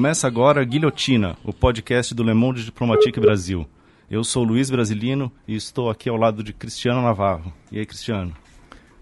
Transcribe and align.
Começa 0.00 0.26
agora 0.26 0.64
Guilhotina, 0.64 1.36
o 1.44 1.52
podcast 1.52 2.14
do 2.14 2.22
Le 2.22 2.32
Monde 2.32 2.64
Diplomatique 2.64 3.20
Brasil. 3.20 3.66
Eu 4.10 4.24
sou 4.24 4.42
Luiz 4.42 4.70
Brasilino 4.70 5.30
e 5.46 5.54
estou 5.54 5.90
aqui 5.90 6.08
ao 6.08 6.16
lado 6.16 6.42
de 6.42 6.54
Cristiano 6.54 7.02
Navarro. 7.02 7.52
E 7.70 7.78
aí, 7.78 7.84
Cristiano? 7.84 8.32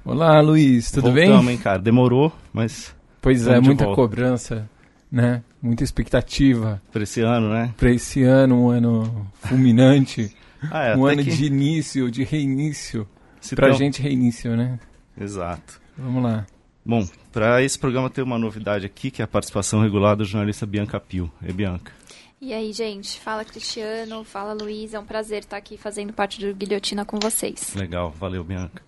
Olá, 0.05 0.41
Luiz, 0.41 0.91
tudo 0.91 1.13
Voltamos, 1.13 1.47
bem? 1.47 1.55
hein, 1.55 1.57
cara? 1.57 1.79
Demorou, 1.79 2.33
mas. 2.53 2.97
Pois 3.23 3.47
é, 3.47 3.61
muita 3.61 3.85
volta. 3.85 4.03
cobrança, 4.03 4.69
né? 5.09 5.45
Muita 5.63 5.85
expectativa. 5.85 6.83
Para 6.91 7.05
esse 7.05 7.21
ano, 7.21 7.49
né? 7.49 7.73
Para 7.77 7.93
esse 7.93 8.25
ano, 8.25 8.65
um 8.65 8.69
ano 8.69 9.25
fulminante. 9.35 10.35
ah, 10.69 10.85
é, 10.85 10.97
um 10.97 11.07
ano 11.07 11.23
que... 11.23 11.31
de 11.31 11.45
início, 11.45 12.11
de 12.11 12.25
reinício. 12.25 13.07
Para 13.55 13.69
a 13.69 13.71
gente, 13.71 14.03
reinício, 14.03 14.57
né? 14.57 14.81
Exato. 15.17 15.81
Vamos 15.97 16.25
lá. 16.25 16.45
Bom, 16.89 17.07
para 17.31 17.63
esse 17.63 17.79
programa 17.79 18.09
tem 18.09 18.25
uma 18.25 18.39
novidade 18.39 18.87
aqui, 18.87 19.11
que 19.11 19.21
é 19.21 19.25
a 19.27 19.29
participação 19.29 19.83
regular 19.83 20.17
da 20.17 20.25
jornalista 20.25 20.65
Bianca 20.65 20.99
Pio. 20.99 21.31
E 21.43 21.53
Bianca? 21.53 21.93
E 22.41 22.55
aí, 22.55 22.73
gente? 22.73 23.21
Fala 23.21 23.45
Cristiano, 23.45 24.25
fala 24.25 24.55
Luiz. 24.55 24.95
É 24.95 24.99
um 24.99 25.05
prazer 25.05 25.41
estar 25.41 25.59
aqui 25.59 25.77
fazendo 25.77 26.15
parte 26.15 26.41
do 26.41 26.55
Guilhotina 26.55 27.05
com 27.05 27.19
vocês. 27.19 27.75
Legal, 27.75 28.11
valeu, 28.13 28.43
Bianca. 28.43 28.83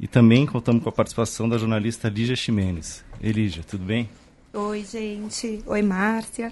E 0.00 0.08
também 0.08 0.46
contamos 0.46 0.82
com 0.82 0.88
a 0.88 0.92
participação 0.92 1.46
da 1.46 1.58
jornalista 1.58 2.08
Lígia 2.08 2.34
Ximenes. 2.34 3.04
Elígia, 3.20 3.62
tudo 3.62 3.84
bem? 3.84 4.08
Oi, 4.54 4.82
gente. 4.82 5.62
Oi, 5.66 5.82
Márcia. 5.82 6.50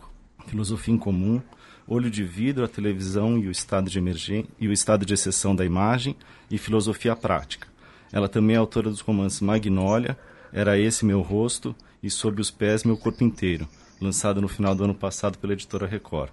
filosofia 0.50 0.94
em 0.94 0.98
Comum, 0.98 1.42
Olho 1.88 2.12
de 2.12 2.24
Vidro, 2.24 2.66
a 2.66 2.68
Televisão 2.68 3.38
e 3.38 3.48
o 3.48 3.52
Estado 3.52 3.90
de 3.90 3.98
Emergência 3.98 4.52
e 4.60 4.68
o 4.68 4.74
Estado 4.74 5.06
de 5.06 5.14
Exceção 5.14 5.56
da 5.56 5.64
Imagem 5.64 6.16
e 6.52 6.58
Filosofia 6.58 7.16
Prática. 7.16 7.70
Ela 8.12 8.28
também 8.28 8.56
é 8.56 8.60
autora 8.60 8.90
dos 8.90 9.00
romances 9.00 9.40
Magnólia, 9.40 10.18
Era 10.52 10.78
Esse 10.78 11.06
Meu 11.06 11.22
Rosto 11.22 11.74
e 12.04 12.10
Sob 12.10 12.42
os 12.42 12.52
Pés 12.52 12.84
Meu 12.84 12.98
Corpo 12.98 13.24
Inteiro, 13.24 13.68
lançado 14.02 14.42
no 14.42 14.48
final 14.48 14.76
do 14.76 14.84
ano 14.84 14.96
passado 14.96 15.38
pela 15.38 15.54
editora 15.54 15.88
Record. 15.88 16.32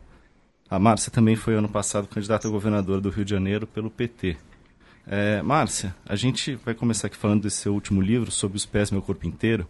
A 0.69 0.78
Márcia 0.78 1.12
também 1.12 1.37
foi 1.37 1.54
ano 1.54 1.69
passado 1.69 2.09
candidata 2.09 2.49
a 2.49 2.50
governadora 2.50 3.00
do 3.00 3.09
Rio 3.09 3.25
de 3.25 3.31
Janeiro 3.31 3.66
pelo 3.66 3.88
PT. 3.88 4.37
É, 5.06 5.41
Márcia, 5.41 5.94
a 6.04 6.16
gente 6.16 6.56
vai 6.56 6.75
começar 6.75 7.06
aqui 7.06 7.16
falando 7.16 7.43
desse 7.43 7.59
seu 7.59 7.72
último 7.72 8.00
livro, 8.00 8.32
Sobre 8.32 8.56
os 8.56 8.66
Pés 8.66 8.91
Meu 8.91 9.00
Corpo 9.00 9.27
Inteiro. 9.27 9.69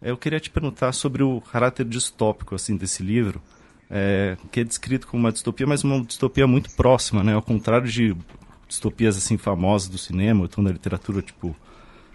É, 0.00 0.10
eu 0.10 0.16
queria 0.16 0.38
te 0.38 0.48
perguntar 0.48 0.92
sobre 0.92 1.24
o 1.24 1.40
caráter 1.40 1.84
distópico 1.84 2.54
assim 2.54 2.76
desse 2.76 3.02
livro, 3.02 3.42
é, 3.90 4.36
que 4.52 4.60
é 4.60 4.64
descrito 4.64 5.08
como 5.08 5.24
uma 5.24 5.32
distopia, 5.32 5.66
mas 5.66 5.82
uma 5.82 6.00
distopia 6.04 6.46
muito 6.46 6.70
próxima, 6.76 7.24
né? 7.24 7.34
Ao 7.34 7.42
contrário 7.42 7.88
de 7.88 8.16
distopias 8.68 9.16
assim 9.16 9.36
famosas 9.36 9.88
do 9.88 9.98
cinema, 9.98 10.40
ou 10.40 10.46
então 10.46 10.62
da 10.62 10.70
literatura, 10.70 11.20
tipo 11.20 11.56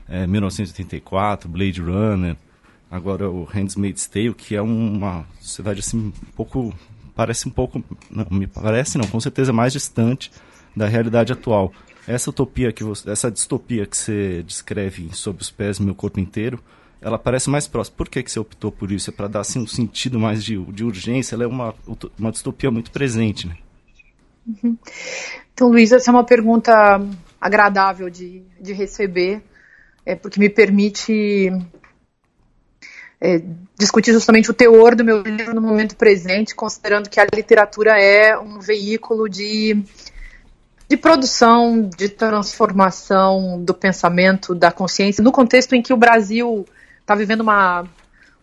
é, 0.08 0.26
1984, 0.26 1.50
Blade 1.50 1.82
Runner, 1.82 2.38
agora 2.90 3.30
o 3.30 3.44
Handmaid's 3.44 4.08
Tale, 4.08 4.34
que 4.34 4.56
é 4.56 4.62
uma 4.62 5.26
sociedade 5.42 5.82
assim 5.82 5.98
um 5.98 6.12
pouco 6.38 6.74
parece 7.16 7.48
um 7.48 7.52
pouco, 7.52 7.84
não, 8.10 8.26
me 8.32 8.48
parece 8.48 8.98
não, 8.98 9.08
com 9.08 9.20
certeza 9.20 9.54
mais 9.54 9.74
distante 9.74 10.32
da 10.76 10.88
realidade 10.88 11.34
atual. 11.34 11.72
Essa 12.08 12.30
utopia 12.30 12.72
que 12.72 12.84
você, 12.84 13.10
essa 13.10 13.32
distopia 13.32 13.86
que 13.86 13.96
você 13.96 14.44
descreve 14.44 15.10
sob 15.14 15.42
os 15.42 15.50
pés 15.50 15.80
meu 15.80 15.96
corpo 15.96 16.20
inteiro, 16.20 16.60
ela 17.02 17.18
parece 17.20 17.50
mais 17.50 17.68
próxima. 17.68 17.98
Por 17.98 18.10
que, 18.10 18.24
que 18.24 18.32
você 18.32 18.40
optou 18.40 18.72
por 18.72 18.92
isso? 18.92 19.10
É 19.10 19.14
para 19.14 19.28
dar 19.28 19.42
assim, 19.42 19.60
um 19.60 19.68
sentido 19.68 20.20
mais 20.20 20.44
de, 20.44 20.58
de 20.66 20.84
urgência? 20.84 21.36
Ela 21.36 21.44
é 21.44 21.48
uma, 21.48 21.76
uma 22.18 22.32
distopia 22.32 22.72
muito 22.72 22.92
presente, 22.92 23.48
né? 23.48 23.58
Uhum. 24.48 24.78
Então, 25.54 25.70
Luiz, 25.70 25.92
essa 25.92 26.10
é 26.10 26.14
uma 26.14 26.24
pergunta 26.24 26.74
agradável 27.40 28.10
de, 28.10 28.42
de 28.60 28.74
receber, 28.74 29.42
é, 30.06 30.16
porque 30.16 30.40
me 30.40 30.50
permite 30.50 31.52
é, 33.24 33.42
discutir 33.80 34.12
justamente 34.12 34.52
o 34.52 34.54
teor 34.54 34.96
do 34.96 35.04
meu 35.04 35.22
livro 35.22 35.56
no 35.56 35.62
momento 35.62 35.96
presente, 35.96 36.54
considerando 36.54 37.10
que 37.10 37.22
a 37.22 37.26
literatura 37.34 37.98
é 37.98 38.38
um 38.38 38.60
veículo 38.60 39.30
de, 39.30 39.82
de 40.90 40.98
produção, 40.98 41.90
de 41.96 42.10
transformação 42.10 43.64
do 43.64 43.74
pensamento, 43.74 44.54
da 44.54 44.74
consciência, 44.74 45.24
no 45.24 45.32
contexto 45.32 45.74
em 45.74 45.82
que 45.82 45.94
o 45.94 45.98
Brasil 45.98 46.66
está 47.00 47.16
vivendo 47.16 47.40
uma, 47.40 47.86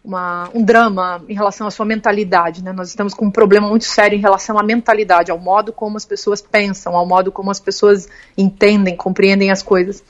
uma, 0.03 0.49
um 0.55 0.63
drama 0.63 1.23
em 1.29 1.35
relação 1.35 1.67
à 1.67 1.71
sua 1.71 1.85
mentalidade. 1.85 2.65
Né? 2.65 2.73
Nós 2.73 2.89
estamos 2.89 3.13
com 3.13 3.27
um 3.27 3.31
problema 3.31 3.69
muito 3.69 3.85
sério 3.85 4.17
em 4.17 4.21
relação 4.21 4.59
à 4.59 4.63
mentalidade, 4.63 5.31
ao 5.31 5.39
modo 5.39 5.75
como 5.75 5.99
as 5.99 6.07
pessoas 6.07 6.41
pensam, 6.41 6.97
ao 6.97 7.05
modo 7.05 7.31
como 7.31 7.51
as 7.51 7.61
pessoas 7.61 8.09
entendem, 8.35 8.97
compreendem 8.97 9.51
as 9.51 9.63
coisas. 9.63 10.03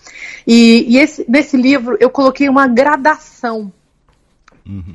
E, 0.47 0.87
e 0.89 0.97
esse, 0.97 1.27
nesse 1.29 1.57
livro 1.57 1.97
eu 1.99 2.09
coloquei 2.09 2.49
uma 2.49 2.69
gradação 2.69 3.73
uhum. 4.71 4.95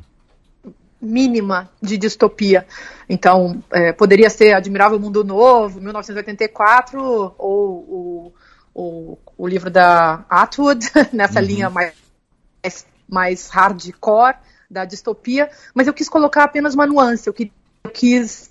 mínima 1.00 1.70
de 1.80 1.96
distopia. 1.96 2.66
Então, 3.08 3.62
é, 3.70 3.92
poderia 3.92 4.30
ser 4.30 4.54
Admirável 4.54 4.98
Mundo 4.98 5.22
Novo, 5.22 5.80
1984, 5.80 7.34
ou 7.38 7.72
o, 7.88 8.32
o, 8.74 9.18
o 9.36 9.46
livro 9.46 9.70
da 9.70 10.24
Atwood, 10.28 10.90
nessa 11.12 11.40
uhum. 11.40 11.46
linha 11.46 11.70
mais, 11.70 11.94
mais 13.08 13.48
hardcore 13.48 14.36
da 14.70 14.84
distopia, 14.84 15.50
mas 15.74 15.86
eu 15.86 15.94
quis 15.94 16.08
colocar 16.08 16.44
apenas 16.44 16.74
uma 16.74 16.86
nuance, 16.86 17.28
eu, 17.28 17.32
que, 17.32 17.52
eu 17.84 17.90
quis 17.90 18.50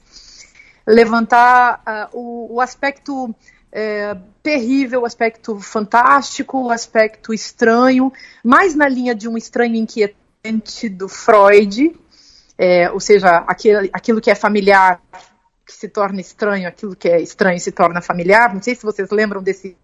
levantar 0.88 1.81
uh, 2.13 2.18
o, 2.18 2.56
o, 2.56 2.62
aspecto 2.62 3.36
é, 3.71 4.16
terrível, 4.42 5.01
o 5.01 5.06
aspecto 5.06 5.60
fantástico, 5.60 6.57
o 6.57 6.71
aspecto 6.71 7.33
estranho, 7.33 8.13
mais 8.44 8.75
na 8.75 8.88
linha 8.88 9.13
de 9.13 9.28
um 9.28 9.36
estranho 9.36 9.75
inquieto 9.75 10.16
do 10.89 11.07
Freud, 11.07 11.95
é, 12.57 12.89
ou 12.92 13.00
seja, 13.00 13.38
aquilo, 13.47 13.89
aquilo 13.92 14.21
que 14.21 14.31
é 14.31 14.36
familiar 14.36 15.01
que 15.65 15.74
se 15.74 15.89
torna 15.89 16.21
estranho, 16.21 16.68
aquilo 16.68 16.95
que 16.95 17.09
é 17.09 17.19
estranho 17.19 17.59
se 17.59 17.71
torna 17.71 18.01
familiar. 18.01 18.53
Não 18.53 18.62
sei 18.62 18.75
se 18.75 18.83
vocês 18.83 19.09
lembram 19.09 19.42
desse 19.42 19.75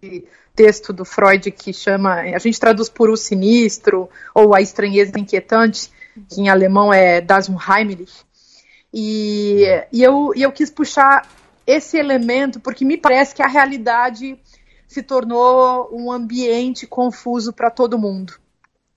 texto 0.54 0.92
do 0.92 1.04
Freud 1.04 1.50
que 1.50 1.72
chama, 1.72 2.20
a 2.20 2.38
gente 2.38 2.60
traduz 2.60 2.88
por 2.88 3.10
o 3.10 3.16
sinistro 3.16 4.08
ou 4.34 4.54
a 4.54 4.60
estranheza 4.60 5.18
inquietante, 5.18 5.90
que 6.28 6.40
em 6.40 6.48
alemão 6.48 6.92
é 6.92 7.20
das 7.20 7.48
Unheimlich. 7.48 8.12
E, 8.94 9.64
e, 9.92 10.02
eu, 10.02 10.32
e 10.36 10.42
eu 10.42 10.52
quis 10.52 10.70
puxar 10.70 11.26
esse 11.66 11.96
elemento 11.96 12.60
porque 12.60 12.84
me 12.84 12.96
parece 12.96 13.34
que 13.34 13.42
a 13.42 13.48
realidade 13.48 14.38
se 14.86 15.02
tornou 15.02 15.88
um 15.92 16.12
ambiente 16.12 16.86
confuso 16.86 17.52
para 17.52 17.70
todo 17.70 17.98
mundo. 17.98 18.34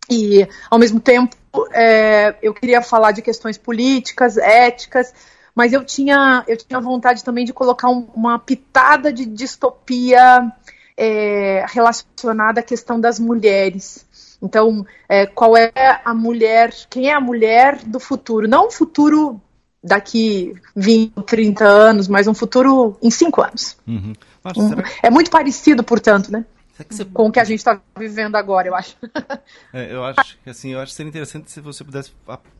E, 0.09 0.47
ao 0.69 0.77
mesmo 0.77 0.99
tempo, 0.99 1.35
é, 1.71 2.35
eu 2.41 2.53
queria 2.53 2.81
falar 2.81 3.11
de 3.11 3.21
questões 3.21 3.57
políticas, 3.57 4.37
éticas, 4.37 5.13
mas 5.53 5.71
eu 5.73 5.83
tinha, 5.83 6.43
eu 6.47 6.57
tinha 6.57 6.79
vontade 6.79 7.23
também 7.23 7.45
de 7.45 7.53
colocar 7.53 7.89
um, 7.89 8.07
uma 8.13 8.37
pitada 8.37 9.11
de 9.11 9.25
distopia 9.25 10.51
é, 10.97 11.65
relacionada 11.67 12.59
à 12.59 12.63
questão 12.63 12.99
das 12.99 13.19
mulheres. 13.19 14.05
Então, 14.41 14.85
é, 15.07 15.25
qual 15.25 15.55
é 15.55 15.71
a 16.03 16.13
mulher, 16.13 16.73
quem 16.89 17.09
é 17.09 17.13
a 17.13 17.21
mulher 17.21 17.79
do 17.85 17.99
futuro? 17.99 18.47
Não 18.47 18.67
um 18.67 18.71
futuro 18.71 19.41
daqui 19.83 20.53
20, 20.75 21.13
30 21.23 21.63
anos, 21.63 22.07
mas 22.07 22.27
um 22.27 22.33
futuro 22.33 22.97
em 23.01 23.09
5 23.09 23.41
anos. 23.41 23.77
Uhum. 23.87 24.13
Nossa, 24.43 24.59
uhum. 24.59 24.83
É 25.01 25.09
muito 25.09 25.31
parecido, 25.31 25.83
portanto, 25.83 26.31
né? 26.31 26.45
Você... 26.89 27.05
Com 27.05 27.27
o 27.27 27.31
que 27.31 27.39
a 27.39 27.43
gente 27.43 27.59
está 27.59 27.79
vivendo 27.97 28.35
agora, 28.35 28.67
eu 28.67 28.75
acho. 28.75 28.95
É, 29.73 29.93
eu 29.93 30.03
acho 30.05 30.37
que 30.41 30.49
assim, 30.49 30.71
eu 30.71 30.79
acho 30.79 30.91
que 30.91 30.95
seria 30.95 31.09
interessante 31.09 31.51
se 31.51 31.59
você 31.59 31.83
pudesse 31.83 32.11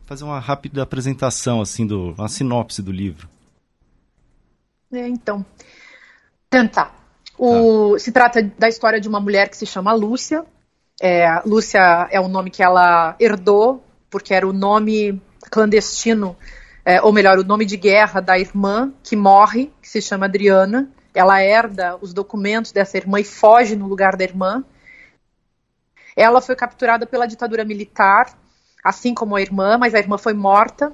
fazer 0.05 0.23
uma 0.25 0.39
rápida 0.39 0.83
apresentação, 0.83 1.61
assim, 1.61 1.87
do, 1.87 2.13
uma 2.17 2.27
sinopse 2.27 2.81
do 2.81 2.91
livro. 2.91 3.29
É, 4.91 5.07
então, 5.07 5.45
tentar. 6.49 6.93
O, 7.37 7.93
tá. 7.93 7.99
Se 7.99 8.11
trata 8.11 8.41
da 8.57 8.67
história 8.67 8.99
de 8.99 9.07
uma 9.07 9.19
mulher 9.19 9.49
que 9.49 9.57
se 9.57 9.65
chama 9.65 9.93
Lúcia. 9.93 10.45
É, 11.01 11.41
Lúcia 11.45 12.07
é 12.11 12.19
o 12.19 12.27
nome 12.27 12.49
que 12.49 12.63
ela 12.63 13.15
herdou, 13.19 13.83
porque 14.09 14.33
era 14.33 14.47
o 14.47 14.53
nome 14.53 15.21
clandestino, 15.49 16.35
é, 16.83 17.01
ou 17.01 17.11
melhor, 17.11 17.37
o 17.37 17.43
nome 17.43 17.65
de 17.65 17.77
guerra 17.77 18.21
da 18.21 18.37
irmã 18.37 18.93
que 19.03 19.15
morre, 19.15 19.71
que 19.81 19.89
se 19.89 20.01
chama 20.01 20.25
Adriana. 20.25 20.89
Ela 21.15 21.41
herda 21.41 21.97
os 22.01 22.13
documentos 22.13 22.73
dessa 22.73 22.97
irmã 22.97 23.21
e 23.21 23.23
foge 23.23 23.75
no 23.75 23.87
lugar 23.87 24.17
da 24.17 24.25
irmã. 24.25 24.63
Ela 26.13 26.41
foi 26.41 26.55
capturada 26.55 27.07
pela 27.07 27.25
ditadura 27.25 27.63
militar, 27.63 28.37
assim 28.83 29.13
como 29.13 29.35
a 29.35 29.41
irmã, 29.41 29.77
mas 29.77 29.95
a 29.95 29.99
irmã 29.99 30.17
foi 30.17 30.33
morta. 30.33 30.93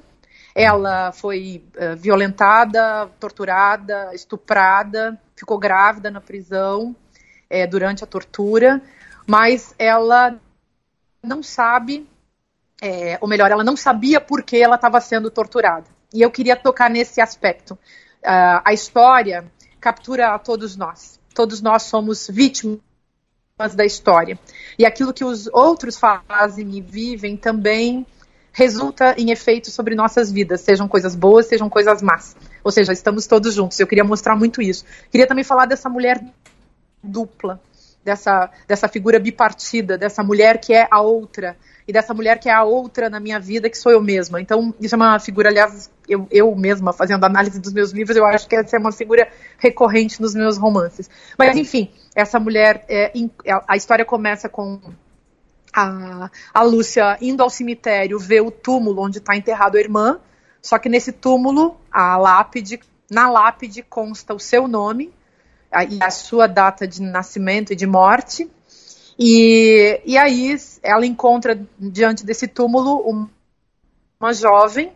Ela 0.54 1.10
foi 1.10 1.64
uh, 1.76 1.96
violentada, 1.96 3.10
torturada, 3.18 4.14
estuprada, 4.14 5.20
ficou 5.34 5.58
grávida 5.58 6.08
na 6.10 6.20
prisão 6.20 6.94
é, 7.50 7.66
durante 7.66 8.04
a 8.04 8.06
tortura, 8.06 8.80
mas 9.26 9.74
ela 9.78 10.38
não 11.22 11.42
sabe, 11.42 12.08
é, 12.80 13.18
ou 13.20 13.28
melhor, 13.28 13.50
ela 13.50 13.64
não 13.64 13.76
sabia 13.76 14.20
por 14.20 14.42
que 14.42 14.56
ela 14.56 14.76
estava 14.76 15.00
sendo 15.00 15.30
torturada. 15.30 15.86
E 16.14 16.20
eu 16.22 16.30
queria 16.30 16.54
tocar 16.54 16.90
nesse 16.90 17.20
aspecto. 17.20 17.72
Uh, 18.22 18.62
a 18.64 18.72
história 18.72 19.50
captura 19.82 20.32
a 20.32 20.38
todos 20.38 20.76
nós. 20.76 21.18
Todos 21.34 21.60
nós 21.60 21.82
somos 21.82 22.28
vítimas 22.30 22.80
da 23.74 23.84
história. 23.84 24.38
E 24.78 24.86
aquilo 24.86 25.12
que 25.12 25.24
os 25.24 25.48
outros 25.48 25.98
fazem 25.98 26.76
e 26.76 26.80
vivem 26.80 27.36
também 27.36 28.06
resulta 28.52 29.14
em 29.18 29.30
efeitos 29.30 29.74
sobre 29.74 29.96
nossas 29.96 30.30
vidas, 30.30 30.60
sejam 30.60 30.86
coisas 30.86 31.16
boas, 31.16 31.46
sejam 31.46 31.68
coisas 31.68 32.00
más. 32.00 32.36
Ou 32.62 32.70
seja, 32.70 32.92
estamos 32.92 33.26
todos 33.26 33.54
juntos. 33.54 33.80
Eu 33.80 33.86
queria 33.86 34.04
mostrar 34.04 34.36
muito 34.36 34.62
isso. 34.62 34.84
Queria 35.10 35.26
também 35.26 35.42
falar 35.42 35.66
dessa 35.66 35.88
mulher 35.88 36.22
dupla, 37.02 37.60
dessa, 38.04 38.50
dessa 38.68 38.86
figura 38.86 39.18
bipartida, 39.18 39.98
dessa 39.98 40.22
mulher 40.22 40.60
que 40.60 40.72
é 40.72 40.86
a 40.88 41.00
outra, 41.00 41.56
e 41.86 41.92
dessa 41.92 42.14
mulher 42.14 42.38
que 42.38 42.48
é 42.48 42.52
a 42.52 42.62
outra 42.62 43.10
na 43.10 43.18
minha 43.18 43.40
vida, 43.40 43.68
que 43.68 43.76
sou 43.76 43.90
eu 43.90 44.00
mesma. 44.00 44.40
Então, 44.40 44.74
isso 44.80 44.94
é 44.94 44.96
uma 44.96 45.18
figura, 45.18 45.48
aliás, 45.48 45.90
eu, 46.08 46.26
eu 46.30 46.54
mesma, 46.54 46.92
fazendo 46.92 47.24
análise 47.24 47.60
dos 47.60 47.72
meus 47.72 47.90
livros, 47.90 48.16
eu 48.16 48.24
acho 48.24 48.48
que 48.48 48.56
essa 48.56 48.76
é 48.76 48.78
uma 48.78 48.92
figura 48.92 49.28
recorrente 49.58 50.20
nos 50.20 50.34
meus 50.34 50.56
romances. 50.56 51.10
Mas, 51.38 51.56
enfim, 51.56 51.90
essa 52.14 52.38
mulher, 52.38 52.84
é, 52.88 53.12
a 53.66 53.76
história 53.76 54.04
começa 54.04 54.48
com 54.48 54.80
a, 55.72 56.30
a 56.52 56.62
Lúcia 56.62 57.16
indo 57.20 57.42
ao 57.42 57.50
cemitério 57.50 58.18
ver 58.18 58.42
o 58.42 58.50
túmulo 58.50 59.02
onde 59.02 59.18
está 59.18 59.36
enterrado 59.36 59.76
a 59.76 59.80
irmã, 59.80 60.20
só 60.60 60.78
que 60.78 60.88
nesse 60.88 61.10
túmulo, 61.10 61.76
a 61.90 62.16
lápide, 62.16 62.78
na 63.10 63.28
lápide 63.28 63.82
consta 63.82 64.32
o 64.32 64.38
seu 64.38 64.68
nome 64.68 65.12
a, 65.72 65.84
e 65.84 65.98
a 66.00 66.10
sua 66.10 66.46
data 66.46 66.86
de 66.86 67.02
nascimento 67.02 67.72
e 67.72 67.76
de 67.76 67.86
morte. 67.86 68.48
E, 69.18 70.00
e 70.04 70.16
aí 70.16 70.56
ela 70.82 71.06
encontra 71.06 71.60
diante 71.78 72.24
desse 72.24 72.48
túmulo 72.48 73.28
uma 74.18 74.32
jovem 74.32 74.92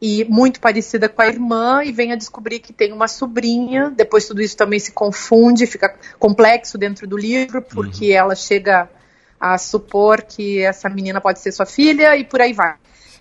e 0.00 0.24
muito 0.24 0.60
parecida 0.60 1.08
com 1.08 1.20
a 1.20 1.26
irmã 1.26 1.84
e 1.84 1.92
vem 1.92 2.12
a 2.12 2.16
descobrir 2.16 2.58
que 2.60 2.72
tem 2.72 2.92
uma 2.92 3.06
sobrinha. 3.06 3.90
Depois 3.90 4.26
tudo 4.26 4.40
isso 4.40 4.56
também 4.56 4.78
se 4.78 4.92
confunde, 4.92 5.66
fica 5.66 5.94
complexo 6.18 6.78
dentro 6.78 7.06
do 7.06 7.16
livro 7.16 7.60
porque 7.60 8.10
uhum. 8.10 8.16
ela 8.16 8.34
chega 8.34 8.88
a 9.38 9.56
supor 9.58 10.22
que 10.22 10.60
essa 10.60 10.88
menina 10.88 11.20
pode 11.20 11.40
ser 11.40 11.52
sua 11.52 11.66
filha 11.66 12.16
e 12.16 12.24
por 12.24 12.40
aí 12.40 12.52
vai. 12.52 12.76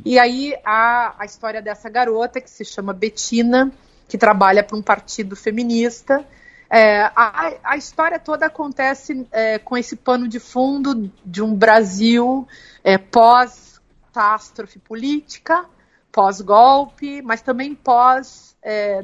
E 0.05 0.17
aí 0.17 0.55
a, 0.65 1.15
a 1.19 1.25
história 1.25 1.61
dessa 1.61 1.89
garota 1.89 2.39
que 2.39 2.49
se 2.49 2.63
chama 2.63 2.93
Betina, 2.93 3.71
que 4.07 4.17
trabalha 4.17 4.63
para 4.63 4.77
um 4.77 4.81
partido 4.81 5.35
feminista. 5.35 6.25
É, 6.69 7.01
a, 7.15 7.53
a, 7.63 7.77
história 7.77 8.19
toda 8.19 8.45
acontece 8.45 9.27
é, 9.31 9.57
com 9.57 9.75
esse 9.75 9.95
pano 9.95 10.27
de 10.27 10.39
fundo 10.39 11.11
de 11.25 11.41
um 11.41 11.55
Brasil 11.55 12.47
é, 12.83 12.95
pós-catástrofe 12.95 14.77
política, 14.77 15.65
pós-golpe, 16.11 17.23
mas 17.23 17.41
também 17.41 17.73
pós 17.73 18.55
é, 18.61 19.03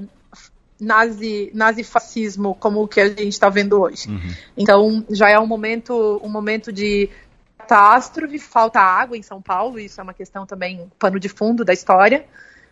nazi, 0.79 1.51
nazifascismo 1.55 2.53
como 2.55 2.83
o 2.83 2.87
que 2.87 3.01
a 3.01 3.07
gente 3.07 3.29
está 3.29 3.49
vendo 3.49 3.81
hoje. 3.81 4.09
Uhum. 4.09 4.33
Então 4.55 5.05
já 5.09 5.29
é 5.29 5.39
um 5.39 5.47
momento, 5.47 6.21
um 6.23 6.29
momento 6.29 6.71
de 6.71 7.09
catástrofe, 7.57 8.37
falta 8.37 8.79
água 8.79 9.17
em 9.17 9.23
São 9.23 9.41
Paulo, 9.41 9.79
isso 9.79 9.99
é 9.99 10.03
uma 10.03 10.13
questão 10.13 10.45
também 10.45 10.91
pano 10.99 11.19
de 11.19 11.29
fundo 11.29 11.65
da 11.65 11.73
história, 11.73 12.27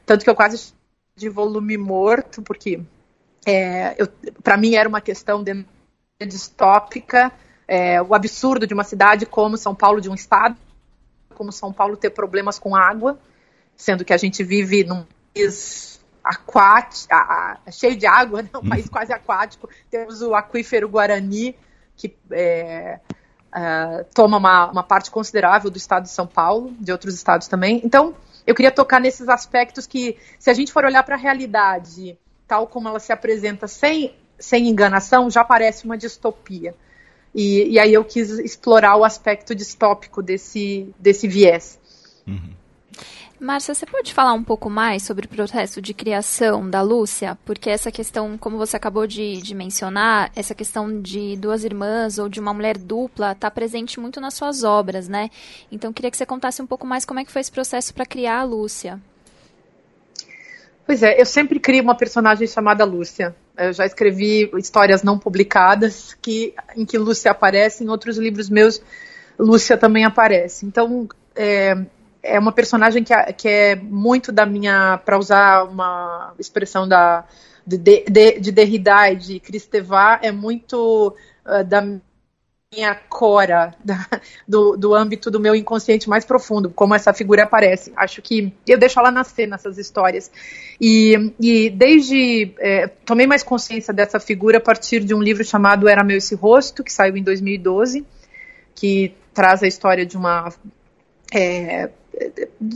tanto 0.06 0.24
que 0.24 0.30
eu 0.30 0.36
quase 0.36 0.74
de 1.16 1.30
volume 1.30 1.78
morto, 1.78 2.42
porque 2.42 2.80
é, 3.46 3.96
para 4.42 4.58
mim 4.58 4.76
era 4.76 4.88
uma 4.88 5.02
questão 5.02 5.44
de, 5.44 5.66
distópica, 6.26 7.32
é, 7.68 8.02
o 8.02 8.14
absurdo 8.14 8.68
de 8.68 8.74
uma 8.74 8.84
cidade 8.84 9.26
como 9.26 9.58
São 9.58 9.74
Paulo, 9.74 10.02
de 10.02 10.10
um 10.10 10.14
estado 10.14 10.56
como 11.34 11.52
São 11.52 11.74
Paulo 11.74 11.98
ter 11.98 12.12
problemas 12.12 12.60
com 12.60 12.76
água, 12.76 13.20
sendo 13.76 14.06
que 14.06 14.14
a 14.14 14.18
gente 14.18 14.44
vive 14.44 14.84
num 14.84 15.06
país 15.34 16.00
aquático, 16.24 17.14
cheio 17.72 17.98
de 17.98 18.06
água, 18.06 18.44
né? 18.44 18.50
um 18.56 18.70
país 18.70 18.88
quase 18.88 19.12
aquático. 19.12 19.70
Temos 19.90 20.22
o 20.22 20.34
aquífero 20.34 20.88
Guarani, 20.88 21.56
que 21.98 22.16
é, 22.32 23.00
é, 23.54 24.06
toma 24.14 24.38
uma, 24.38 24.72
uma 24.72 24.84
parte 24.84 25.12
considerável 25.12 25.70
do 25.70 25.78
estado 25.78 26.04
de 26.04 26.10
São 26.10 26.26
Paulo, 26.28 26.74
de 26.80 26.92
outros 26.92 27.14
estados 27.14 27.48
também. 27.48 27.82
Então, 27.84 28.16
eu 28.46 28.56
queria 28.56 28.72
tocar 28.72 29.00
nesses 29.00 29.28
aspectos 29.28 29.86
que, 29.86 30.18
se 30.40 30.50
a 30.50 30.54
gente 30.54 30.72
for 30.72 30.86
olhar 30.86 31.04
para 31.04 31.16
a 31.16 31.20
realidade 31.20 32.18
tal 32.48 32.68
como 32.68 32.88
ela 32.88 33.00
se 33.00 33.12
apresenta 33.12 33.68
sem, 33.68 34.16
sem 34.40 34.68
enganação, 34.68 35.30
já 35.30 35.44
parece 35.44 35.86
uma 35.86 35.98
distopia. 35.98 36.76
E, 37.34 37.70
e 37.70 37.80
aí 37.80 37.94
eu 37.94 38.04
quis 38.06 38.30
explorar 38.30 38.96
o 38.96 39.04
aspecto 39.04 39.56
distópico 39.56 40.22
desse, 40.22 40.94
desse 41.00 41.28
viés. 41.28 41.80
Uhum. 42.28 42.54
Márcia, 43.44 43.74
você 43.74 43.86
pode 43.86 44.14
falar 44.14 44.32
um 44.32 44.44
pouco 44.44 44.70
mais 44.70 45.04
sobre 45.04 45.26
o 45.26 45.30
processo 45.30 45.82
de 45.82 45.94
criação 45.94 46.70
da 46.70 46.82
Lúcia? 46.82 47.38
Porque 47.44 47.70
essa 47.70 47.92
questão, 47.92 48.38
como 48.38 48.58
você 48.58 48.78
acabou 48.78 49.06
de, 49.06 49.42
de 49.42 49.54
mencionar, 49.54 50.32
essa 50.34 50.56
questão 50.56 51.02
de 51.02 51.36
duas 51.36 51.66
irmãs 51.66 52.18
ou 52.18 52.30
de 52.30 52.40
uma 52.40 52.54
mulher 52.54 52.78
dupla 52.78 53.34
está 53.34 53.52
presente 53.52 54.00
muito 54.00 54.22
nas 54.22 54.36
suas 54.36 54.64
obras, 54.64 55.10
né? 55.10 55.30
Então, 55.70 55.92
queria 55.92 56.10
que 56.10 56.16
você 56.16 56.26
contasse 56.26 56.62
um 56.62 56.68
pouco 56.68 56.88
mais 56.88 57.04
como 57.04 57.20
é 57.20 57.26
que 57.26 57.32
foi 57.34 57.42
esse 57.42 57.52
processo 57.52 57.94
para 57.94 58.06
criar 58.06 58.40
a 58.40 58.44
Lúcia. 58.44 59.02
Pois 60.94 61.02
é, 61.02 61.20
eu 61.20 61.26
sempre 61.26 61.60
crio 61.60 61.82
uma 61.82 61.98
personagem 61.98 62.46
chamada 62.46 62.86
Lúcia. 62.86 63.36
Eu 63.58 63.74
já 63.74 63.84
escrevi 63.84 64.48
histórias 64.60 65.02
não 65.02 65.18
publicadas 65.18 66.16
que, 66.22 66.54
em 66.78 66.86
que 66.86 67.00
Lúcia 67.00 67.32
aparece, 67.32 67.84
em 67.84 67.90
outros 67.90 68.20
livros 68.20 68.48
meus, 68.48 68.80
Lúcia 69.40 69.76
também 69.76 70.06
aparece. 70.06 70.68
Então, 70.68 71.10
é, 71.36 71.74
é 72.22 72.38
uma 72.38 72.52
personagem 72.52 73.04
que, 73.04 73.12
que 73.34 73.48
é 73.48 73.76
muito 73.76 74.32
da 74.32 74.46
minha, 74.46 75.00
para 75.04 75.18
usar 75.18 75.64
uma 75.64 76.36
expressão 76.38 76.88
da 76.88 77.26
de, 77.66 77.80
de, 77.80 78.40
de 78.40 78.52
Derrida 78.52 79.10
e 79.10 79.16
de 79.16 79.40
Cristevá, 79.40 80.20
é 80.22 80.32
muito 80.32 81.16
uh, 81.44 81.64
da 81.64 81.82
minha 82.74 82.96
cora, 82.96 83.74
da, 83.84 84.08
do, 84.48 84.76
do 84.76 84.94
âmbito 84.94 85.30
do 85.30 85.40
meu 85.40 85.56
inconsciente 85.56 86.10
mais 86.10 86.26
profundo, 86.26 86.70
como 86.70 86.96
essa 86.96 87.14
figura 87.14 87.44
aparece. 87.44 87.94
Acho 87.96 88.22
que 88.22 88.54
eu 88.68 88.78
deixo 88.78 89.00
ela 89.00 89.12
nascer 89.12 89.48
nessas 89.48 89.78
histórias. 89.78 90.32
E, 90.82 91.34
e 91.40 91.70
desde. 91.70 92.54
É, 92.60 92.88
tomei 92.88 93.28
mais 93.28 93.44
consciência 93.44 93.94
dessa 93.94 94.20
figura 94.20 94.58
a 94.58 94.62
partir 94.62 95.04
de 95.04 95.14
um 95.14 95.22
livro 95.22 95.44
chamado 95.44 95.88
Era 95.88 96.04
Meu 96.04 96.18
Esse 96.18 96.36
Rosto, 96.36 96.84
que 96.84 96.92
saiu 96.92 97.16
em 97.16 97.24
2012, 97.24 98.06
que 98.76 99.14
traz 99.34 99.64
a 99.64 99.68
história 99.68 100.06
de 100.06 100.18
uma. 100.18 100.52
É, 101.34 101.90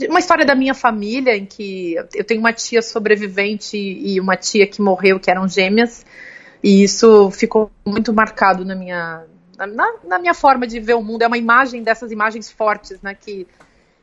uma 0.09 0.19
história 0.19 0.45
da 0.45 0.55
minha 0.55 0.73
família, 0.73 1.35
em 1.35 1.45
que 1.45 1.95
eu 2.13 2.23
tenho 2.23 2.39
uma 2.39 2.51
tia 2.51 2.81
sobrevivente 2.81 3.77
e 3.77 4.19
uma 4.19 4.35
tia 4.35 4.65
que 4.65 4.81
morreu, 4.81 5.19
que 5.19 5.29
eram 5.29 5.47
gêmeas, 5.47 6.05
e 6.63 6.83
isso 6.83 7.29
ficou 7.31 7.71
muito 7.85 8.11
marcado 8.11 8.65
na 8.65 8.75
minha, 8.75 9.23
na, 9.65 9.93
na 10.03 10.19
minha 10.19 10.33
forma 10.33 10.67
de 10.67 10.79
ver 10.79 10.93
o 10.93 11.01
mundo. 11.01 11.23
É 11.23 11.27
uma 11.27 11.37
imagem 11.37 11.81
dessas 11.81 12.11
imagens 12.11 12.51
fortes, 12.51 13.01
né, 13.01 13.15
que 13.15 13.47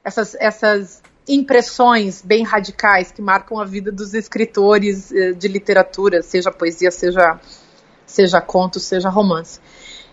essas, 0.02 0.34
essas 0.34 1.02
impressões 1.28 2.22
bem 2.22 2.42
radicais 2.42 3.10
que 3.12 3.22
marcam 3.22 3.58
a 3.58 3.64
vida 3.64 3.90
dos 3.90 4.12
escritores 4.12 5.12
eh, 5.12 5.32
de 5.32 5.48
literatura, 5.48 6.22
seja 6.22 6.50
poesia, 6.50 6.90
seja, 6.90 7.40
seja 8.04 8.40
conto, 8.40 8.78
seja 8.78 9.08
romance. 9.08 9.60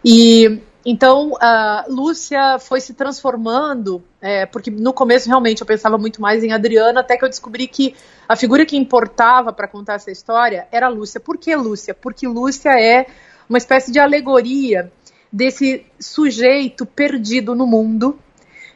E 0.03 0.61
então, 0.83 1.33
a 1.39 1.85
Lúcia 1.87 2.57
foi 2.57 2.81
se 2.81 2.93
transformando, 2.95 4.03
é, 4.19 4.47
porque 4.47 4.71
no 4.71 4.91
começo 4.91 5.27
realmente 5.27 5.61
eu 5.61 5.67
pensava 5.67 5.95
muito 5.95 6.19
mais 6.19 6.43
em 6.43 6.53
Adriana, 6.53 7.01
até 7.01 7.17
que 7.17 7.23
eu 7.23 7.29
descobri 7.29 7.67
que 7.67 7.95
a 8.27 8.35
figura 8.35 8.65
que 8.65 8.75
importava 8.75 9.53
para 9.53 9.67
contar 9.67 9.95
essa 9.95 10.09
história 10.09 10.67
era 10.71 10.87
Lúcia. 10.87 11.19
Por 11.19 11.37
que 11.37 11.55
Lúcia? 11.55 11.93
Porque 11.93 12.27
Lúcia 12.27 12.71
é 12.71 13.05
uma 13.47 13.59
espécie 13.59 13.91
de 13.91 13.99
alegoria 13.99 14.91
desse 15.31 15.85
sujeito 15.99 16.85
perdido 16.85 17.55
no 17.55 17.65
mundo, 17.65 18.19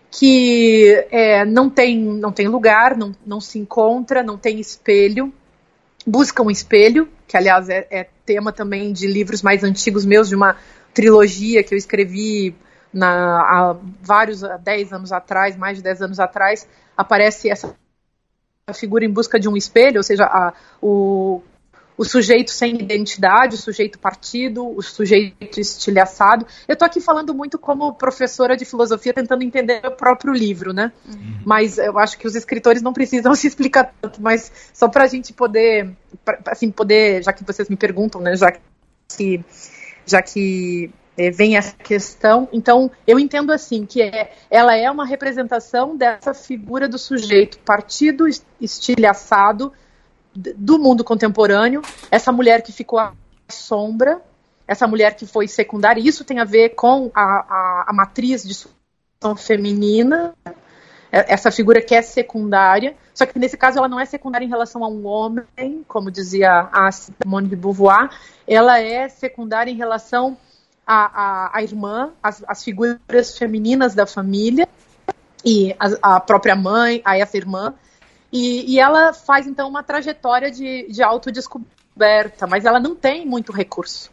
que 0.09 1.05
é, 1.11 1.43
não, 1.43 1.69
tem, 1.69 1.99
não 1.99 2.31
tem 2.31 2.47
lugar, 2.47 2.95
não, 2.95 3.13
não 3.25 3.41
se 3.41 3.59
encontra, 3.59 4.23
não 4.23 4.37
tem 4.37 4.59
espelho, 4.59 5.33
busca 6.07 6.41
um 6.41 6.49
espelho, 6.49 7.09
que 7.27 7.35
aliás 7.35 7.67
é, 7.67 7.85
é 7.89 8.07
tema 8.25 8.51
também 8.53 8.93
de 8.93 9.07
livros 9.07 9.41
mais 9.41 9.63
antigos 9.63 10.05
meus, 10.05 10.29
de 10.29 10.35
uma 10.35 10.55
trilogia 10.93 11.63
que 11.63 11.73
eu 11.73 11.77
escrevi 11.77 12.55
na, 12.93 13.41
há 13.41 13.75
vários, 14.01 14.41
há 14.43 14.55
10 14.55 14.93
anos 14.93 15.11
atrás, 15.11 15.57
mais 15.57 15.77
de 15.77 15.83
10 15.83 16.03
anos 16.03 16.19
atrás, 16.19 16.65
aparece 16.95 17.49
essa 17.49 17.75
figura 18.73 19.03
em 19.03 19.11
busca 19.11 19.37
de 19.37 19.49
um 19.49 19.57
espelho, 19.57 19.97
ou 19.97 20.03
seja, 20.03 20.23
a, 20.23 20.53
o, 20.81 21.41
o 21.97 22.03
sujeito 22.03 22.51
sem 22.51 22.75
identidade, 22.75 23.55
o 23.55 23.57
sujeito 23.57 23.97
partido, 23.97 24.67
o 24.67 24.81
sujeito 24.81 25.59
estilhaçado. 25.59 26.45
Eu 26.67 26.73
estou 26.73 26.85
aqui 26.85 26.99
falando 26.99 27.33
muito 27.33 27.57
como 27.57 27.93
professora 27.93 28.57
de 28.57 28.65
filosofia, 28.65 29.13
tentando 29.13 29.43
entender 29.43 29.81
o 29.85 29.91
próprio 29.91 30.33
livro, 30.33 30.73
né? 30.73 30.91
Uhum. 31.07 31.39
Mas 31.45 31.77
eu 31.77 31.97
acho 31.97 32.17
que 32.17 32.27
os 32.27 32.35
escritores 32.35 32.81
não 32.81 32.93
precisam 32.93 33.33
se 33.35 33.47
explicar 33.47 33.93
tanto, 34.01 34.21
mas 34.21 34.51
só 34.73 34.87
para 34.87 35.05
a 35.05 35.07
gente 35.07 35.31
poder, 35.31 35.95
pra, 36.23 36.39
assim, 36.47 36.69
poder, 36.69 37.23
já 37.23 37.31
que 37.31 37.45
vocês 37.45 37.69
me 37.69 37.75
perguntam, 37.75 38.19
né, 38.21 38.35
já 38.35 38.51
que 38.51 39.43
já 40.05 40.21
que 40.21 40.91
é, 41.17 41.31
vem 41.31 41.57
essa 41.57 41.75
questão. 41.75 42.47
Então, 42.51 42.91
eu 43.07 43.17
entendo 43.17 43.51
assim 43.51 43.85
que 43.85 44.01
é, 44.01 44.33
ela 44.49 44.75
é 44.75 44.89
uma 44.91 45.05
representação 45.05 45.95
dessa 45.95 46.33
figura 46.33 46.87
do 46.87 46.97
sujeito 46.97 47.57
partido, 47.59 48.25
estilhaçado 48.59 49.71
do 50.35 50.77
mundo 50.77 51.03
contemporâneo, 51.03 51.81
essa 52.11 52.31
mulher 52.31 52.61
que 52.61 52.71
ficou 52.71 52.99
à 52.99 53.13
sombra, 53.49 54.21
essa 54.67 54.87
mulher 54.87 55.15
que 55.15 55.25
foi 55.25 55.47
secundária. 55.47 56.01
Isso 56.01 56.23
tem 56.23 56.39
a 56.39 56.43
ver 56.43 56.69
com 56.69 57.11
a, 57.13 57.21
a, 57.21 57.85
a 57.87 57.93
matriz 57.93 58.43
de 58.43 58.53
feminina, 59.37 60.33
é, 61.11 61.33
essa 61.33 61.51
figura 61.51 61.81
que 61.81 61.95
é 61.95 62.01
secundária, 62.01 62.95
só 63.13 63.25
que 63.25 63.39
nesse 63.39 63.55
caso 63.55 63.77
ela 63.77 63.87
não 63.87 63.99
é 63.99 64.05
secundária 64.05 64.45
em 64.45 64.49
relação 64.49 64.83
a 64.83 64.87
um 64.87 65.07
homem, 65.07 65.83
como 65.87 66.11
dizia 66.11 66.67
a 66.71 66.91
Simone 66.91 67.47
de 67.47 67.55
Beauvoir, 67.55 68.09
ela 68.45 68.79
é 68.79 69.07
secundária 69.07 69.71
em 69.71 69.75
relação 69.75 70.37
à, 70.85 71.57
à, 71.57 71.63
irmã, 71.63 72.11
às, 72.21 72.43
às, 72.47 72.63
figuras 72.63 73.37
femininas 73.37 73.95
da 73.95 74.05
família, 74.05 74.67
e 75.43 75.75
a, 75.79 76.15
a 76.15 76.19
própria 76.19 76.55
mãe, 76.55 77.01
a 77.05 77.17
essa 77.17 77.37
irmã, 77.37 77.73
e, 78.35 78.73
e, 78.73 78.79
ela 78.81 79.13
faz 79.13 79.47
então 79.47 79.69
uma 79.69 79.81
trajetória 79.81 80.51
de, 80.51 80.87
de 80.89 81.01
autodescoberta, 81.01 82.45
mas 82.45 82.65
ela 82.65 82.81
não 82.81 82.93
tem 82.93 83.25
muito 83.25 83.53
recurso, 83.53 84.11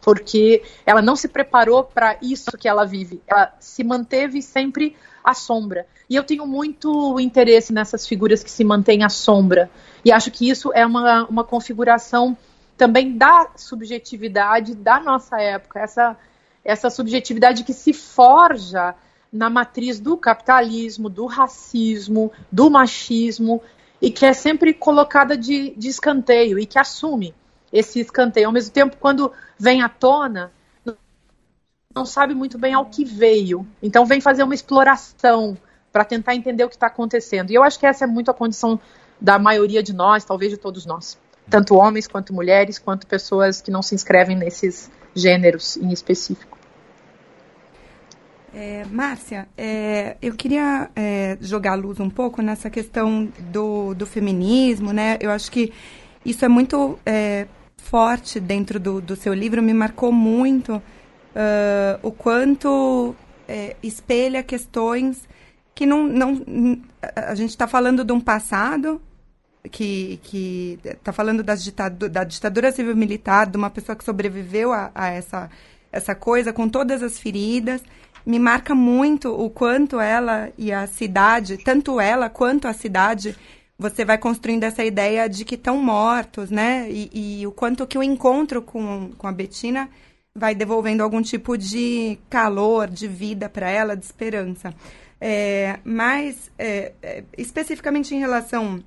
porque 0.00 0.64
ela 0.84 1.00
não 1.00 1.14
se 1.14 1.28
preparou 1.28 1.84
para 1.84 2.16
isso 2.20 2.50
que 2.58 2.68
ela 2.68 2.84
vive, 2.84 3.22
ela 3.28 3.54
se 3.60 3.84
manteve 3.84 4.42
sempre 4.42 4.96
à 5.22 5.34
sombra. 5.34 5.86
E 6.08 6.16
eu 6.16 6.24
tenho 6.24 6.44
muito 6.48 7.20
interesse 7.20 7.72
nessas 7.72 8.08
figuras 8.08 8.42
que 8.42 8.50
se 8.50 8.64
mantêm 8.64 9.04
à 9.04 9.08
sombra. 9.08 9.70
E 10.04 10.10
acho 10.10 10.32
que 10.32 10.50
isso 10.50 10.72
é 10.74 10.84
uma, 10.84 11.24
uma 11.26 11.44
configuração 11.44 12.36
também 12.76 13.16
da 13.16 13.50
subjetividade 13.54 14.74
da 14.74 14.98
nossa 14.98 15.40
época, 15.40 15.78
essa, 15.78 16.16
essa 16.64 16.90
subjetividade 16.90 17.62
que 17.62 17.72
se 17.72 17.92
forja 17.92 18.96
na 19.32 19.48
matriz 19.48 20.00
do 20.00 20.16
capitalismo, 20.16 21.08
do 21.08 21.26
racismo, 21.26 22.32
do 22.50 22.70
machismo, 22.70 23.62
e 24.00 24.10
que 24.10 24.24
é 24.24 24.32
sempre 24.32 24.72
colocada 24.72 25.36
de, 25.36 25.74
de 25.76 25.88
escanteio 25.88 26.58
e 26.58 26.66
que 26.66 26.78
assume 26.78 27.34
esse 27.72 28.00
escanteio. 28.00 28.46
Ao 28.46 28.52
mesmo 28.52 28.72
tempo, 28.72 28.96
quando 28.98 29.32
vem 29.58 29.82
à 29.82 29.88
tona, 29.88 30.52
não 31.94 32.06
sabe 32.06 32.34
muito 32.34 32.56
bem 32.58 32.72
ao 32.72 32.86
que 32.86 33.04
veio. 33.04 33.66
Então, 33.82 34.06
vem 34.06 34.20
fazer 34.20 34.42
uma 34.42 34.54
exploração 34.54 35.56
para 35.92 36.04
tentar 36.04 36.34
entender 36.34 36.64
o 36.64 36.68
que 36.68 36.76
está 36.76 36.86
acontecendo. 36.86 37.50
E 37.50 37.54
eu 37.54 37.62
acho 37.62 37.78
que 37.78 37.86
essa 37.86 38.04
é 38.04 38.06
muito 38.06 38.30
a 38.30 38.34
condição 38.34 38.80
da 39.20 39.38
maioria 39.38 39.82
de 39.82 39.92
nós, 39.92 40.24
talvez 40.24 40.50
de 40.50 40.56
todos 40.56 40.86
nós, 40.86 41.18
tanto 41.48 41.74
homens 41.74 42.06
quanto 42.06 42.32
mulheres, 42.32 42.78
quanto 42.78 43.06
pessoas 43.06 43.60
que 43.60 43.70
não 43.70 43.82
se 43.82 43.94
inscrevem 43.94 44.36
nesses 44.36 44.90
gêneros 45.14 45.76
em 45.76 45.92
específico. 45.92 46.59
É, 48.52 48.84
Márcia, 48.90 49.48
é, 49.56 50.16
eu 50.20 50.34
queria 50.34 50.90
é, 50.96 51.38
jogar 51.40 51.74
luz 51.74 52.00
um 52.00 52.10
pouco 52.10 52.42
nessa 52.42 52.68
questão 52.68 53.28
do, 53.52 53.94
do 53.94 54.06
feminismo, 54.06 54.92
né? 54.92 55.18
Eu 55.20 55.30
acho 55.30 55.50
que 55.50 55.72
isso 56.24 56.44
é 56.44 56.48
muito 56.48 56.98
é, 57.06 57.46
forte 57.76 58.40
dentro 58.40 58.80
do, 58.80 59.00
do 59.00 59.16
seu 59.16 59.32
livro, 59.32 59.62
me 59.62 59.72
marcou 59.72 60.12
muito 60.12 60.76
uh, 60.76 61.98
o 62.02 62.12
quanto 62.12 63.14
é, 63.48 63.76
espelha 63.82 64.42
questões 64.42 65.28
que 65.74 65.86
não, 65.86 66.06
não 66.06 66.82
a 67.16 67.34
gente 67.34 67.50
está 67.50 67.66
falando 67.66 68.04
de 68.04 68.12
um 68.12 68.20
passado 68.20 69.00
que 69.70 70.20
que 70.22 70.78
está 70.84 71.12
falando 71.12 71.42
das 71.42 71.66
da 72.10 72.24
ditadura 72.24 72.70
civil 72.72 72.96
militar 72.96 73.46
de 73.46 73.56
uma 73.56 73.70
pessoa 73.70 73.96
que 73.96 74.04
sobreviveu 74.04 74.72
a, 74.72 74.90
a, 74.94 75.08
essa 75.08 75.50
essa 75.90 76.14
coisa 76.14 76.52
com 76.52 76.68
todas 76.68 77.02
as 77.02 77.18
feridas 77.18 77.82
me 78.24 78.38
marca 78.38 78.74
muito 78.74 79.32
o 79.32 79.50
quanto 79.50 80.00
ela 80.00 80.50
e 80.56 80.72
a 80.72 80.86
cidade 80.86 81.58
tanto 81.58 82.00
ela 82.00 82.28
quanto 82.28 82.68
a 82.68 82.72
cidade 82.72 83.36
você 83.78 84.04
vai 84.04 84.18
construindo 84.18 84.64
essa 84.64 84.84
ideia 84.84 85.28
de 85.28 85.44
que 85.44 85.54
estão 85.54 85.76
mortos 85.76 86.50
né 86.50 86.86
e, 86.90 87.40
e 87.40 87.46
o 87.46 87.52
quanto 87.52 87.86
que 87.86 87.98
o 87.98 88.02
encontro 88.02 88.62
com, 88.62 89.10
com 89.16 89.26
a 89.26 89.32
Betina 89.32 89.88
vai 90.34 90.54
devolvendo 90.54 91.02
algum 91.02 91.22
tipo 91.22 91.56
de 91.56 92.18
calor 92.28 92.88
de 92.88 93.08
vida 93.08 93.48
para 93.48 93.70
ela 93.70 93.96
de 93.96 94.04
esperança 94.04 94.74
é, 95.20 95.78
mas, 95.84 96.50
é, 96.58 96.92
é, 97.02 97.24
especificamente 97.36 98.14
em 98.14 98.18
relação 98.18 98.82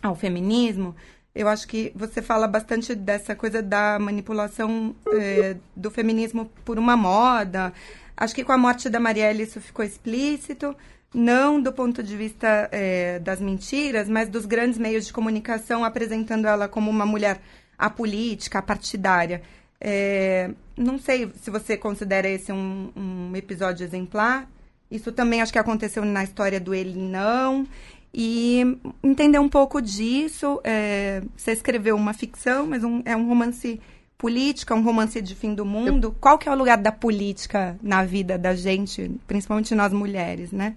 ao 0.00 0.14
feminismo, 0.14 0.94
eu 1.34 1.48
acho 1.48 1.66
que 1.66 1.92
você 1.94 2.22
fala 2.22 2.46
bastante 2.46 2.94
dessa 2.94 3.34
coisa 3.34 3.60
da 3.62 3.98
manipulação 3.98 4.94
é, 5.12 5.56
do 5.74 5.90
feminismo 5.90 6.50
por 6.64 6.78
uma 6.78 6.96
moda. 6.96 7.72
Acho 8.16 8.34
que 8.34 8.44
com 8.44 8.52
a 8.52 8.58
morte 8.58 8.88
da 8.88 9.00
Marielle 9.00 9.42
isso 9.42 9.60
ficou 9.60 9.84
explícito, 9.84 10.76
não 11.14 11.60
do 11.60 11.72
ponto 11.72 12.02
de 12.02 12.16
vista 12.16 12.68
é, 12.72 13.18
das 13.18 13.40
mentiras, 13.40 14.08
mas 14.08 14.28
dos 14.28 14.46
grandes 14.46 14.78
meios 14.78 15.06
de 15.06 15.12
comunicação 15.12 15.84
apresentando 15.84 16.46
ela 16.46 16.68
como 16.68 16.90
uma 16.90 17.06
mulher 17.06 17.40
apolítica, 17.78 18.62
partidária. 18.62 19.42
É, 19.80 20.50
não 20.76 20.98
sei 20.98 21.30
se 21.42 21.50
você 21.50 21.76
considera 21.76 22.28
esse 22.28 22.52
um, 22.52 22.92
um 22.96 23.36
episódio 23.36 23.84
exemplar. 23.84 24.48
Isso 24.90 25.10
também 25.10 25.42
acho 25.42 25.52
que 25.52 25.58
aconteceu 25.58 26.04
na 26.04 26.22
história 26.22 26.60
do 26.60 26.72
Ele 26.74 26.98
Não. 26.98 27.66
E 28.14 28.78
entender 29.02 29.38
um 29.38 29.48
pouco 29.48 29.80
disso. 29.80 30.60
É, 30.62 31.22
você 31.36 31.52
escreveu 31.52 31.96
uma 31.96 32.12
ficção, 32.12 32.66
mas 32.66 32.84
um, 32.84 33.02
é 33.04 33.16
um 33.16 33.26
romance 33.26 33.80
político, 34.22 34.72
é 34.72 34.76
um 34.76 34.84
romance 34.84 35.20
de 35.20 35.34
fim 35.34 35.52
do 35.52 35.64
mundo. 35.64 36.06
Eu... 36.06 36.16
Qual 36.20 36.38
que 36.38 36.48
é 36.48 36.52
o 36.52 36.54
lugar 36.54 36.78
da 36.78 36.92
política 36.92 37.76
na 37.82 38.04
vida 38.04 38.38
da 38.38 38.54
gente, 38.54 39.10
principalmente 39.26 39.74
nós 39.74 39.92
mulheres, 39.92 40.52
né? 40.52 40.76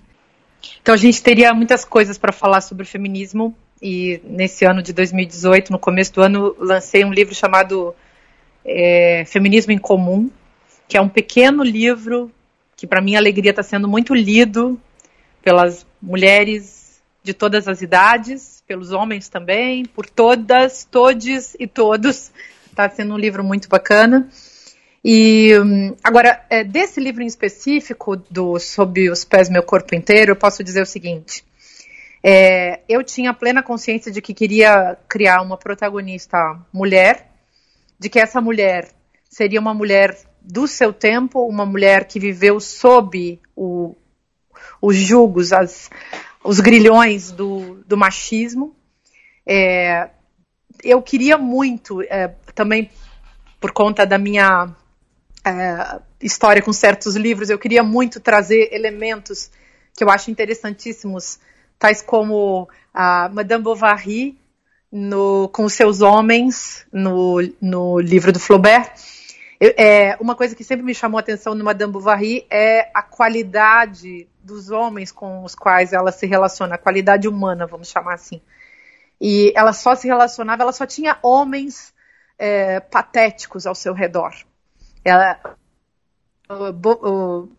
Então 0.82 0.96
a 0.96 0.98
gente 0.98 1.22
teria 1.22 1.54
muitas 1.54 1.86
coisas 1.86 2.18
para 2.18 2.32
falar 2.32 2.62
sobre 2.62 2.84
o 2.84 2.88
feminismo. 2.88 3.56
E 3.80 4.20
nesse 4.24 4.66
ano 4.66 4.82
de 4.82 4.92
2018, 4.92 5.72
no 5.72 5.78
começo 5.78 6.12
do 6.14 6.24
ano, 6.24 6.56
lancei 6.58 7.06
um 7.06 7.14
livro 7.14 7.36
chamado 7.36 7.94
é, 8.66 9.24
Feminismo 9.28 9.72
em 9.72 9.78
Comum, 9.78 10.32
que 10.88 10.98
é 10.98 11.02
um 11.02 11.10
pequeno 11.10 11.64
livro 11.64 12.32
que 12.75 12.88
para 12.88 13.00
mim 13.00 13.16
a 13.16 13.20
alegria 13.20 13.52
está 13.52 13.62
sendo 13.62 13.88
muito 13.88 14.16
lido 14.16 14.80
pelas 15.44 15.86
mulheres 16.02 17.00
de 17.24 17.34
todas 17.34 17.68
as 17.68 17.84
idades, 17.84 18.64
pelos 18.68 18.92
homens 18.92 19.30
também, 19.30 19.86
por 19.86 20.10
todas, 20.10 20.84
todes 20.84 21.56
e 21.60 21.68
todos. 21.68 22.32
Está 22.75 22.89
sendo 22.89 23.13
um 23.13 23.17
livro 23.17 23.41
muito 23.41 23.70
bacana. 23.70 24.27
E 25.01 25.53
agora, 26.03 26.46
é, 26.50 26.62
desse 26.62 27.00
livro 27.00 27.24
em 27.24 27.25
específico, 27.25 28.17
do 28.17 28.60
Sob 28.60 29.10
os 29.10 29.24
Pés 29.24 29.48
Meu 29.50 29.63
Corpo 29.63 29.96
Inteiro, 29.96 30.34
eu 30.34 30.36
posso 30.36 30.62
dizer 30.62 30.82
o 30.82 30.86
seguinte. 30.86 31.46
É, 32.22 32.82
eu 32.89 33.01
tinha 33.01 33.34
plena 33.34 33.63
consciência 33.63 34.12
de 34.12 34.22
que 34.22 34.34
queria 34.34 34.98
criar 35.08 35.41
uma 35.41 35.55
protagonista 35.55 36.38
mulher, 36.74 37.32
de 37.98 38.10
que 38.10 38.20
essa 38.20 38.41
mulher 38.41 38.89
seria 39.29 39.62
uma 39.62 39.74
mulher 39.74 40.17
do 40.41 40.67
seu 40.67 40.91
tempo, 40.91 41.48
uma 41.48 41.65
mulher 41.65 42.03
que 42.03 42.20
viveu 42.20 42.60
sob 42.60 43.39
o, 43.55 43.96
os 44.82 44.98
julgos, 44.98 45.53
as, 45.53 45.89
os 46.44 46.60
grilhões 46.60 47.32
do, 47.32 47.75
do 47.88 47.96
machismo. 47.96 48.75
É, 49.48 50.10
eu 50.84 51.01
queria 51.01 51.38
muito, 51.38 52.01
é, 52.03 52.34
também 52.56 52.90
por 53.60 53.72
conta 53.72 54.06
da 54.06 54.18
minha 54.18 54.74
é, 55.46 56.00
história 56.22 56.62
com 56.62 56.74
certos 56.74 57.16
livros, 57.16 57.50
eu 57.50 57.60
queria 57.60 57.84
muito 57.84 58.20
trazer 58.20 58.70
elementos 58.72 59.52
que 59.96 60.04
eu 60.04 60.10
acho 60.10 60.32
interessantíssimos, 60.32 61.40
tais 61.78 62.02
como 62.02 62.68
a 62.94 63.30
Madame 63.30 63.64
Bovary 63.64 64.38
no, 64.92 65.50
com 65.50 65.68
seus 65.70 66.02
homens 66.02 66.86
no, 66.92 67.38
no 67.62 68.00
livro 68.00 68.32
do 68.32 68.40
Flaubert. 68.40 68.92
Eu, 69.60 69.74
é, 69.78 70.18
uma 70.20 70.36
coisa 70.36 70.56
que 70.56 70.64
sempre 70.64 70.86
me 70.86 70.94
chamou 70.94 71.18
a 71.18 71.22
atenção 71.22 71.56
no 71.56 71.64
Madame 71.64 71.94
Bovary 71.94 72.46
é 72.50 72.90
a 72.94 73.02
qualidade 73.02 74.28
dos 74.44 74.70
homens 74.70 75.12
com 75.12 75.44
os 75.44 75.56
quais 75.56 75.94
ela 75.94 76.12
se 76.12 76.28
relaciona, 76.28 76.76
a 76.76 76.78
qualidade 76.78 77.28
humana, 77.28 77.66
vamos 77.66 77.90
chamar 77.90 78.16
assim. 78.16 78.42
E 79.20 79.54
ela 79.56 79.74
só 79.74 79.96
se 79.96 80.08
relacionava, 80.08 80.62
ela 80.62 80.74
só 80.74 80.86
tinha 80.86 81.18
homens 81.24 81.95
é, 82.38 82.80
patéticos 82.80 83.65
ao 83.65 83.75
seu 83.75 83.94
redor. 83.94 84.34
Ela, 85.04 85.39
o, 86.50 87.50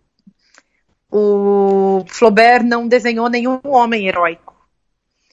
o, 1.10 1.98
o 1.98 2.04
Flaubert 2.08 2.64
não 2.64 2.88
desenhou 2.88 3.28
nenhum 3.28 3.60
homem 3.64 4.08
heróico. 4.08 4.54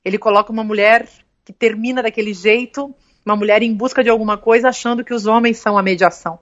Ele 0.04 0.18
coloca 0.18 0.52
uma 0.52 0.64
mulher 0.64 1.08
que 1.46 1.54
termina 1.54 2.04
daquele 2.04 2.34
jeito, 2.34 2.94
uma 3.26 3.36
mulher 3.36 3.62
em 3.62 3.74
busca 3.74 4.04
de 4.04 4.10
alguma 4.10 4.38
coisa, 4.38 4.70
achando 4.70 5.04
que 5.04 5.14
os 5.14 5.26
homens 5.26 5.58
são 5.58 5.78
a 5.78 5.84
mediação. 5.84 6.40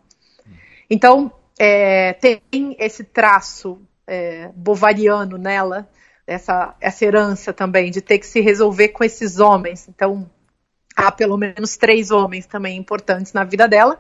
Então, 0.90 1.32
é, 1.60 2.14
tem 2.14 2.76
esse 2.80 3.04
traço 3.04 3.82
é, 4.06 4.50
bovariano 4.56 5.38
nela, 5.38 5.88
essa, 6.26 6.76
essa 6.82 7.06
herança 7.06 7.54
também, 7.54 7.92
de 7.92 8.02
ter 8.02 8.20
que 8.20 8.26
se 8.26 8.42
resolver 8.42 8.90
com 8.90 9.04
esses 9.04 9.40
homens. 9.40 9.88
Então, 9.88 10.30
há 11.02 11.12
pelo 11.12 11.38
menos 11.38 11.76
três 11.78 12.12
homens 12.12 12.46
também 12.46 12.78
importantes 12.78 13.34
na 13.34 13.44
vida 13.44 13.68
dela: 13.68 14.00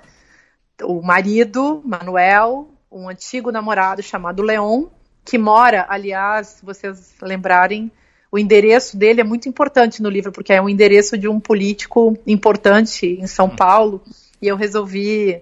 o 0.84 1.02
marido, 1.02 1.82
Manuel, 1.84 2.70
um 2.92 3.10
antigo 3.10 3.52
namorado 3.52 4.04
chamado 4.04 4.44
Leon, 4.44 4.86
que 5.26 5.38
mora, 5.38 5.86
aliás, 5.90 6.48
se 6.48 6.66
vocês 6.66 7.16
lembrarem, 7.22 7.92
o 8.32 8.40
endereço 8.40 8.96
dele 8.98 9.22
é 9.22 9.24
muito 9.24 9.50
importante 9.50 10.02
no 10.02 10.10
livro, 10.10 10.32
porque 10.32 10.54
é 10.54 10.62
um 10.62 10.70
endereço 10.70 11.18
de 11.18 11.28
um 11.28 11.40
político 11.40 12.18
importante 12.26 13.06
em 13.06 13.28
São 13.28 13.48
hum. 13.48 13.56
Paulo, 13.56 14.02
e 14.42 14.48
eu 14.48 14.56
resolvi 14.56 15.42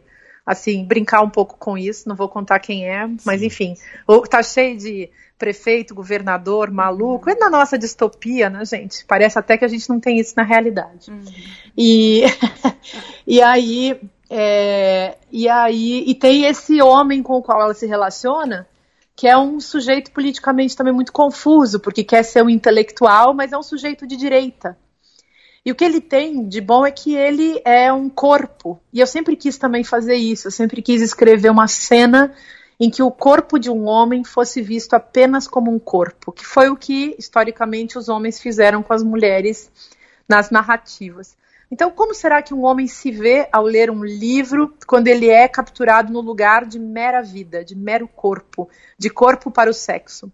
assim, 0.49 0.83
brincar 0.83 1.21
um 1.21 1.29
pouco 1.29 1.55
com 1.59 1.77
isso, 1.77 2.09
não 2.09 2.15
vou 2.15 2.27
contar 2.27 2.57
quem 2.59 2.89
é, 2.89 3.07
mas 3.23 3.41
Sim. 3.41 3.45
enfim, 3.45 3.77
tá 4.27 4.41
cheio 4.41 4.75
de 4.75 5.07
prefeito, 5.37 5.93
governador, 5.93 6.71
maluco, 6.71 7.29
é 7.29 7.35
na 7.35 7.51
nossa 7.51 7.77
distopia, 7.77 8.49
né, 8.49 8.65
gente? 8.65 9.05
Parece 9.05 9.37
até 9.37 9.59
que 9.59 9.63
a 9.63 9.67
gente 9.67 9.87
não 9.87 9.99
tem 9.99 10.19
isso 10.19 10.33
na 10.35 10.41
realidade. 10.41 11.11
Uhum. 11.11 11.23
E, 11.77 12.23
e 13.27 13.39
aí, 13.43 14.01
é, 14.27 15.17
e 15.31 15.47
aí, 15.47 16.03
e 16.07 16.15
tem 16.15 16.45
esse 16.45 16.81
homem 16.81 17.21
com 17.21 17.33
o 17.33 17.43
qual 17.43 17.61
ela 17.61 17.73
se 17.75 17.85
relaciona, 17.85 18.67
que 19.15 19.27
é 19.27 19.37
um 19.37 19.59
sujeito 19.59 20.11
politicamente 20.11 20.75
também 20.75 20.93
muito 20.93 21.13
confuso, 21.13 21.79
porque 21.79 22.03
quer 22.03 22.23
ser 22.23 22.43
um 22.43 22.49
intelectual, 22.49 23.35
mas 23.35 23.53
é 23.53 23.57
um 23.57 23.63
sujeito 23.63 24.07
de 24.07 24.17
direita. 24.17 24.75
E 25.69 25.71
o 25.71 25.75
que 25.75 25.85
ele 25.85 26.01
tem 26.01 26.47
de 26.47 26.59
bom 26.61 26.83
é 26.83 26.89
que 26.89 27.15
ele 27.15 27.61
é 27.63 27.93
um 27.93 28.09
corpo. 28.09 28.81
E 28.91 28.99
eu 28.99 29.05
sempre 29.05 29.35
quis 29.35 29.55
também 29.55 29.83
fazer 29.83 30.15
isso. 30.15 30.47
Eu 30.47 30.51
sempre 30.51 30.81
quis 30.81 30.99
escrever 30.99 31.51
uma 31.51 31.67
cena 31.67 32.33
em 32.79 32.89
que 32.89 33.03
o 33.03 33.11
corpo 33.11 33.59
de 33.59 33.69
um 33.69 33.85
homem 33.85 34.23
fosse 34.23 34.63
visto 34.63 34.95
apenas 34.95 35.47
como 35.47 35.71
um 35.71 35.77
corpo, 35.77 36.31
que 36.31 36.43
foi 36.43 36.69
o 36.69 36.75
que 36.75 37.15
historicamente 37.19 37.99
os 37.99 38.09
homens 38.09 38.39
fizeram 38.39 38.81
com 38.81 38.93
as 38.93 39.03
mulheres 39.03 39.71
nas 40.27 40.49
narrativas. 40.49 41.37
Então, 41.69 41.91
como 41.91 42.15
será 42.15 42.41
que 42.41 42.51
um 42.51 42.63
homem 42.63 42.87
se 42.87 43.11
vê 43.11 43.47
ao 43.51 43.63
ler 43.63 43.91
um 43.91 44.03
livro 44.03 44.73
quando 44.87 45.07
ele 45.07 45.29
é 45.29 45.47
capturado 45.47 46.11
no 46.11 46.19
lugar 46.19 46.65
de 46.65 46.79
mera 46.79 47.21
vida, 47.21 47.63
de 47.63 47.75
mero 47.75 48.07
corpo, 48.07 48.67
de 48.97 49.11
corpo 49.11 49.51
para 49.51 49.69
o 49.69 49.73
sexo? 49.73 50.31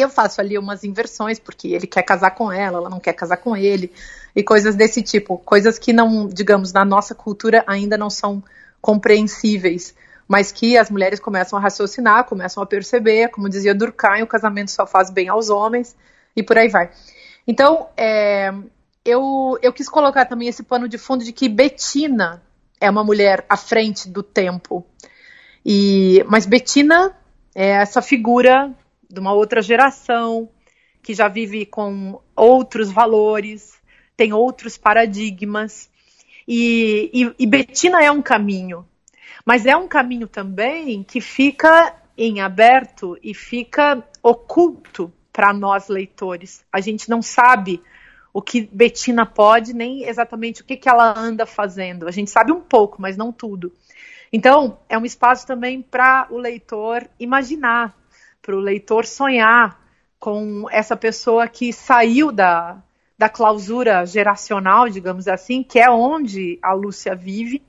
Eu 0.00 0.08
faço 0.08 0.40
ali 0.40 0.56
umas 0.56 0.84
inversões, 0.84 1.38
porque 1.38 1.68
ele 1.68 1.86
quer 1.86 2.02
casar 2.02 2.30
com 2.30 2.50
ela, 2.52 2.78
ela 2.78 2.90
não 2.90 3.00
quer 3.00 3.12
casar 3.12 3.38
com 3.38 3.56
ele, 3.56 3.92
e 4.34 4.42
coisas 4.42 4.76
desse 4.76 5.02
tipo. 5.02 5.38
Coisas 5.38 5.78
que 5.78 5.92
não, 5.92 6.28
digamos, 6.28 6.72
na 6.72 6.84
nossa 6.84 7.14
cultura 7.14 7.64
ainda 7.66 7.98
não 7.98 8.08
são 8.08 8.42
compreensíveis 8.80 9.94
mas 10.28 10.52
que 10.52 10.76
as 10.76 10.90
mulheres 10.90 11.18
começam 11.18 11.58
a 11.58 11.62
raciocinar, 11.62 12.24
começam 12.24 12.62
a 12.62 12.66
perceber, 12.66 13.28
como 13.28 13.48
dizia 13.48 13.74
Durkheim, 13.74 14.22
o 14.22 14.26
casamento 14.26 14.70
só 14.70 14.86
faz 14.86 15.08
bem 15.08 15.30
aos 15.30 15.48
homens, 15.48 15.96
e 16.36 16.42
por 16.42 16.58
aí 16.58 16.68
vai. 16.68 16.90
Então, 17.46 17.88
é, 17.96 18.52
eu, 19.02 19.58
eu 19.62 19.72
quis 19.72 19.88
colocar 19.88 20.26
também 20.26 20.48
esse 20.48 20.62
pano 20.62 20.86
de 20.86 20.98
fundo 20.98 21.24
de 21.24 21.32
que 21.32 21.48
Betina 21.48 22.42
é 22.78 22.90
uma 22.90 23.02
mulher 23.02 23.46
à 23.48 23.56
frente 23.56 24.06
do 24.10 24.22
tempo. 24.22 24.86
E, 25.64 26.22
mas 26.28 26.44
Betina 26.44 27.16
é 27.54 27.68
essa 27.70 28.02
figura 28.02 28.70
de 29.08 29.20
uma 29.20 29.32
outra 29.32 29.62
geração, 29.62 30.48
que 31.02 31.14
já 31.14 31.28
vive 31.28 31.64
com 31.64 32.20
outros 32.36 32.90
valores, 32.90 33.78
tem 34.16 34.32
outros 34.32 34.76
paradigmas. 34.76 35.88
E, 36.46 37.10
e, 37.12 37.34
e 37.38 37.46
Betina 37.46 38.02
é 38.02 38.10
um 38.10 38.22
caminho. 38.22 38.86
Mas 39.44 39.64
é 39.64 39.76
um 39.76 39.88
caminho 39.88 40.26
também 40.26 41.02
que 41.02 41.20
fica 41.20 41.94
em 42.16 42.40
aberto 42.40 43.16
e 43.22 43.32
fica 43.32 44.04
oculto 44.22 45.12
para 45.32 45.52
nós 45.54 45.88
leitores. 45.88 46.64
A 46.72 46.80
gente 46.80 47.08
não 47.08 47.22
sabe 47.22 47.80
o 48.32 48.42
que 48.42 48.68
Betina 48.72 49.24
pode, 49.24 49.72
nem 49.72 50.04
exatamente 50.04 50.62
o 50.62 50.64
que, 50.64 50.76
que 50.76 50.88
ela 50.88 51.16
anda 51.16 51.46
fazendo. 51.46 52.06
A 52.06 52.10
gente 52.10 52.30
sabe 52.30 52.52
um 52.52 52.60
pouco, 52.60 53.00
mas 53.00 53.16
não 53.16 53.32
tudo. 53.32 53.72
Então, 54.32 54.78
é 54.88 54.98
um 54.98 55.04
espaço 55.04 55.46
também 55.46 55.80
para 55.80 56.26
o 56.30 56.36
leitor 56.36 57.08
imaginar, 57.18 57.96
para 58.42 58.56
o 58.56 58.60
leitor 58.60 59.04
sonhar 59.04 59.80
com 60.18 60.66
essa 60.70 60.96
pessoa 60.96 61.46
que 61.46 61.72
saiu 61.72 62.32
da, 62.32 62.82
da 63.16 63.28
clausura 63.28 64.04
geracional, 64.04 64.88
digamos 64.88 65.28
assim, 65.28 65.62
que 65.62 65.78
é 65.78 65.90
onde 65.90 66.58
a 66.62 66.72
Lúcia 66.72 67.14
vive, 67.14 67.62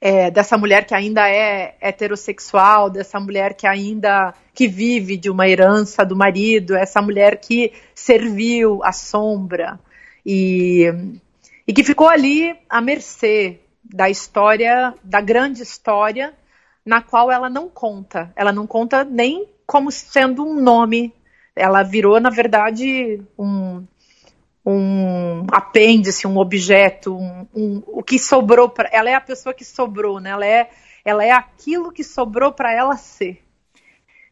é, 0.00 0.30
dessa 0.30 0.58
mulher 0.58 0.84
que 0.84 0.94
ainda 0.94 1.28
é 1.28 1.76
heterossexual, 1.80 2.90
dessa 2.90 3.18
mulher 3.18 3.54
que 3.54 3.66
ainda 3.66 4.34
que 4.52 4.68
vive 4.68 5.16
de 5.16 5.30
uma 5.30 5.48
herança 5.48 6.04
do 6.04 6.14
marido, 6.14 6.76
essa 6.76 7.00
mulher 7.00 7.40
que 7.40 7.72
serviu 7.94 8.84
à 8.84 8.92
sombra 8.92 9.80
e, 10.24 10.92
e 11.66 11.72
que 11.72 11.82
ficou 11.82 12.06
ali 12.06 12.54
à 12.68 12.82
mercê 12.82 13.60
da 13.82 14.10
história, 14.10 14.94
da 15.02 15.20
grande 15.20 15.62
história, 15.62 16.34
na 16.84 17.00
qual 17.00 17.30
ela 17.30 17.48
não 17.48 17.68
conta. 17.68 18.32
Ela 18.36 18.52
não 18.52 18.66
conta 18.66 19.04
nem 19.04 19.48
como 19.66 19.90
sendo 19.90 20.44
um 20.44 20.60
nome. 20.60 21.14
Ela 21.56 21.82
virou, 21.82 22.20
na 22.20 22.30
verdade, 22.30 23.22
um, 23.38 23.84
um 24.66 25.46
apêndice, 25.50 26.26
um 26.26 26.38
objeto, 26.38 27.16
um, 27.16 27.46
um, 27.54 27.82
o 27.86 28.02
que 28.02 28.18
sobrou 28.18 28.68
para 28.68 28.88
ela 28.92 29.08
é 29.08 29.14
a 29.14 29.20
pessoa 29.20 29.54
que 29.54 29.64
sobrou, 29.64 30.20
né? 30.20 30.30
Ela 30.30 30.46
é, 30.46 30.70
ela 31.04 31.24
é 31.24 31.30
aquilo 31.30 31.92
que 31.92 32.04
sobrou 32.04 32.52
para 32.52 32.72
ela 32.72 32.96
ser. 32.96 33.42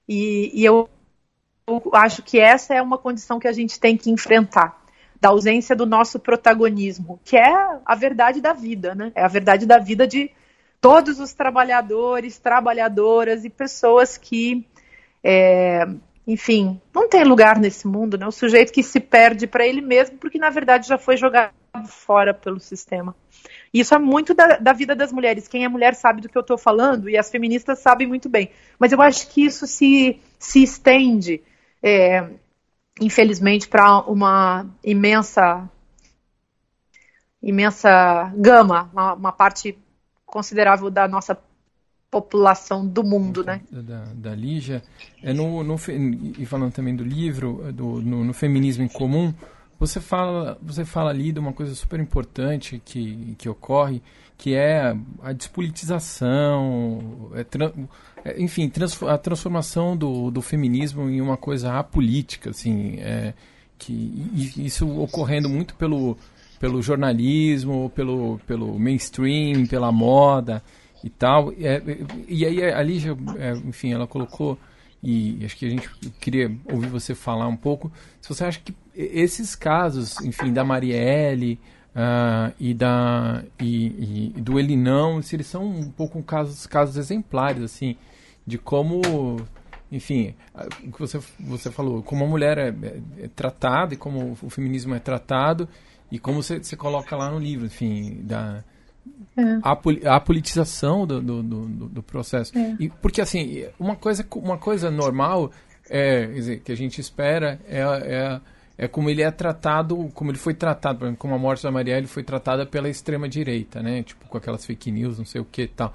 E, 0.09 0.51
e 0.53 0.65
eu, 0.65 0.89
eu 1.67 1.83
acho 1.95 2.23
que 2.23 2.39
essa 2.39 2.75
é 2.75 2.83
uma 2.83 2.99
condição 2.99 3.39
que 3.39 3.49
a 3.49 3.53
gente 3.53 3.79
tem 3.79 3.97
que 3.97 4.11
enfrentar 4.11 4.83
da 5.21 5.29
ausência 5.29 5.77
do 5.77 5.87
nosso 5.87 6.19
protagonismo, 6.19 7.21
que 7.25 7.37
é 7.37 7.79
a 7.85 7.95
verdade 7.95 8.41
da 8.41 8.53
vida, 8.53 8.93
né? 8.93 9.13
É 9.15 9.23
a 9.23 9.29
verdade 9.29 9.65
da 9.65 9.79
vida 9.79 10.05
de 10.07 10.33
todos 10.83 11.21
os 11.21 11.33
trabalhadores, 11.33 12.41
trabalhadoras 12.41 13.45
e 13.45 13.49
pessoas 13.49 14.19
que 14.19 14.67
é, 15.23 15.87
enfim, 16.27 16.81
não 16.93 17.09
tem 17.09 17.23
lugar 17.23 17.59
nesse 17.59 17.87
mundo, 17.87 18.19
né? 18.19 18.27
O 18.27 18.33
sujeito 18.33 18.73
que 18.73 18.83
se 18.83 18.99
perde 18.99 19.47
para 19.47 19.65
ele 19.65 19.81
mesmo, 19.81 20.19
porque 20.19 20.39
na 20.39 20.51
verdade 20.51 20.89
já 20.89 20.99
foi 20.99 21.17
jogado 21.17 21.53
fora 21.87 22.35
pelo 22.35 22.59
sistema. 22.59 23.15
Isso 23.73 23.95
é 23.95 23.99
muito 23.99 24.35
da, 24.35 24.57
da, 24.59 24.73
vida 24.73 24.95
das 24.95 25.13
mulheres. 25.13 25.47
Quem 25.47 25.65
é 25.65 25.69
mulher 25.69 25.95
sabe 25.95 26.21
do 26.21 26.29
que 26.29 26.37
eu 26.37 26.43
estou 26.43 26.59
falando 26.59 27.09
e 27.09 27.17
as 27.17 27.31
feministas 27.31 27.79
sabem 27.79 28.07
muito 28.07 28.29
bem. 28.29 28.51
Mas 28.77 28.91
eu 28.91 29.01
acho 29.01 29.29
que 29.29 29.45
isso 29.45 29.69
se, 29.69 30.21
se 30.37 30.65
estende, 30.65 31.41
é, 31.81 32.29
infelizmente, 33.01 33.69
para 33.69 34.01
uma 34.01 34.67
imensa 34.85 35.69
imensa 37.41 38.33
gama, 38.37 38.89
uma, 38.93 39.15
uma 39.15 39.33
parte 39.33 39.77
considerável 40.33 40.91
da 40.91 41.07
nossa 41.07 41.39
população 42.11 42.87
do 42.87 43.05
mundo, 43.05 43.45
né? 43.45 43.61
Da, 43.71 44.05
da 44.15 44.35
Lígia. 44.35 44.83
É 45.23 45.35
no, 45.35 45.63
no, 45.63 45.77
e 46.39 46.47
falando 46.47 46.73
também 46.73 46.97
do 46.97 47.05
livro, 47.05 47.71
do, 47.71 48.01
no, 48.01 48.25
no, 48.25 48.33
Feminismo 48.33 48.83
em 48.83 48.89
Comum, 48.89 49.35
você 49.79 50.01
fala, 50.01 50.59
você 50.63 50.87
fala 50.87 51.11
ali 51.11 51.33
de 51.33 51.39
uma 51.39 51.53
coisa 51.53 51.75
super 51.75 52.01
importante 52.01 52.81
que, 52.83 53.35
que 53.37 53.47
ocorre, 53.47 54.03
que 54.39 54.55
é 54.55 54.97
a 55.23 55.33
despolitização, 55.33 57.31
é, 57.35 57.47
é, 58.25 58.43
enfim, 58.43 58.71
trans, 58.71 59.03
a 59.03 59.19
transformação 59.19 59.95
do, 59.97 60.31
do 60.31 60.41
feminismo 60.41 61.11
em 61.11 61.21
uma 61.21 61.37
coisa 61.37 61.79
apolítica, 61.79 62.51
assim, 62.51 62.97
é, 63.01 63.35
que 63.79 63.93
isso 64.57 64.89
ocorrendo 64.99 65.49
muito 65.49 65.75
pelo, 65.75 66.17
pelo 66.63 66.81
jornalismo, 66.81 67.91
pelo, 67.93 68.39
pelo 68.47 68.79
mainstream, 68.79 69.67
pela 69.67 69.91
moda, 69.91 70.63
e 71.03 71.11
tal. 71.11 71.53
É, 71.59 71.83
e 72.29 72.47
aí 72.47 72.63
a 72.63 72.81
Lígia, 72.81 73.17
é, 73.37 73.51
enfim, 73.67 73.93
ela 73.93 74.07
colocou, 74.07 74.57
e 75.03 75.45
acho 75.45 75.57
que 75.57 75.67
a 75.67 75.71
gente 75.71 75.91
queria 76.21 76.57
ouvir 76.73 76.87
você 76.87 77.17
falar 77.17 77.49
um 77.49 77.57
pouco, 77.57 77.91
se 78.21 78.29
você 78.29 78.45
acha 78.45 78.61
que 78.61 78.73
esses 78.95 79.57
casos, 79.57 80.21
enfim, 80.21 80.53
da 80.53 80.63
Marielle 80.63 81.59
uh, 81.97 82.55
e, 82.61 82.73
da, 82.73 83.43
e, 83.59 84.31
e, 84.37 84.41
do 84.41 84.57
Elinão, 84.57 85.21
se 85.21 85.35
eles 85.35 85.49
são 85.49 85.67
um 85.67 85.91
pouco 85.91 86.23
casos, 86.23 86.65
casos 86.69 86.97
exemplares, 86.97 87.65
assim, 87.65 87.97
de 88.47 88.57
como 88.57 89.01
enfim, 89.91 90.35
o 90.87 90.93
que 90.93 90.99
você, 90.99 91.21
você 91.39 91.71
falou, 91.71 92.03
como 92.03 92.25
a 92.25 92.27
mulher 92.29 92.57
é, 92.57 92.69
é, 92.69 93.25
é, 93.25 93.29
tratada 93.29 93.93
e 93.93 93.97
como 93.97 94.39
o 94.41 94.49
feminismo 94.49 94.95
é 94.95 94.99
tratado 94.99 95.69
e 96.13 96.19
como 96.19 96.43
você, 96.43 96.59
você 96.59 96.77
coloca 96.77 97.17
lá 97.17 97.31
no 97.31 97.39
livro, 97.39 97.65
enfim, 97.65 98.21
da, 98.23 98.63
é. 99.35 99.43
a, 99.63 100.17
a, 100.17 100.21
politização 100.21 101.07
do, 101.07 101.23
do, 101.23 101.43
do, 101.43 101.89
do 101.89 102.03
processo. 102.03 102.57
É. 102.57 102.77
E, 102.79 102.91
porque, 102.91 103.23
assim, 103.23 103.65
uma 103.81 103.97
coisa, 103.97 104.27
uma 104.37 104.59
coisa 104.59 104.91
normal 104.91 105.51
é, 105.89 106.27
dizer, 106.27 106.61
que 106.61 106.71
a 106.71 106.77
gente 106.77 107.01
espera 107.01 107.59
é, 107.67 107.81
é, 107.81 108.41
é 108.85 108.89
como 108.89 109.09
ele 109.09 109.23
é 109.23 109.31
tratado, 109.31 110.11
como 110.13 110.31
ele 110.31 110.37
foi 110.37 110.53
tratado, 110.53 110.99
por 110.99 111.07
exemplo, 111.07 111.19
como 111.19 111.35
a 111.35 111.39
morte 111.39 111.63
da 111.63 111.71
Marielle 111.71 112.07
foi 112.07 112.23
tratada 112.23 112.67
pela 112.67 112.91
extrema-direita, 112.91 113.83
né? 113.83 114.03
Tipo, 114.03 114.27
com 114.29 114.37
aquelas 114.37 114.67
fake 114.67 114.91
news, 114.91 115.17
não 115.17 115.25
sei 115.25 115.41
o 115.41 115.47
que 115.47 115.63
e 115.63 115.69
tal. 115.69 115.95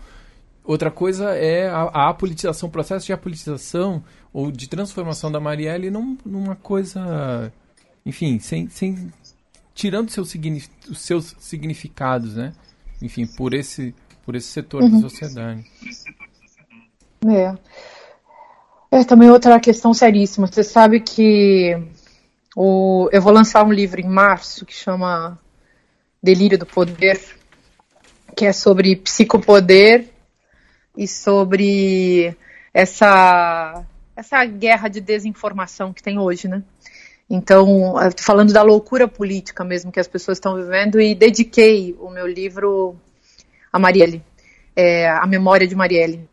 Outra 0.63 0.89
coisa 0.89 1.30
é 1.36 1.69
a, 1.69 1.91
a 1.93 2.10
apolitização, 2.10 2.69
o 2.69 2.71
processo 2.71 3.06
de 3.06 3.13
apolitização 3.13 4.03
ou 4.34 4.51
de 4.51 4.67
transformação 4.67 5.32
da 5.32 5.39
Marielle 5.39 5.91
num, 5.91 6.17
numa 6.25 6.56
coisa, 6.56 7.53
enfim, 8.03 8.39
sem, 8.39 8.67
sem 8.67 9.12
tirando 9.78 10.10
seu, 10.10 10.24
os 10.24 11.00
seus 11.00 11.36
significados, 11.40 12.36
né? 12.36 12.52
Enfim, 13.00 13.28
por 13.28 13.54
esse, 13.54 13.94
por 14.26 14.36
esse 14.36 14.48
setor 14.48 14.82
uhum. 14.82 14.90
da 14.90 15.00
sociedade. 15.08 15.63
É. 17.24 17.56
É 18.90 19.04
também 19.04 19.30
outra 19.30 19.60
questão 19.60 19.94
seríssima. 19.94 20.48
Você 20.48 20.63
sabe 20.63 21.00
que 21.00 21.78
o, 22.56 23.08
eu 23.12 23.22
vou 23.22 23.32
lançar 23.32 23.63
um 23.63 23.72
livro 23.72 24.02
em 24.02 24.10
março 24.10 24.66
que 24.66 24.74
chama 24.74 25.38
Delírio 26.24 26.58
do 26.58 26.66
Poder, 26.66 27.22
que 28.36 28.46
é 28.46 28.54
sobre 28.54 28.96
psicopoder 28.96 30.10
e 30.98 31.08
sobre 31.08 32.36
essa, 32.74 33.86
essa 34.16 34.44
guerra 34.46 34.88
de 34.88 35.02
desinformação 35.02 35.94
que 35.94 36.02
tem 36.02 36.18
hoje, 36.18 36.48
né? 36.48 36.63
Então, 37.30 37.96
falando 38.18 38.54
da 38.54 38.62
loucura 38.62 39.08
política 39.08 39.63
mesmo 39.63 39.92
que 39.92 40.00
as 40.00 40.08
pessoas 40.08 40.38
estão 40.38 40.56
vivendo, 40.56 41.00
e 41.00 41.13
dediquei 41.13 41.96
o 42.00 42.10
meu 42.10 42.26
livro 42.26 42.96
a 43.72 43.78
Marielle, 43.78 44.24
é, 44.76 45.10
a 45.10 45.28
memória 45.28 45.68
de 45.68 45.76
Marielle. 45.76 46.28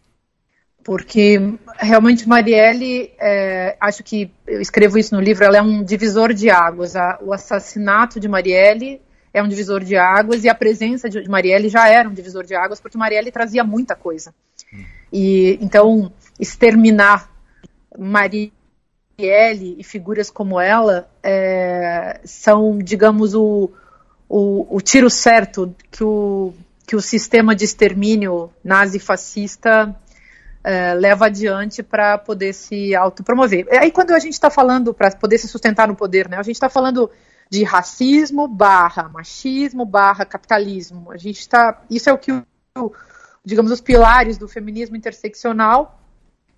Porque 0.85 1.41
realmente 1.79 2.29
Marielle, 2.29 3.11
é, 3.19 3.77
acho 3.81 4.05
que 4.05 4.31
eu 4.47 4.61
escrevo 4.61 4.99
isso 4.99 5.15
no 5.15 5.21
livro, 5.21 5.45
ela 5.45 5.57
é 5.57 5.63
um 5.63 5.83
divisor 5.83 6.33
de 6.33 6.51
águas. 6.51 6.95
A, 6.95 7.19
o 7.23 7.33
assassinato 7.33 8.21
de 8.21 8.29
Marielle 8.29 9.01
é 9.33 9.43
um 9.43 9.49
divisor 9.49 9.83
de 9.83 9.97
águas 9.97 10.45
e 10.45 10.49
a 10.49 10.55
presença 10.55 11.09
de 11.09 11.29
Marielle 11.29 11.69
já 11.69 11.89
era 11.89 12.09
um 12.09 12.13
divisor 12.13 12.45
de 12.45 12.55
águas, 12.55 12.81
porque 12.81 12.97
Marielle 12.97 13.33
trazia 13.33 13.65
muita 13.65 13.97
coisa. 13.97 14.33
E 15.13 15.59
então 15.61 16.13
exterminar 16.39 17.31
Marielle 17.99 18.53
e 19.18 19.83
figuras 19.85 20.31
como 20.31 20.61
ela 20.61 21.09
é, 21.22 22.20
são, 22.24 22.79
digamos, 22.79 23.35
o, 23.35 23.70
o, 24.29 24.77
o, 24.77 24.81
tiro 24.81 25.09
certo 25.09 25.74
que 25.90 26.03
o, 26.03 26.53
que 26.87 26.96
o 26.96 27.00
sistema 27.00 27.55
de 27.55 27.64
extermínio 27.64 28.50
nazi-fascista 28.62 29.94
é, 30.62 30.94
leva 30.94 31.27
adiante 31.27 31.83
para 31.83 32.18
poder 32.18 32.53
se 32.53 32.94
autopromover. 32.94 33.66
Aí 33.70 33.90
quando 33.90 34.12
a 34.12 34.18
gente 34.18 34.33
está 34.33 34.50
falando 34.50 34.92
para 34.92 35.11
poder 35.12 35.38
se 35.38 35.46
sustentar 35.46 35.87
no 35.87 35.94
poder, 35.94 36.29
né, 36.29 36.37
a 36.37 36.42
gente 36.42 36.57
está 36.57 36.68
falando 36.68 37.11
de 37.48 37.62
racismo 37.62 38.48
barra 38.48 39.09
machismo 39.09 39.85
barra 39.85 40.24
capitalismo. 40.24 41.12
A 41.12 41.16
gente 41.16 41.38
está, 41.38 41.83
isso 41.88 42.11
é 42.11 42.12
o 42.12 42.18
que 42.18 42.33
o 42.33 42.92
digamos, 43.44 43.70
os 43.70 43.81
pilares 43.81 44.38
do 44.38 44.48
feminismo 44.48 44.96
interseccional, 44.96 46.00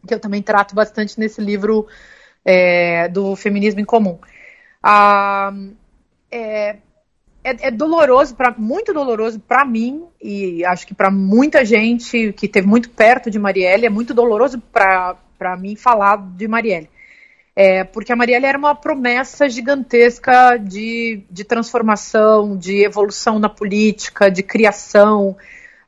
que 0.07 0.15
eu 0.15 0.21
também 0.21 0.41
trato 0.41 0.75
bastante 0.75 1.19
nesse 1.19 1.41
livro 1.41 1.87
é, 2.47 3.09
do 3.09 3.35
Feminismo 3.35 3.81
em 3.81 3.85
Comum. 3.85 4.19
Ah, 4.81 5.53
é, 6.31 6.77
é, 7.43 7.69
é, 7.69 7.71
doloroso, 7.73 8.37
pra, 8.37 8.55
muito 8.57 8.95
doloroso 8.95 9.41
para 9.41 9.65
mim, 9.65 10.05
e 10.23 10.65
acho 10.65 10.87
que 10.87 10.95
para 10.95 11.11
muita 11.11 11.65
gente 11.65 12.33
que 12.33 12.47
esteve 12.47 12.69
muito 12.69 12.89
perto 12.91 13.29
de 13.29 13.39
Marielle, 13.39 13.87
é 13.87 13.91
muito 13.91 14.15
doloroso 14.15 14.63
para 14.73 15.57
mim 15.59 15.75
falar 15.75 16.17
de 16.17 16.47
Marielle. 16.47 16.89
É, 17.59 17.85
porque 17.85 18.13
a 18.13 18.17
Marielle 18.17 18.47
era 18.47 18.59
uma 18.59 18.75
promessa 18.75 19.49
gigantesca 19.49 20.59
de, 20.59 21.23
de 21.31 21.43
transformação, 21.43 22.57
de 22.57 22.85
evolução 22.85 23.39
na 23.39 23.49
política, 23.49 24.31
de 24.31 24.43
criação, 24.43 25.35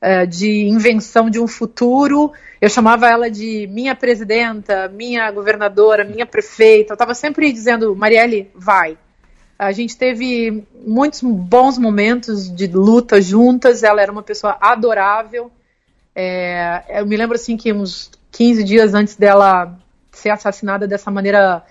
uh, 0.03 0.27
de 0.27 0.67
invenção 0.67 1.29
de 1.29 1.39
um 1.39 1.47
futuro. 1.47 2.33
Eu 2.61 2.69
chamava 2.69 3.09
ela 3.09 3.31
de 3.31 3.69
minha 3.69 3.95
presidenta, 3.95 4.89
minha 4.89 5.31
governadora, 5.31 6.05
minha 6.05 6.27
prefeita. 6.27 6.93
Eu 6.93 6.95
estava 6.95 7.15
sempre 7.15 7.53
dizendo, 7.53 7.95
Marielle, 7.95 8.51
vai. 8.55 8.99
A 9.59 9.71
gente 9.73 9.97
teve 9.97 10.65
muitos 10.85 11.21
bons 11.23 11.79
momentos 11.79 12.53
de 12.53 12.67
luta 12.67 13.21
juntas. 13.21 13.83
Ela 13.83 14.03
era 14.03 14.11
uma 14.11 14.23
pessoa 14.23 14.57
adorável. 14.61 15.51
É, 16.15 17.01
eu 17.01 17.07
me 17.07 17.17
lembro 17.17 17.37
assim 17.37 17.57
que 17.57 17.73
uns 17.73 18.11
15 18.33 18.65
dias 18.65 18.95
antes 18.95 19.15
dela 19.15 19.79
ser 20.11 20.31
assassinada 20.31 20.87
dessa 20.87 21.11
maneira 21.11 21.65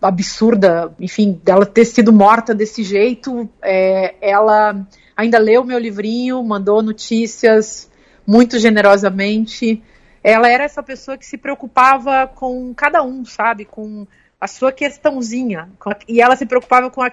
absurda, 0.00 0.92
enfim, 0.98 1.40
dela 1.44 1.66
ter 1.66 1.84
sido 1.84 2.12
morta 2.12 2.54
desse 2.54 2.82
jeito, 2.82 3.48
é, 3.62 4.14
ela 4.20 4.86
ainda 5.16 5.38
leu 5.38 5.62
meu 5.62 5.78
livrinho, 5.78 6.42
mandou 6.42 6.82
notícias 6.82 7.90
muito 8.26 8.58
generosamente. 8.58 9.82
Ela 10.22 10.48
era 10.48 10.64
essa 10.64 10.82
pessoa 10.82 11.16
que 11.16 11.26
se 11.26 11.38
preocupava 11.38 12.26
com 12.26 12.74
cada 12.74 13.02
um, 13.02 13.24
sabe? 13.24 13.64
Com 13.64 14.06
a 14.40 14.46
sua 14.46 14.72
questãozinha. 14.72 15.68
E 16.06 16.20
ela 16.20 16.36
se 16.36 16.46
preocupava 16.46 16.90
com, 16.90 17.02
a, 17.02 17.10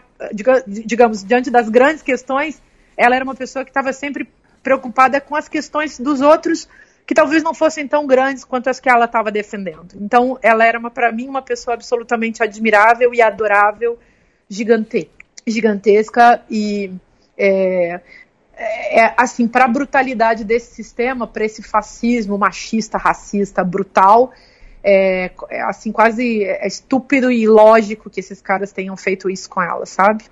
digamos, 0.68 1.24
diante 1.24 1.50
das 1.50 1.70
grandes 1.70 2.02
questões, 2.02 2.62
ela 2.98 3.16
era 3.16 3.24
uma 3.24 3.36
pessoa 3.36 3.66
que 3.66 3.72
estava 3.72 3.92
sempre 3.94 4.30
preocupada 4.64 5.20
com 5.22 5.36
as 5.36 5.48
questões 5.48 6.00
dos 6.00 6.22
outros 6.22 6.68
que 7.06 7.14
talvez 7.14 7.44
não 7.44 7.54
fossem 7.54 7.88
tão 7.88 8.08
grandes 8.08 8.44
quanto 8.44 8.68
as 8.68 8.80
que 8.80 8.90
ela 8.90 9.06
estava 9.06 9.32
defendendo. 9.32 9.96
Então, 9.96 10.40
ela 10.42 10.66
era, 10.66 10.80
para 10.90 11.12
mim, 11.12 11.28
uma 11.28 11.42
pessoa 11.42 11.76
absolutamente 11.76 12.42
admirável 12.42 13.14
e 13.14 13.22
adorável, 13.22 14.00
gigante, 14.50 15.10
gigantesca 15.46 16.42
e 16.50 16.92
é, 17.38 18.02
é, 18.58 19.00
é 19.00 19.14
assim, 19.18 19.48
para 19.48 19.66
a 19.66 19.68
brutalidade 19.68 20.44
desse 20.44 20.74
sistema, 20.74 21.28
para 21.28 21.46
esse 21.46 21.62
fascismo 21.62 22.38
machista, 22.38 22.98
racista, 22.98 23.64
brutal, 23.64 24.32
é, 24.84 25.32
é, 25.50 25.62
assim, 25.64 25.92
quase 25.92 26.44
é 26.44 26.68
estúpido 26.68 27.32
e 27.32 27.44
ilógico 27.44 28.10
que 28.10 28.20
esses 28.20 28.42
caras 28.42 28.72
tenham 28.72 28.96
feito 28.96 29.30
isso 29.30 29.50
com 29.50 29.62
ela, 29.62 29.86
sabe? 29.86 30.26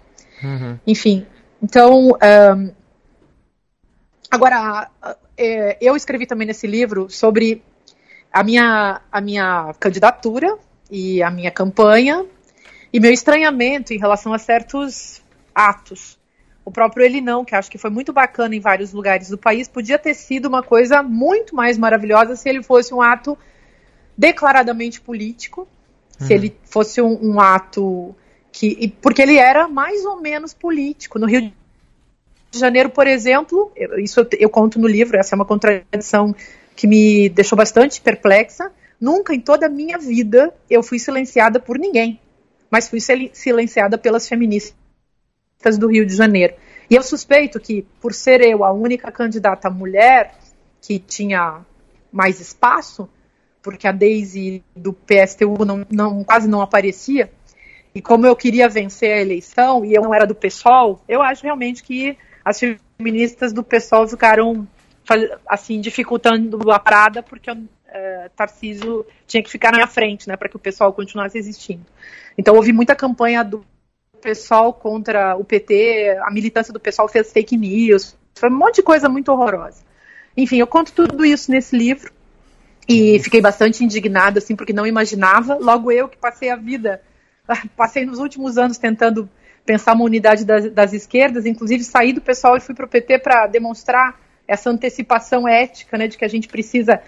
Uhum. 0.43 0.79
Enfim, 0.85 1.25
então. 1.61 2.09
Um, 2.11 2.71
agora, 4.29 4.89
é, 5.37 5.77
eu 5.81 5.95
escrevi 5.95 6.25
também 6.25 6.47
nesse 6.47 6.67
livro 6.67 7.09
sobre 7.09 7.63
a 8.31 8.43
minha, 8.43 9.01
a 9.11 9.21
minha 9.21 9.73
candidatura 9.79 10.57
e 10.89 11.21
a 11.23 11.29
minha 11.29 11.51
campanha 11.51 12.25
e 12.91 12.99
meu 12.99 13.11
estranhamento 13.11 13.93
em 13.93 13.97
relação 13.97 14.33
a 14.33 14.37
certos 14.37 15.21
atos 15.53 16.17
o 16.65 16.71
próprio 16.71 17.05
Ele 17.05 17.19
Não, 17.19 17.43
que 17.43 17.55
acho 17.55 17.69
que 17.69 17.77
foi 17.77 17.89
muito 17.89 18.13
bacana 18.13 18.55
em 18.55 18.59
vários 18.59 18.93
lugares 18.93 19.29
do 19.29 19.37
país, 19.37 19.67
podia 19.67 19.97
ter 19.97 20.13
sido 20.13 20.47
uma 20.47 20.63
coisa 20.63 21.03
muito 21.03 21.55
mais 21.55 21.77
maravilhosa 21.77 22.35
se 22.35 22.47
ele 22.47 22.63
fosse 22.63 22.93
um 22.93 23.01
ato 23.01 23.37
declaradamente 24.17 25.01
político, 25.01 25.67
uhum. 26.19 26.27
se 26.27 26.33
ele 26.33 26.55
fosse 26.63 27.01
um, 27.01 27.19
um, 27.21 27.39
ato 27.39 28.15
que. 28.51 28.93
Porque 29.01 29.21
ele 29.21 29.37
era 29.37 29.67
mais 29.67 30.05
ou 30.05 30.21
menos 30.21 30.53
político. 30.53 31.19
No 31.19 31.27
Rio 31.27 31.51
de 32.51 32.59
Janeiro, 32.59 32.89
por 32.89 33.07
exemplo, 33.07 33.71
isso 33.97 34.21
eu, 34.21 34.27
eu 34.39 34.49
conto 34.49 34.79
no 34.79 34.87
livro, 34.87 35.17
essa 35.17 35.35
é 35.35 35.37
uma 35.37 35.45
contradição 35.45 36.33
que 36.75 36.87
me 36.87 37.27
deixou 37.29 37.57
bastante 37.57 37.99
perplexa. 37.99 38.71
Nunca 39.01 39.33
em 39.33 39.39
toda 39.39 39.65
a 39.65 39.69
minha 39.69 39.97
vida 39.97 40.53
eu 40.69 40.81
fui 40.81 40.97
silenciada 40.97 41.59
por 41.59 41.77
ninguém, 41.77 42.21
mas 42.71 42.87
fui 42.87 42.99
silenciada 43.33 43.97
pelas 43.97 44.29
feministas 44.29 44.82
do 45.71 45.87
Rio 45.87 46.05
de 46.05 46.15
Janeiro. 46.15 46.53
E 46.89 46.95
eu 46.95 47.03
suspeito 47.03 47.59
que, 47.59 47.85
por 48.01 48.13
ser 48.13 48.41
eu 48.41 48.63
a 48.63 48.71
única 48.71 49.11
candidata 49.11 49.69
mulher 49.69 50.35
que 50.81 50.99
tinha 50.99 51.61
mais 52.11 52.39
espaço, 52.39 53.09
porque 53.61 53.87
a 53.87 53.91
Daisy 53.91 54.63
do 54.75 54.93
PSTU 54.93 55.65
não, 55.65 55.85
não, 55.89 56.23
quase 56.23 56.47
não 56.47 56.61
aparecia, 56.61 57.31
e 57.95 58.01
como 58.01 58.25
eu 58.25 58.35
queria 58.35 58.67
vencer 58.67 59.11
a 59.11 59.21
eleição 59.21 59.85
e 59.85 59.93
eu 59.93 60.01
não 60.01 60.13
era 60.13 60.25
do 60.25 60.35
PSOL, 60.35 61.01
eu 61.07 61.21
acho 61.21 61.43
realmente 61.43 61.83
que 61.83 62.17
as 62.43 62.59
feministas 62.59 63.53
do 63.53 63.63
PSOL 63.63 64.07
ficaram 64.07 64.67
assim, 65.47 65.79
dificultando 65.79 66.71
a 66.71 66.79
parada, 66.79 67.21
porque 67.21 67.51
o 67.51 67.55
uh, 67.55 68.29
Tarcísio 68.35 69.05
tinha 69.27 69.43
que 69.43 69.49
ficar 69.49 69.71
na 69.71 69.85
frente, 69.85 70.27
né, 70.27 70.35
para 70.35 70.49
que 70.49 70.55
o 70.55 70.59
pessoal 70.59 70.91
continuasse 70.93 71.37
existindo. 71.37 71.85
Então 72.37 72.55
houve 72.55 72.73
muita 72.73 72.95
campanha 72.95 73.43
do 73.43 73.65
pessoal 74.23 74.73
contra 74.73 75.35
o 75.35 75.43
PT, 75.43 76.17
a 76.21 76.31
militância 76.31 76.73
do 76.73 76.79
pessoal 76.79 77.09
fez 77.09 77.31
fake 77.31 77.57
news, 77.57 78.17
foi 78.33 78.49
um 78.49 78.57
monte 78.57 78.75
de 78.75 78.83
coisa 78.83 79.09
muito 79.09 79.29
horrorosa. 79.29 79.83
Enfim, 80.35 80.57
eu 80.57 80.65
conto 80.65 80.93
tudo 80.93 81.25
isso 81.25 81.51
nesse 81.51 81.77
livro 81.77 82.11
e 82.87 83.19
fiquei 83.19 83.41
bastante 83.41 83.83
indignada, 83.83 84.39
assim, 84.39 84.55
porque 84.55 84.73
não 84.73 84.87
imaginava. 84.87 85.55
Logo 85.55 85.91
eu 85.91 86.07
que 86.07 86.17
passei 86.17 86.49
a 86.49 86.55
vida, 86.55 87.01
passei 87.75 88.05
nos 88.05 88.19
últimos 88.19 88.57
anos 88.57 88.77
tentando 88.77 89.29
pensar 89.65 89.93
uma 89.93 90.05
unidade 90.05 90.45
das, 90.45 90.71
das 90.71 90.93
esquerdas, 90.93 91.45
inclusive 91.45 91.83
saí 91.83 92.13
do 92.13 92.21
pessoal 92.21 92.57
e 92.57 92.61
fui 92.61 92.73
para 92.73 92.85
o 92.85 92.89
PT 92.89 93.19
para 93.19 93.47
demonstrar 93.47 94.19
essa 94.47 94.69
antecipação 94.69 95.47
ética, 95.47 95.97
né, 95.97 96.07
de 96.07 96.17
que 96.17 96.25
a 96.25 96.27
gente 96.27 96.47
precisa 96.47 97.01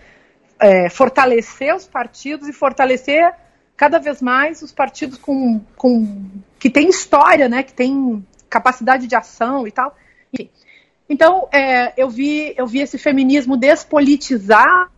é, 0.60 0.90
fortalecer 0.90 1.76
os 1.76 1.86
partidos 1.86 2.48
e 2.48 2.54
fortalecer 2.54 3.34
cada 3.76 4.00
vez 4.00 4.22
mais 4.22 4.62
os 4.62 4.72
partidos 4.72 5.18
com, 5.18 5.62
com 5.76 6.26
que 6.60 6.70
tem 6.70 6.90
história, 6.90 7.50
né, 7.50 7.64
que 7.64 7.74
tem 7.74 8.26
capacidade 8.50 9.08
de 9.08 9.16
ação 9.16 9.68
e 9.68 9.72
tal. 9.72 9.96
Enfim. 10.34 10.50
Então, 11.10 11.48
é, 11.52 11.94
eu 11.98 12.10
vi 12.10 12.54
eu 12.58 12.66
vi 12.66 12.80
esse 12.80 12.98
feminismo 12.98 13.58
despolitizado 13.58 14.92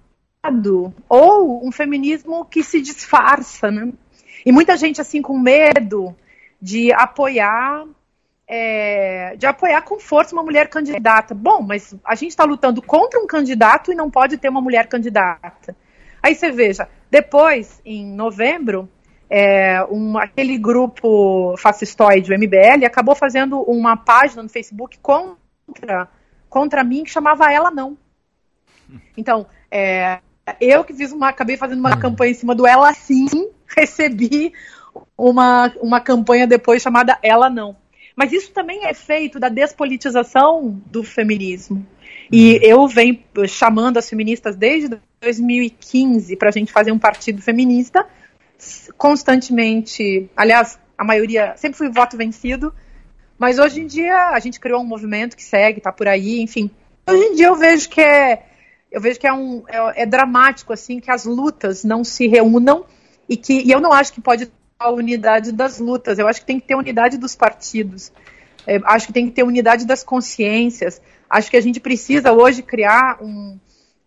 ou 1.09 1.65
um 1.65 1.71
feminismo 1.71 2.45
que 2.45 2.63
se 2.63 2.81
disfarça, 2.81 3.69
né? 3.71 3.91
E 4.45 4.51
muita 4.51 4.77
gente 4.77 5.01
assim 5.01 5.21
com 5.21 5.37
medo 5.37 6.15
de 6.61 6.93
apoiar 6.93 7.85
é, 8.47 9.35
de 9.35 9.45
apoiar 9.45 9.81
com 9.81 9.99
força 9.99 10.33
uma 10.33 10.43
mulher 10.43 10.69
candidata. 10.69 11.35
Bom, 11.35 11.61
mas 11.61 11.93
a 12.05 12.15
gente 12.15 12.29
está 12.29 12.45
lutando 12.45 12.81
contra 12.81 13.19
um 13.19 13.27
candidato 13.27 13.91
e 13.91 13.95
não 13.95 14.09
pode 14.09 14.37
ter 14.37 14.49
uma 14.49 14.61
mulher 14.61 14.87
candidata. 14.87 15.75
Aí 16.21 16.36
você 16.36 16.51
veja, 16.51 16.88
depois, 17.10 17.82
em 17.86 18.06
novembro, 18.06 18.89
é, 19.30 19.84
um, 19.89 20.17
aquele 20.17 20.58
grupo 20.58 21.56
fascistoide, 21.58 22.32
o 22.32 22.38
MBL, 22.38 22.86
acabou 22.86 23.15
fazendo 23.15 23.62
uma 23.62 23.97
página 23.97 24.43
no 24.43 24.49
Facebook 24.49 24.97
contra, 24.99 26.08
contra 26.49 26.84
mim 26.84 27.03
que 27.03 27.10
chamava 27.10 27.51
Ela 27.51 27.71
Não. 27.71 27.97
Então, 29.17 29.47
é, 29.69 30.19
eu 30.62 30.84
que 30.84 30.93
fiz 30.93 31.12
uma, 31.12 31.30
acabei 31.30 31.58
fazendo 31.58 31.80
uma 31.80 31.97
campanha 31.97 32.32
em 32.32 32.36
cima 32.36 32.56
do 32.56 32.65
Ela 32.65 32.93
Sim, 32.93 33.27
recebi 33.75 34.53
uma, 35.17 35.73
uma 35.82 35.99
campanha 35.99 36.47
depois 36.47 36.82
chamada 36.82 37.17
Ela 37.21 37.49
Não. 37.49 37.75
Mas 38.15 38.32
isso 38.32 38.51
também 38.51 38.86
é 38.86 38.93
feito 38.93 39.39
da 39.39 39.49
despolitização 39.49 40.82
do 40.88 41.03
feminismo. 41.03 41.86
E 42.32 42.53
uhum. 42.53 42.60
eu 42.63 42.88
venho 42.88 43.19
chamando 43.47 43.97
as 43.97 44.10
feministas 44.10 44.56
desde 44.56 44.99
2015 45.21 46.36
para 46.36 46.49
a 46.49 46.51
gente 46.51 46.71
fazer 46.71 46.91
um 46.91 46.99
partido 46.99 47.41
feminista, 47.41 48.06
constantemente. 48.97 50.30
Aliás, 50.36 50.80
a 50.97 51.03
maioria 51.03 51.56
sempre 51.58 51.77
foi 51.77 51.89
voto 51.89 52.17
vencido, 52.17 52.73
mas 53.38 53.60
hoje 53.60 53.82
em 53.82 53.88
dia 53.88 54.30
a 54.30 54.39
gente 54.39 54.60
criou 54.60 54.82
um 54.82 54.86
movimento 54.86 55.36
que 55.36 55.43
segue, 55.43 55.80
está 55.80 55.91
por 55.91 56.08
aí, 56.08 56.41
enfim. 56.41 56.69
Hoje 57.08 57.23
em 57.23 57.36
dia 57.36 57.47
eu 57.47 57.56
vejo 57.56 57.89
que 57.89 58.01
é 58.01 58.43
eu 58.89 59.01
vejo 59.01 59.19
que 59.19 59.27
é, 59.27 59.34
um, 59.34 59.63
é, 59.67 60.03
é 60.03 60.06
dramático 60.06 60.71
assim 60.71 60.99
que 60.99 61.12
as 61.12 61.25
lutas 61.25 61.84
não 61.84 62.06
se 62.06 62.25
reúnam 62.25 62.86
e 63.27 63.36
que 63.36 63.62
e 63.62 63.71
eu 63.71 63.82
não 63.82 63.91
acho 63.91 64.13
que 64.13 64.21
pode 64.21 64.49
a 64.80 64.91
unidade 64.91 65.51
das 65.51 65.80
lutas, 65.80 66.19
eu 66.19 66.27
acho 66.27 66.41
que 66.41 66.45
tem 66.45 66.60
que 66.60 66.67
ter 66.67 66.75
unidade 66.75 67.17
dos 67.17 67.36
partidos, 67.36 68.12
é, 68.65 68.80
acho 68.86 69.08
que 69.08 69.13
tem 69.13 69.25
que 69.25 69.32
ter 69.32 69.43
unidade 69.43 69.88
das 69.88 70.03
consciências, 70.03 71.01
acho 71.27 71.49
que 71.49 71.58
a 71.58 71.62
gente 71.62 71.80
precisa 71.80 72.32
hoje 72.32 72.62
criar 72.62 73.17
um, 73.19 73.58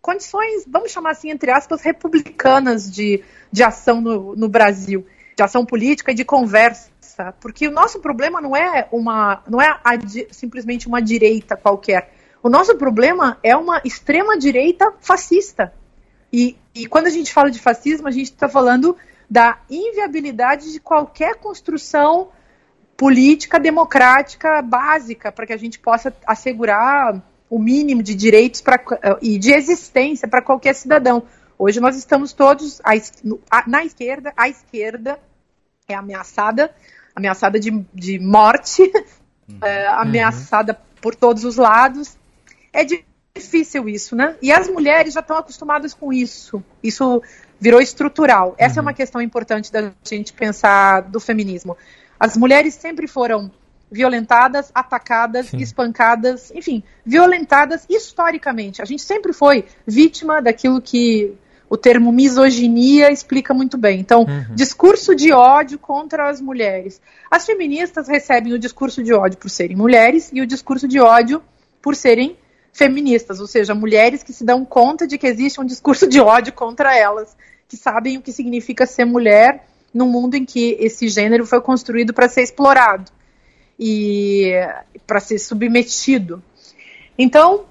condições, 0.01 0.65
vamos 0.67 0.91
chamar 0.91 1.11
assim, 1.11 1.29
entre 1.29 1.51
aspas, 1.51 1.81
republicanas 1.81 2.89
de, 2.89 3.23
de 3.51 3.63
ação 3.63 4.01
no, 4.01 4.35
no 4.35 4.49
Brasil, 4.49 5.05
de 5.35 5.43
ação 5.43 5.65
política 5.65 6.11
e 6.11 6.15
de 6.15 6.25
conversa, 6.25 6.89
porque 7.39 7.67
o 7.67 7.71
nosso 7.71 7.99
problema 7.99 8.41
não 8.41 8.55
é 8.55 8.87
uma, 8.91 9.43
não 9.47 9.61
é 9.61 9.67
a, 9.83 9.91
simplesmente 10.31 10.87
uma 10.87 11.01
direita 11.01 11.55
qualquer, 11.55 12.11
o 12.43 12.49
nosso 12.49 12.75
problema 12.75 13.37
é 13.43 13.55
uma 13.55 13.81
extrema 13.85 14.37
direita 14.37 14.91
fascista. 14.99 15.71
E, 16.33 16.57
e 16.73 16.87
quando 16.87 17.05
a 17.05 17.11
gente 17.11 17.31
fala 17.31 17.51
de 17.51 17.59
fascismo, 17.59 18.07
a 18.07 18.11
gente 18.11 18.31
está 18.31 18.49
falando 18.49 18.97
da 19.29 19.59
inviabilidade 19.69 20.71
de 20.71 20.79
qualquer 20.79 21.35
construção 21.35 22.29
política 22.97 23.59
democrática 23.59 24.61
básica 24.61 25.31
para 25.31 25.45
que 25.45 25.53
a 25.53 25.57
gente 25.57 25.77
possa 25.77 26.13
assegurar 26.25 27.21
o 27.51 27.59
mínimo 27.59 28.01
de 28.01 28.15
direitos 28.15 28.61
pra, 28.61 28.81
e 29.21 29.37
de 29.37 29.51
existência 29.51 30.25
para 30.25 30.41
qualquer 30.41 30.73
cidadão. 30.73 31.23
Hoje 31.59 31.81
nós 31.81 31.97
estamos 31.97 32.31
todos 32.31 32.81
na 33.67 33.83
esquerda, 33.83 34.33
a 34.37 34.47
esquerda 34.47 35.19
é 35.85 35.93
ameaçada, 35.93 36.73
ameaçada 37.13 37.59
de, 37.59 37.85
de 37.93 38.17
morte, 38.19 38.83
uhum. 39.49 39.59
é, 39.61 39.85
ameaçada 39.87 40.79
por 41.01 41.13
todos 41.13 41.43
os 41.43 41.57
lados. 41.57 42.17
É 42.71 42.85
difícil 42.85 43.89
isso, 43.89 44.15
né? 44.15 44.37
E 44.41 44.49
as 44.49 44.69
mulheres 44.69 45.13
já 45.13 45.19
estão 45.19 45.35
acostumadas 45.35 45.93
com 45.93 46.13
isso. 46.13 46.63
Isso 46.81 47.21
virou 47.59 47.81
estrutural. 47.81 48.55
Essa 48.57 48.75
uhum. 48.75 48.79
é 48.79 48.87
uma 48.87 48.93
questão 48.93 49.21
importante 49.21 49.73
da 49.73 49.91
gente 50.05 50.31
pensar 50.31 51.01
do 51.01 51.19
feminismo. 51.19 51.75
As 52.17 52.37
mulheres 52.37 52.75
sempre 52.75 53.07
foram 53.07 53.51
violentadas, 53.91 54.71
atacadas, 54.73 55.47
Sim. 55.47 55.57
espancadas, 55.57 56.49
enfim, 56.55 56.81
violentadas 57.05 57.85
historicamente. 57.89 58.81
A 58.81 58.85
gente 58.85 59.01
sempre 59.01 59.33
foi 59.33 59.65
vítima 59.85 60.41
daquilo 60.41 60.81
que 60.81 61.33
o 61.69 61.75
termo 61.77 62.11
misoginia 62.11 63.11
explica 63.11 63.53
muito 63.53 63.77
bem. 63.77 63.99
Então, 63.99 64.21
uhum. 64.21 64.55
discurso 64.55 65.13
de 65.13 65.33
ódio 65.33 65.77
contra 65.77 66.29
as 66.29 66.39
mulheres. 66.39 67.01
As 67.29 67.45
feministas 67.45 68.07
recebem 68.07 68.53
o 68.53 68.59
discurso 68.59 69.03
de 69.03 69.13
ódio 69.13 69.37
por 69.37 69.49
serem 69.49 69.75
mulheres 69.75 70.29
e 70.33 70.41
o 70.41 70.47
discurso 70.47 70.87
de 70.87 70.99
ódio 70.99 71.41
por 71.81 71.95
serem 71.95 72.37
feministas, 72.73 73.41
ou 73.41 73.47
seja, 73.47 73.75
mulheres 73.75 74.23
que 74.23 74.31
se 74.31 74.45
dão 74.45 74.63
conta 74.63 75.05
de 75.05 75.17
que 75.17 75.27
existe 75.27 75.59
um 75.59 75.65
discurso 75.65 76.07
de 76.07 76.21
ódio 76.21 76.53
contra 76.53 76.97
elas 76.97 77.35
que 77.67 77.75
sabem 77.75 78.17
o 78.17 78.21
que 78.21 78.31
significa 78.31 78.85
ser 78.85 79.05
mulher 79.05 79.65
num 79.93 80.07
mundo 80.07 80.35
em 80.35 80.45
que 80.45 80.77
esse 80.79 81.07
gênero 81.09 81.45
foi 81.45 81.59
construído 81.61 82.13
para 82.13 82.29
ser 82.29 82.41
explorado 82.41 83.11
e 83.83 84.51
para 85.07 85.19
ser 85.19 85.39
submetido. 85.39 86.43
Então, 87.17 87.65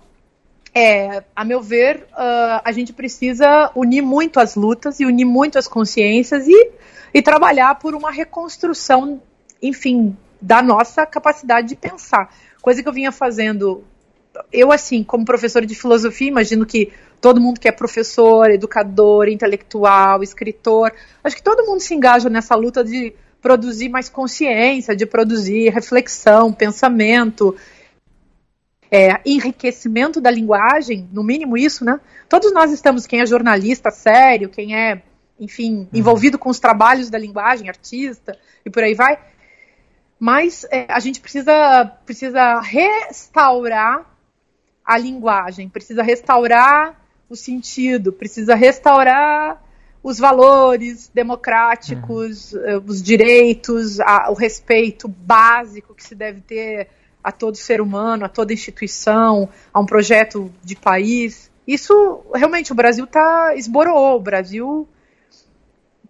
é, 0.75 1.23
a 1.35 1.45
meu 1.45 1.63
ver, 1.63 2.09
uh, 2.13 2.61
a 2.65 2.73
gente 2.73 2.93
precisa 2.93 3.71
unir 3.77 4.03
muito 4.03 4.41
as 4.41 4.57
lutas 4.57 4.99
e 4.99 5.07
unir 5.07 5.25
muito 5.25 5.57
as 5.57 5.69
consciências 5.69 6.49
e, 6.49 6.71
e 7.15 7.23
trabalhar 7.23 7.77
por 7.77 7.95
uma 7.95 8.11
reconstrução, 8.11 9.23
enfim, 9.63 10.17
da 10.43 10.61
nossa 10.61 11.07
capacidade 11.07 11.69
de 11.69 11.77
pensar. 11.77 12.35
Coisa 12.61 12.83
que 12.83 12.89
eu 12.89 12.93
vinha 12.93 13.13
fazendo 13.13 13.85
eu, 14.53 14.73
assim, 14.73 15.03
como 15.05 15.25
professora 15.25 15.67
de 15.67 15.75
filosofia, 15.75 16.29
imagino 16.29 16.65
que 16.65 16.93
todo 17.21 17.41
mundo 17.41 17.61
que 17.61 17.69
é 17.69 17.73
professor, 17.73 18.51
educador, 18.51 19.29
intelectual, 19.29 20.23
escritor, 20.23 20.93
acho 21.23 21.37
que 21.37 21.43
todo 21.43 21.67
mundo 21.67 21.81
se 21.81 21.95
engaja 21.95 22.29
nessa 22.29 22.55
luta 22.55 22.83
de 22.83 23.13
produzir 23.41 23.89
mais 23.89 24.09
consciência, 24.09 24.95
de 24.95 25.07
produzir 25.07 25.71
reflexão, 25.71 26.53
pensamento, 26.53 27.57
é, 28.91 29.21
enriquecimento 29.25 30.21
da 30.21 30.31
linguagem, 30.31 31.09
no 31.13 31.23
mínimo 31.23 31.57
isso, 31.57 31.85
né? 31.85 32.01
Todos 32.29 32.53
nós 32.53 32.73
estamos, 32.73 33.07
quem 33.07 33.21
é 33.21 33.27
jornalista 33.27 33.91
sério, 33.91 34.49
quem 34.49 34.77
é, 34.77 35.03
enfim, 35.39 35.79
uhum. 35.79 35.89
envolvido 35.95 36.39
com 36.39 36.51
os 36.51 36.59
trabalhos 36.59 37.09
da 37.09 37.19
linguagem, 37.19 37.69
artista 37.69 38.37
e 38.65 38.71
por 38.71 38.83
aí 38.83 38.95
vai. 38.95 39.19
Mas 40.19 40.67
é, 40.71 40.87
a 40.89 41.01
gente 41.01 41.21
precisa, 41.21 41.87
precisa 42.05 42.61
restaurar 42.61 44.05
a 44.85 44.99
linguagem, 44.99 45.69
precisa 45.69 46.03
restaurar 46.03 47.01
o 47.29 47.37
sentido, 47.37 48.13
precisa 48.13 48.55
restaurar 48.55 49.63
os 50.03 50.19
valores 50.19 51.11
democráticos, 51.13 52.53
uhum. 52.53 52.85
os 52.87 53.03
direitos, 53.03 54.01
a, 54.01 54.31
o 54.31 54.35
respeito 54.35 55.07
básico 55.07 55.95
que 55.95 56.03
se 56.03 56.15
deve 56.15 56.41
ter 56.41 56.89
a 57.23 57.31
todo 57.31 57.57
ser 57.57 57.81
humano, 57.81 58.25
a 58.25 58.29
toda 58.29 58.53
instituição, 58.53 59.49
a 59.73 59.81
um 59.81 59.85
projeto 59.85 60.51
de 60.65 60.75
país. 60.75 61.51
Isso 61.67 62.25
realmente 62.35 62.73
o 62.73 62.75
Brasil 62.75 63.07
tá 63.07 63.55
esboroou, 63.55 64.17
o 64.17 64.23
Brasil 64.23 64.89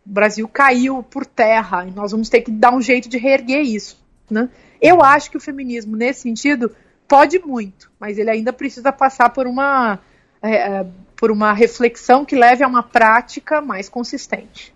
o 0.07 0.13
Brasil 0.13 0.49
caiu 0.49 1.03
por 1.03 1.27
terra 1.27 1.87
e 1.87 1.91
nós 1.91 2.13
vamos 2.13 2.29
ter 2.29 2.41
que 2.41 2.51
dar 2.51 2.73
um 2.73 2.81
jeito 2.81 3.09
de 3.09 3.19
reerguer 3.19 3.63
isso, 3.63 4.03
né? 4.31 4.49
Eu 4.81 5.03
acho 5.03 5.31
que 5.31 5.37
o 5.37 5.41
feminismo 5.41 5.95
nesse 5.95 6.23
sentido 6.23 6.75
pode 7.07 7.39
muito, 7.39 7.91
mas 7.99 8.19
ele 8.19 8.31
ainda 8.31 8.53
precisa 8.53 8.91
passar 8.91 9.31
por 9.31 9.47
uma, 9.47 10.01
é, 10.43 10.87
por 11.21 11.31
uma 11.31 11.53
reflexão 11.53 12.25
que 12.25 12.35
leve 12.35 12.65
a 12.65 12.67
uma 12.67 12.83
prática 12.83 13.61
mais 13.61 13.91
consistente. 13.91 14.73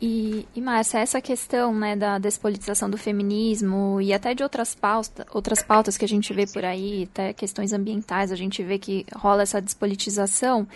E, 0.00 0.46
e 0.54 0.60
Márcia, 0.60 1.00
essa 1.00 1.20
questão 1.20 1.74
né, 1.74 1.96
da 1.96 2.18
despolitização 2.20 2.88
do 2.88 2.96
feminismo 2.96 4.00
e 4.00 4.12
até 4.12 4.32
de 4.32 4.44
outras 4.44 4.76
pautas, 4.76 5.26
outras 5.32 5.60
pautas 5.60 5.98
que 5.98 6.04
a 6.04 6.08
gente 6.08 6.32
vê 6.32 6.46
por 6.46 6.64
aí, 6.64 7.08
até 7.10 7.32
questões 7.32 7.72
ambientais, 7.72 8.30
a 8.30 8.36
gente 8.36 8.62
vê 8.62 8.78
que 8.78 9.04
rola 9.16 9.42
essa 9.42 9.60
despolitização, 9.60 10.68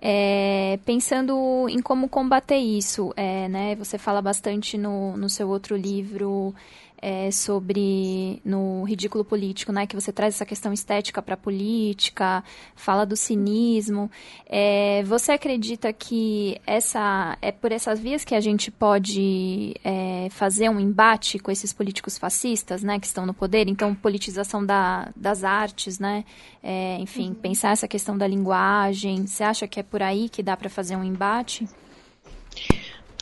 é, 0.00 0.78
pensando 0.86 1.68
em 1.68 1.82
como 1.82 2.08
combater 2.08 2.56
isso. 2.56 3.12
É, 3.14 3.46
né, 3.48 3.74
você 3.74 3.98
fala 3.98 4.22
bastante 4.22 4.78
no, 4.78 5.14
no 5.18 5.28
seu 5.28 5.50
outro 5.50 5.76
livro 5.76 6.54
é, 7.00 7.30
sobre 7.30 8.40
no 8.44 8.84
ridículo 8.84 9.24
político, 9.24 9.72
né, 9.72 9.86
que 9.86 9.94
você 9.94 10.12
traz 10.12 10.34
essa 10.34 10.44
questão 10.44 10.72
estética 10.72 11.22
para 11.22 11.34
a 11.34 11.36
política, 11.36 12.44
fala 12.74 13.04
do 13.04 13.16
cinismo. 13.16 14.10
É, 14.46 15.02
você 15.04 15.32
acredita 15.32 15.92
que 15.92 16.60
essa 16.66 17.36
é 17.40 17.50
por 17.50 17.72
essas 17.72 17.98
vias 17.98 18.24
que 18.24 18.34
a 18.34 18.40
gente 18.40 18.70
pode 18.70 19.74
é, 19.82 20.28
fazer 20.30 20.68
um 20.68 20.78
embate 20.78 21.38
com 21.38 21.50
esses 21.50 21.72
políticos 21.72 22.18
fascistas, 22.18 22.82
né, 22.82 22.98
que 22.98 23.06
estão 23.06 23.24
no 23.24 23.34
poder? 23.34 23.68
Então, 23.68 23.94
politização 23.94 24.64
da, 24.64 25.10
das 25.16 25.44
artes, 25.44 25.98
né, 25.98 26.24
é, 26.62 26.96
enfim, 26.98 27.28
uhum. 27.28 27.34
pensar 27.34 27.72
essa 27.72 27.88
questão 27.88 28.16
da 28.16 28.26
linguagem. 28.26 29.26
Você 29.26 29.42
acha 29.42 29.66
que 29.66 29.80
é 29.80 29.82
por 29.82 30.02
aí 30.02 30.28
que 30.28 30.42
dá 30.42 30.56
para 30.56 30.68
fazer 30.68 30.96
um 30.96 31.04
embate? 31.04 31.66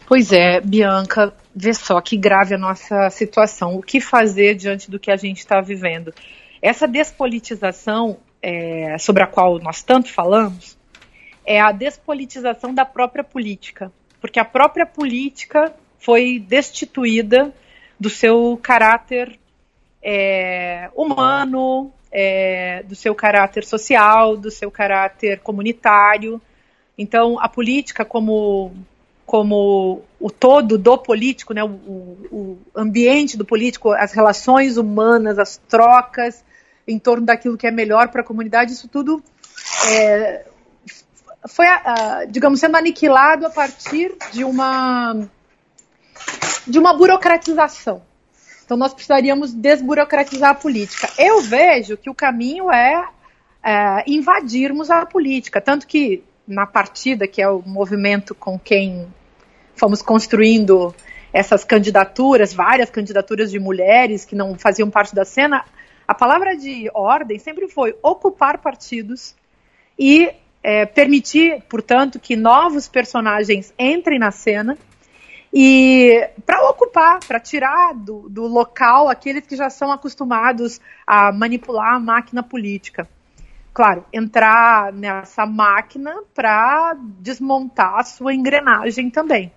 Pois 0.08 0.32
é, 0.32 0.58
Bianca, 0.60 1.34
vê 1.58 1.74
só 1.74 2.00
que 2.00 2.16
grave 2.16 2.54
a 2.54 2.58
nossa 2.58 3.10
situação. 3.10 3.74
O 3.74 3.82
que 3.82 4.00
fazer 4.00 4.54
diante 4.54 4.88
do 4.90 4.98
que 4.98 5.10
a 5.10 5.16
gente 5.16 5.38
está 5.38 5.60
vivendo? 5.60 6.14
Essa 6.62 6.86
despolitização 6.86 8.18
é, 8.40 8.96
sobre 8.98 9.24
a 9.24 9.26
qual 9.26 9.58
nós 9.58 9.82
tanto 9.82 10.12
falamos 10.12 10.78
é 11.44 11.60
a 11.60 11.72
despolitização 11.72 12.72
da 12.72 12.84
própria 12.84 13.24
política, 13.24 13.90
porque 14.20 14.38
a 14.38 14.44
própria 14.44 14.86
política 14.86 15.74
foi 15.98 16.38
destituída 16.38 17.52
do 17.98 18.08
seu 18.08 18.58
caráter 18.62 19.38
é, 20.00 20.88
humano, 20.94 21.92
é, 22.12 22.84
do 22.84 22.94
seu 22.94 23.14
caráter 23.14 23.64
social, 23.64 24.36
do 24.36 24.50
seu 24.50 24.70
caráter 24.70 25.40
comunitário. 25.40 26.40
Então, 26.96 27.38
a 27.40 27.48
política, 27.48 28.04
como 28.04 28.72
como 29.28 30.00
o 30.18 30.30
todo 30.30 30.78
do 30.78 30.96
político, 30.96 31.52
né, 31.52 31.62
o, 31.62 31.68
o, 31.68 32.58
ambiente 32.74 33.36
do 33.36 33.44
político, 33.44 33.92
as 33.92 34.14
relações 34.14 34.78
humanas, 34.78 35.38
as 35.38 35.58
trocas 35.68 36.42
em 36.86 36.98
torno 36.98 37.26
daquilo 37.26 37.58
que 37.58 37.66
é 37.66 37.70
melhor 37.70 38.08
para 38.08 38.22
a 38.22 38.24
comunidade, 38.24 38.72
isso 38.72 38.88
tudo 38.88 39.22
é, 39.92 40.46
foi, 41.46 41.66
digamos, 42.30 42.58
sendo 42.58 42.78
aniquilado 42.78 43.44
a 43.44 43.50
partir 43.50 44.16
de 44.32 44.44
uma 44.44 45.28
de 46.66 46.78
uma 46.78 46.94
burocratização. 46.94 48.00
Então 48.64 48.78
nós 48.78 48.94
precisaríamos 48.94 49.52
desburocratizar 49.52 50.52
a 50.52 50.54
política. 50.54 51.06
Eu 51.18 51.42
vejo 51.42 51.98
que 51.98 52.08
o 52.08 52.14
caminho 52.14 52.72
é, 52.72 53.06
é 53.62 54.04
invadirmos 54.06 54.90
a 54.90 55.04
política, 55.04 55.60
tanto 55.60 55.86
que 55.86 56.24
na 56.48 56.66
partida, 56.66 57.28
que 57.28 57.42
é 57.42 57.48
o 57.48 57.62
movimento 57.64 58.34
com 58.34 58.58
quem 58.58 59.06
fomos 59.76 60.00
construindo 60.00 60.94
essas 61.32 61.62
candidaturas, 61.62 62.54
várias 62.54 62.90
candidaturas 62.90 63.50
de 63.50 63.60
mulheres 63.60 64.24
que 64.24 64.34
não 64.34 64.56
faziam 64.58 64.90
parte 64.90 65.14
da 65.14 65.24
cena, 65.24 65.64
a 66.06 66.14
palavra 66.14 66.56
de 66.56 66.90
ordem 66.94 67.38
sempre 67.38 67.68
foi 67.68 67.94
ocupar 68.02 68.58
partidos 68.58 69.36
e 69.98 70.30
é, 70.62 70.86
permitir, 70.86 71.62
portanto, 71.68 72.18
que 72.18 72.34
novos 72.34 72.88
personagens 72.88 73.74
entrem 73.78 74.18
na 74.18 74.30
cena 74.30 74.76
e 75.52 76.28
para 76.44 76.68
ocupar, 76.68 77.20
para 77.26 77.38
tirar 77.38 77.94
do, 77.94 78.28
do 78.28 78.46
local 78.46 79.08
aqueles 79.08 79.46
que 79.46 79.56
já 79.56 79.68
são 79.68 79.92
acostumados 79.92 80.80
a 81.06 81.30
manipular 81.30 81.94
a 81.94 82.00
máquina 82.00 82.42
política. 82.42 83.08
Claro, 83.78 84.04
entrar 84.12 84.92
nessa 84.92 85.46
máquina 85.46 86.12
para 86.34 86.96
desmontar 87.20 88.00
a 88.00 88.02
sua 88.02 88.34
engrenagem 88.34 89.08
também. 89.08 89.52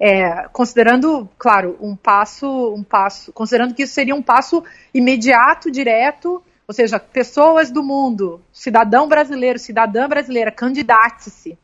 É, 0.00 0.48
considerando, 0.48 1.28
claro, 1.36 1.76
um 1.78 1.94
passo, 1.94 2.72
um 2.72 2.82
passo, 2.82 3.30
considerando 3.34 3.74
que 3.74 3.82
isso 3.82 3.92
seria 3.92 4.14
um 4.14 4.22
passo 4.22 4.64
imediato, 4.94 5.70
direto, 5.70 6.42
ou 6.66 6.72
seja, 6.72 6.98
pessoas 6.98 7.70
do 7.70 7.82
mundo, 7.82 8.40
cidadão 8.50 9.06
brasileiro, 9.06 9.58
cidadã 9.58 10.08
brasileira, 10.08 10.50
candidate-se. 10.50 11.58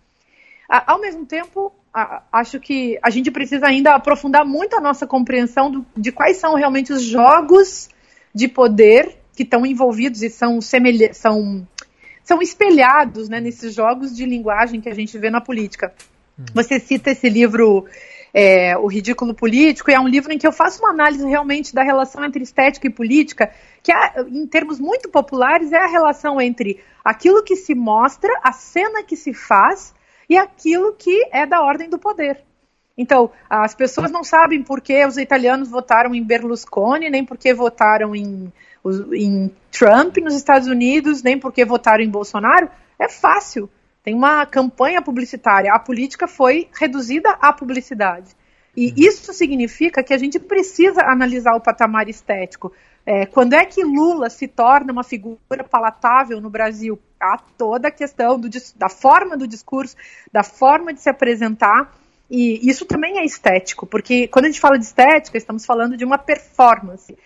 Ao 0.69 1.01
mesmo 1.01 1.25
tempo, 1.25 1.73
acho 2.31 2.61
que 2.61 2.99
a 3.03 3.09
gente 3.09 3.31
precisa 3.31 3.69
ainda 3.69 3.95
aprofundar 3.95 4.45
muito 4.45 4.77
a 4.77 4.83
nossa 4.83 5.07
compreensão 5.07 5.71
do, 5.71 5.87
de 5.97 6.13
quais 6.13 6.37
são 6.37 6.57
realmente 6.57 6.93
os 6.93 7.01
jogos 7.01 7.89
de 8.35 8.49
poder 8.49 9.17
que 9.37 9.43
estão 9.43 9.67
envolvidos 9.67 10.23
e 10.23 10.31
são, 10.31 10.63
semelha 10.63 11.13
são, 11.13 11.69
são 12.25 12.41
espelhados 12.41 13.29
né, 13.29 13.39
nesses 13.39 13.75
jogos 13.75 14.17
de 14.17 14.25
linguagem 14.25 14.81
que 14.81 14.89
a 14.89 14.95
gente 14.95 15.17
vê 15.19 15.29
na 15.31 15.43
política. 15.43 15.93
Hum. 16.39 16.47
Você 16.55 16.81
cita 16.81 17.11
esse 17.11 17.29
livro 17.29 17.85
é, 18.33 18.77
O 18.79 18.87
Ridículo 18.87 19.35
Político, 19.35 19.91
e 19.91 19.95
é 19.95 20.01
um 20.01 20.09
livro 20.09 20.33
em 20.33 20.39
que 20.39 20.47
eu 20.47 20.53
faço 20.53 20.81
uma 20.81 20.91
análise 20.91 21.27
realmente 21.27 21.75
da 21.75 21.83
relação 21.83 22.25
entre 22.25 22.43
estética 22.43 22.87
e 22.87 22.91
política, 22.91 23.53
que 23.83 23.93
é, 23.93 24.23
em 24.23 24.47
termos 24.47 24.81
muito 24.81 25.11
populares 25.11 25.71
é 25.71 25.79
a 25.79 25.87
relação 25.87 26.41
entre 26.41 26.83
aquilo 27.05 27.45
que 27.45 27.57
se 27.57 27.75
mostra, 27.75 28.33
a 28.43 28.53
cena 28.53 29.03
que 29.03 29.17
se 29.17 29.35
faz 29.35 29.95
e 30.29 30.37
aquilo 30.37 30.95
que 30.95 31.29
é 31.31 31.45
da 31.45 31.63
ordem 31.63 31.91
do 31.91 31.99
poder. 31.99 32.43
Então, 32.97 33.31
as 33.51 33.75
pessoas 33.75 34.11
não 34.11 34.25
sabem 34.25 34.63
por 34.63 34.81
que 34.81 35.05
os 35.05 35.19
italianos 35.19 35.69
votaram 35.69 36.15
em 36.15 36.25
Berlusconi, 36.25 37.11
nem 37.11 37.23
por 37.23 37.37
que 37.37 37.53
votaram 37.53 38.17
em, 38.17 38.51
em 39.13 39.51
Trump 39.71 40.17
nos 40.19 40.35
Estados 40.35 40.69
Unidos, 40.69 41.23
nem 41.23 41.39
por 41.39 41.53
que 41.53 41.65
votaram 41.65 42.03
em 42.03 42.11
Bolsonaro. 42.11 42.69
É 42.99 43.09
fácil 43.09 43.69
tem 44.07 44.15
uma 44.15 44.47
campanha 44.47 45.03
publicitária. 45.03 45.73
A 45.75 45.81
política 45.81 46.29
foi 46.29 46.69
reduzida 46.79 47.29
à 47.41 47.53
publicidade. 47.53 48.37
E 48.77 48.87
uhum. 48.87 48.95
isso 48.99 49.33
significa 49.33 50.01
que 50.01 50.15
a 50.15 50.17
gente 50.17 50.39
precisa 50.39 51.03
analisar 51.03 51.57
o 51.57 51.61
patamar 51.61 52.09
estético. 52.09 52.73
É, 53.05 53.27
quando 53.27 53.55
é 53.55 53.65
que 53.65 53.83
Lula 53.83 54.31
se 54.31 54.47
torna 54.47 54.93
uma 54.93 55.03
figura 55.03 55.65
palatável 55.69 56.41
no 56.41 56.49
Brasil? 56.49 56.97
Há 57.19 57.37
toda 57.59 57.89
a 57.89 57.91
questão 57.91 58.39
do, 58.39 58.49
da 58.77 58.89
forma 58.89 59.37
do 59.37 59.45
discurso, 59.45 59.97
da 60.33 60.45
forma 60.45 60.95
de 60.95 61.01
se 61.01 61.11
apresentar. 61.11 61.93
E 62.31 62.61
isso 62.69 62.85
também 62.85 63.19
é 63.19 63.25
estético, 63.25 63.87
porque 63.87 64.29
quando 64.29 64.45
a 64.45 64.49
gente 64.49 64.61
fala 64.61 64.79
de 64.79 64.85
estética, 64.85 65.37
estamos 65.37 65.67
falando 65.67 65.97
de 65.97 66.05
uma 66.05 66.17
performance. 66.17 67.19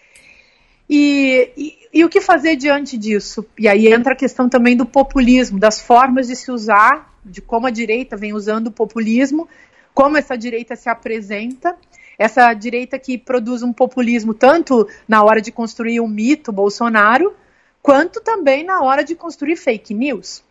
E, 0.93 1.53
e, 1.57 1.79
e, 2.01 2.05
o 2.05 2.09
que 2.09 2.21
fazer 2.21 2.57
diante 2.57 2.99
disso? 2.99 3.47
E 3.57 3.69
aí 3.69 3.87
entra 3.87 4.13
a 4.13 4.17
questão 4.17 4.49
também 4.49 4.77
do 4.77 4.85
populismo, 4.85 5.57
das 5.57 5.81
formas 5.81 6.27
de 6.27 6.35
se 6.35 6.51
usar, 6.51 7.15
de 7.25 7.41
como 7.41 7.69
a 7.69 7.71
direita 7.71 8.17
vem 8.17 8.33
usando 8.33 8.67
o 8.67 8.73
populismo, 8.73 9.49
como 9.95 10.17
essa 10.17 10.37
direita 10.37 10.75
se 10.75 10.89
apresenta, 10.89 11.77
essa 12.19 12.53
direita 12.55 12.99
que 12.99 13.17
produz 13.17 13.63
um 13.63 13.73
populismo 13.73 14.35
tanto 14.35 14.89
na 15.07 15.23
hora 15.23 15.41
de 15.41 15.53
construir 15.53 16.01
um 16.01 16.09
mito 16.09 16.51
Bolsonaro, 16.51 17.37
quanto 17.81 18.21
também 18.21 18.65
na 18.65 18.83
hora 18.83 19.05
de 19.05 19.15
construir 19.15 19.55
fake 19.55 19.95
news. 19.95 20.43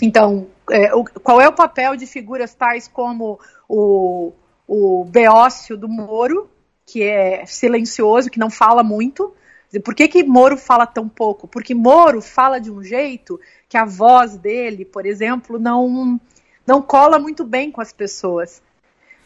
Então, 0.00 0.46
é, 0.70 0.94
o, 0.94 1.02
qual 1.04 1.40
é 1.40 1.48
o 1.48 1.52
papel 1.52 1.96
de 1.96 2.06
figuras 2.06 2.54
tais 2.54 2.86
como 2.86 3.40
o, 3.68 4.32
o 4.68 5.04
Beócio 5.06 5.76
do 5.76 5.88
Moro, 5.88 6.48
que 6.86 7.02
é 7.02 7.44
silencioso, 7.46 8.30
que 8.30 8.38
não 8.38 8.48
fala 8.48 8.84
muito, 8.84 9.34
por 9.80 9.94
que, 9.94 10.08
que 10.08 10.24
Moro 10.24 10.56
fala 10.56 10.86
tão 10.86 11.08
pouco? 11.08 11.46
Porque 11.48 11.74
Moro 11.74 12.20
fala 12.22 12.60
de 12.60 12.70
um 12.70 12.82
jeito 12.82 13.40
que 13.68 13.76
a 13.76 13.84
voz 13.84 14.36
dele, 14.36 14.84
por 14.84 15.06
exemplo, 15.06 15.58
não, 15.58 16.20
não 16.66 16.80
cola 16.80 17.18
muito 17.18 17.44
bem 17.44 17.70
com 17.70 17.80
as 17.80 17.92
pessoas. 17.92 18.62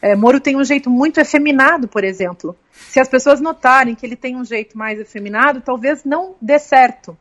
É, 0.01 0.15
Moro 0.15 0.39
tem 0.39 0.57
um 0.57 0.63
jeito 0.63 0.89
muito 0.89 1.19
efeminado, 1.19 1.87
por 1.87 2.03
exemplo. 2.03 2.57
Se 2.71 2.99
as 2.99 3.07
pessoas 3.07 3.39
notarem 3.39 3.93
que 3.93 4.05
ele 4.05 4.15
tem 4.15 4.35
um 4.35 4.43
jeito 4.43 4.77
mais 4.77 4.99
efeminado, 4.99 5.61
talvez 5.61 6.03
não 6.03 6.35
dê 6.41 6.57
certo. 6.57 7.15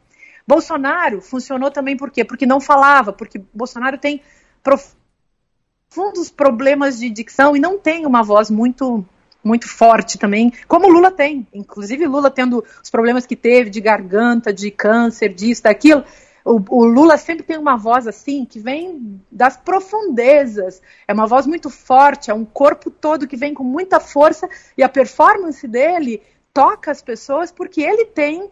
Bolsonaro 0.47 1.21
funcionou 1.21 1.71
também 1.71 1.97
por 1.97 2.11
quê? 2.11 2.25
Porque 2.25 2.47
não 2.47 2.61
falava, 2.61 3.13
porque 3.13 3.41
Bolsonaro 3.53 3.99
tem 3.99 4.23
profundos 4.63 6.31
problemas 6.31 6.99
de 6.99 7.11
dicção 7.11 7.55
e 7.55 7.61
não 7.61 7.79
tem 7.79 8.07
uma 8.07 8.23
voz 8.23 8.51
muito 8.51 9.05
muito 9.43 9.69
forte 9.69 10.19
também, 10.19 10.53
como 10.69 10.89
Lula 10.89 11.11
tem. 11.11 11.47
Inclusive, 11.53 12.07
Lula 12.07 12.31
tendo 12.31 12.65
os 12.83 12.91
problemas 12.91 13.27
que 13.27 13.37
teve 13.37 13.71
de 13.71 13.81
garganta, 13.81 14.53
de 14.53 14.71
câncer, 14.71 15.33
disso, 15.33 15.63
daquilo. 15.63 16.05
O, 16.45 16.61
o, 16.71 16.85
Lula 16.85 17.17
sempre 17.17 17.45
tem 17.45 17.59
uma 17.59 17.77
voz 17.77 18.07
assim, 18.07 18.45
que 18.45 18.59
vem 18.59 19.21
das 19.31 19.57
profundezas. 19.57 20.81
É 21.07 21.13
uma 21.13 21.27
voz 21.27 21.47
muito 21.47 21.69
forte, 21.69 22.31
é 22.31 22.35
um 22.35 22.45
corpo 22.45 22.91
todo 22.91 23.27
que 23.27 23.37
vem 23.37 23.53
com 23.53 23.65
muita 23.65 24.01
força 24.01 24.49
e 24.77 24.83
a 24.83 24.89
performance 24.89 25.67
dele 25.69 26.23
toca 26.53 26.91
as 26.91 27.03
pessoas 27.03 27.53
porque 27.53 27.83
ele 27.83 28.07
tem 28.07 28.51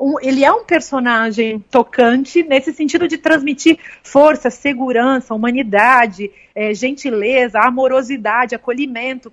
um, 0.00 0.18
ele 0.22 0.44
é 0.44 0.50
um 0.50 0.64
personagem 0.64 1.60
tocante 1.70 2.42
nesse 2.42 2.72
sentido 2.72 3.06
de 3.06 3.18
transmitir 3.18 3.78
força, 4.02 4.48
segurança, 4.48 5.34
humanidade, 5.34 6.30
é, 6.54 6.72
gentileza, 6.72 7.60
amorosidade, 7.60 8.54
acolhimento. 8.54 9.30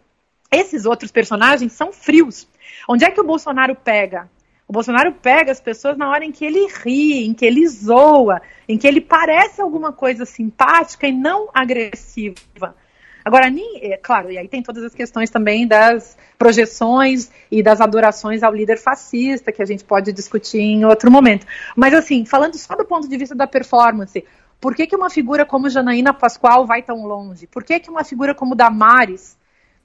Esses 0.51 0.85
outros 0.85 1.11
personagens 1.11 1.73
são 1.73 1.91
frios. 1.91 2.47
Onde 2.87 3.05
é 3.05 3.11
que 3.11 3.19
o 3.19 3.23
Bolsonaro 3.23 3.75
pega? 3.75 4.29
O 4.67 4.73
Bolsonaro 4.73 5.13
pega 5.13 5.51
as 5.51 5.61
pessoas 5.61 5.97
na 5.97 6.09
hora 6.09 6.25
em 6.25 6.31
que 6.31 6.45
ele 6.45 6.67
ri, 6.83 7.25
em 7.25 7.33
que 7.33 7.45
ele 7.45 7.65
zoa, 7.67 8.41
em 8.67 8.77
que 8.77 8.85
ele 8.85 8.99
parece 8.99 9.61
alguma 9.61 9.93
coisa 9.93 10.25
simpática 10.25 11.07
e 11.07 11.11
não 11.11 11.49
agressiva. 11.53 12.75
Agora, 13.23 13.47
é, 13.81 13.97
claro, 13.97 14.31
e 14.31 14.37
aí 14.37 14.47
tem 14.47 14.63
todas 14.63 14.83
as 14.83 14.93
questões 14.93 15.29
também 15.29 15.67
das 15.67 16.17
projeções 16.37 17.29
e 17.51 17.61
das 17.61 17.81
adorações 17.81 18.41
ao 18.41 18.53
líder 18.53 18.77
fascista, 18.77 19.51
que 19.51 19.61
a 19.61 19.65
gente 19.65 19.83
pode 19.83 20.13
discutir 20.13 20.59
em 20.59 20.85
outro 20.85 21.11
momento. 21.11 21.45
Mas, 21.75 21.93
assim, 21.93 22.25
falando 22.25 22.57
só 22.57 22.73
do 22.75 22.85
ponto 22.85 23.07
de 23.07 23.17
vista 23.17 23.35
da 23.35 23.45
performance, 23.45 24.23
por 24.61 24.73
que, 24.73 24.87
que 24.87 24.95
uma 24.95 25.09
figura 25.09 25.45
como 25.45 25.69
Janaína 25.69 26.13
Pascoal 26.13 26.65
vai 26.65 26.81
tão 26.81 27.05
longe? 27.05 27.47
Por 27.47 27.65
que, 27.65 27.79
que 27.81 27.89
uma 27.89 28.05
figura 28.05 28.33
como 28.33 28.55
Damares 28.55 29.37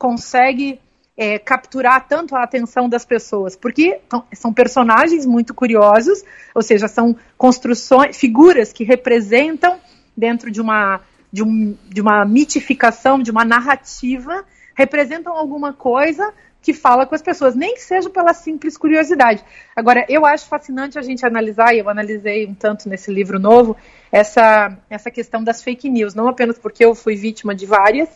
consegue 0.02 0.80
é, 1.16 1.38
capturar 1.38 2.08
tanto 2.08 2.34
a 2.34 2.42
atenção 2.42 2.88
das 2.88 3.04
pessoas? 3.04 3.54
Porque 3.54 4.00
são 4.34 4.52
personagens 4.52 5.24
muito 5.24 5.54
curiosos, 5.54 6.24
ou 6.52 6.60
seja, 6.60 6.88
são 6.88 7.14
construções, 7.38 8.16
figuras 8.16 8.72
que 8.72 8.82
representam 8.82 9.78
dentro 10.16 10.50
de 10.50 10.60
uma 10.60 11.00
de, 11.32 11.42
um, 11.42 11.78
de 11.88 12.00
uma 12.00 12.24
mitificação, 12.26 13.22
de 13.22 13.30
uma 13.30 13.44
narrativa, 13.44 14.44
representam 14.74 15.32
alguma 15.32 15.72
coisa 15.72 16.34
que 16.60 16.74
fala 16.74 17.06
com 17.06 17.14
as 17.14 17.22
pessoas, 17.22 17.54
nem 17.54 17.74
que 17.74 17.80
seja 17.80 18.10
pela 18.10 18.34
simples 18.34 18.76
curiosidade. 18.76 19.42
Agora, 19.74 20.04
eu 20.08 20.26
acho 20.26 20.46
fascinante 20.46 20.98
a 20.98 21.02
gente 21.02 21.24
analisar, 21.24 21.74
e 21.74 21.78
eu 21.78 21.88
analisei 21.88 22.46
um 22.46 22.54
tanto 22.54 22.88
nesse 22.88 23.10
livro 23.10 23.38
novo, 23.38 23.76
essa, 24.10 24.76
essa 24.90 25.10
questão 25.10 25.42
das 25.42 25.62
fake 25.62 25.88
news, 25.88 26.14
não 26.14 26.28
apenas 26.28 26.58
porque 26.58 26.84
eu 26.84 26.94
fui 26.94 27.14
vítima 27.16 27.54
de 27.54 27.66
várias, 27.66 28.10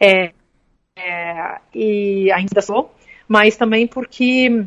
é, 0.00 0.32
é, 0.98 1.58
e 1.74 2.30
ainda 2.32 2.60
sou, 2.60 2.94
mas 3.26 3.56
também 3.56 3.86
porque 3.86 4.64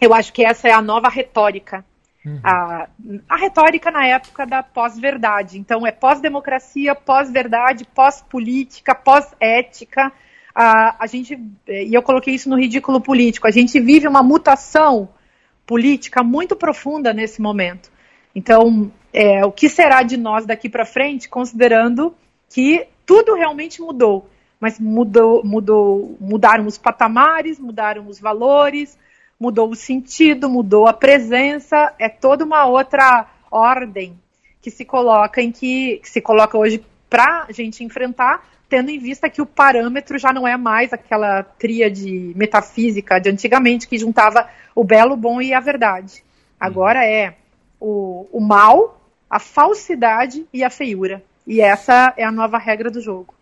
eu 0.00 0.14
acho 0.14 0.32
que 0.32 0.44
essa 0.44 0.68
é 0.68 0.72
a 0.72 0.82
nova 0.82 1.08
retórica 1.08 1.84
Uhum. 2.24 2.40
A, 2.42 2.88
a 3.28 3.36
retórica 3.36 3.90
na 3.90 4.06
época 4.06 4.46
da 4.46 4.62
pós-verdade. 4.62 5.58
Então, 5.58 5.86
é 5.86 5.92
pós-democracia, 5.92 6.94
pós-verdade, 6.94 7.84
pós-política, 7.94 8.94
pós-ética. 8.94 10.10
A, 10.54 11.04
a 11.04 11.06
gente, 11.06 11.38
e 11.68 11.92
eu 11.92 12.02
coloquei 12.02 12.34
isso 12.34 12.48
no 12.48 12.58
ridículo 12.58 13.00
político, 13.00 13.46
a 13.46 13.50
gente 13.50 13.78
vive 13.78 14.08
uma 14.08 14.22
mutação 14.22 15.08
política 15.66 16.22
muito 16.22 16.56
profunda 16.56 17.12
nesse 17.12 17.42
momento. 17.42 17.90
Então, 18.34 18.90
é, 19.12 19.44
o 19.44 19.52
que 19.52 19.68
será 19.68 20.02
de 20.02 20.16
nós 20.16 20.46
daqui 20.46 20.68
para 20.68 20.86
frente, 20.86 21.28
considerando 21.28 22.14
que 22.48 22.86
tudo 23.04 23.34
realmente 23.34 23.82
mudou, 23.82 24.30
mas 24.60 24.78
mudou, 24.78 25.44
mudou, 25.44 26.16
mudaram 26.20 26.66
os 26.66 26.78
patamares, 26.78 27.58
mudaram 27.58 28.08
os 28.08 28.18
valores, 28.18 28.98
mudou 29.38 29.70
o 29.70 29.74
sentido, 29.74 30.48
mudou 30.48 30.86
a 30.86 30.92
presença, 30.92 31.92
é 31.98 32.08
toda 32.08 32.44
uma 32.44 32.64
outra 32.66 33.26
ordem 33.50 34.18
que 34.60 34.70
se 34.70 34.84
coloca 34.84 35.42
em 35.42 35.52
que, 35.52 35.98
que 35.98 36.08
se 36.08 36.20
coloca 36.20 36.56
hoje 36.56 36.82
para 37.10 37.44
a 37.48 37.52
gente 37.52 37.84
enfrentar, 37.84 38.42
tendo 38.68 38.90
em 38.90 38.98
vista 38.98 39.28
que 39.28 39.42
o 39.42 39.46
parâmetro 39.46 40.18
já 40.18 40.32
não 40.32 40.48
é 40.48 40.56
mais 40.56 40.92
aquela 40.92 41.42
tríade 41.42 42.32
metafísica 42.34 43.20
de 43.20 43.28
antigamente 43.28 43.86
que 43.86 43.98
juntava 43.98 44.48
o 44.74 44.82
belo, 44.82 45.12
o 45.12 45.16
bom 45.16 45.40
e 45.40 45.52
a 45.52 45.60
verdade. 45.60 46.24
Agora 46.58 47.04
é 47.04 47.34
o, 47.78 48.26
o 48.32 48.40
mal, 48.40 49.00
a 49.28 49.38
falsidade 49.38 50.46
e 50.52 50.64
a 50.64 50.70
feiura. 50.70 51.22
E 51.46 51.60
essa 51.60 52.14
é 52.16 52.24
a 52.24 52.32
nova 52.32 52.56
regra 52.56 52.90
do 52.90 53.00
jogo. 53.00 53.33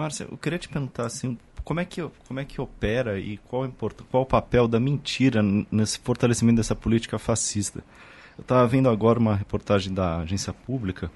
Márcia, 0.00 0.26
eu 0.30 0.38
queria 0.38 0.58
te 0.58 0.68
perguntar 0.68 1.04
assim, 1.04 1.36
como 1.62 1.78
é 1.78 1.84
que, 1.84 2.02
como 2.26 2.40
é 2.40 2.44
que 2.44 2.58
opera 2.58 3.18
e 3.18 3.36
qual, 3.36 3.66
importa, 3.66 4.02
qual 4.10 4.22
o 4.22 4.26
papel 4.26 4.66
da 4.66 4.80
mentira 4.80 5.42
nesse 5.70 5.98
fortalecimento 5.98 6.56
dessa 6.56 6.74
política 6.74 7.18
fascista? 7.18 7.84
Eu 8.38 8.42
estava 8.42 8.66
vendo 8.66 8.88
agora 8.88 9.18
uma 9.18 9.36
reportagem 9.36 9.92
da 9.92 10.20
agência 10.20 10.54
pública 10.54 11.10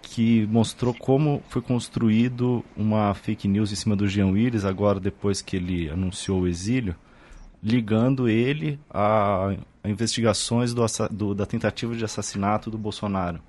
que 0.00 0.46
mostrou 0.46 0.94
como 0.94 1.42
foi 1.48 1.60
construído 1.60 2.64
uma 2.74 3.12
fake 3.14 3.46
news 3.46 3.70
em 3.70 3.76
cima 3.76 3.94
do 3.94 4.08
Jean 4.08 4.28
Willis, 4.28 4.64
agora 4.64 4.98
depois 4.98 5.42
que 5.42 5.56
ele 5.56 5.90
anunciou 5.90 6.40
o 6.40 6.48
exílio, 6.48 6.96
ligando 7.62 8.28
ele 8.28 8.80
a, 8.90 9.54
a 9.84 9.88
investigações 9.88 10.72
do, 10.72 10.84
do, 11.10 11.34
da 11.34 11.44
tentativa 11.44 11.94
de 11.94 12.04
assassinato 12.04 12.70
do 12.70 12.78
Bolsonaro. 12.78 13.40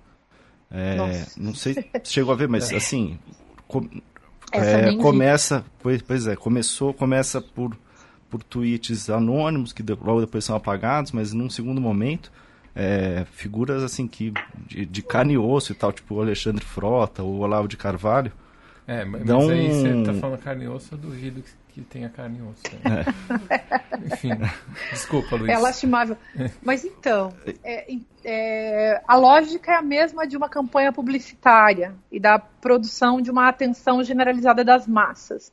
É, 0.69 1.25
não 1.37 1.55
sei 1.55 1.73
se 1.73 1.85
chegou 2.03 2.33
a 2.33 2.35
ver, 2.35 2.49
mas 2.49 2.71
assim, 2.73 3.17
é, 4.53 4.95
começa, 4.97 5.65
pois, 5.79 6.01
pois 6.01 6.27
é, 6.27 6.35
começou, 6.35 6.93
começa 6.93 7.41
por, 7.41 7.75
por 8.29 8.43
tweets 8.43 9.09
anônimos 9.09 9.73
que 9.73 9.83
logo 9.83 10.21
depois 10.21 10.45
são 10.45 10.55
apagados, 10.55 11.11
mas 11.11 11.33
num 11.33 11.49
segundo 11.49 11.81
momento 11.81 12.31
é, 12.75 13.25
figuras 13.31 13.83
assim 13.83 14.07
que 14.07 14.33
de, 14.67 14.85
de, 14.85 15.01
carne 15.01 15.33
e 15.33 15.37
osso 15.37 15.71
e 15.71 15.75
tal, 15.75 15.91
tipo 15.91 16.15
o 16.15 16.21
Alexandre 16.21 16.63
Frota, 16.63 17.23
o 17.23 17.39
Olavo 17.39 17.67
de 17.67 17.77
Carvalho. 17.77 18.31
É, 18.87 19.05
mas, 19.05 19.23
dão... 19.23 19.49
aí 19.49 19.69
você 19.69 20.03
tá 20.03 20.13
falando 20.13 20.39
carne 20.39 20.65
e 20.65 20.67
osso, 20.67 20.93
eu 20.93 20.97
duvido 20.97 21.41
que 21.41 21.49
que 21.73 21.81
tenha 21.81 22.07
carne 22.07 22.37
e 22.37 22.41
osso. 22.43 22.61
Né? 22.83 23.03
É. 23.49 23.97
Enfim, 24.13 24.29
desculpa, 24.91 25.35
Luiz. 25.35 25.49
É 25.49 25.57
lastimável. 25.57 26.15
Mas 26.61 26.85
então, 26.85 27.33
é, 27.63 27.97
é, 28.23 29.01
a 29.07 29.15
lógica 29.15 29.71
é 29.71 29.75
a 29.75 29.81
mesma 29.81 30.27
de 30.27 30.37
uma 30.37 30.47
campanha 30.47 30.93
publicitária 30.93 31.95
e 32.11 32.19
da 32.19 32.37
produção 32.37 33.19
de 33.19 33.31
uma 33.31 33.49
atenção 33.49 34.03
generalizada 34.03 34.63
das 34.63 34.87
massas. 34.87 35.51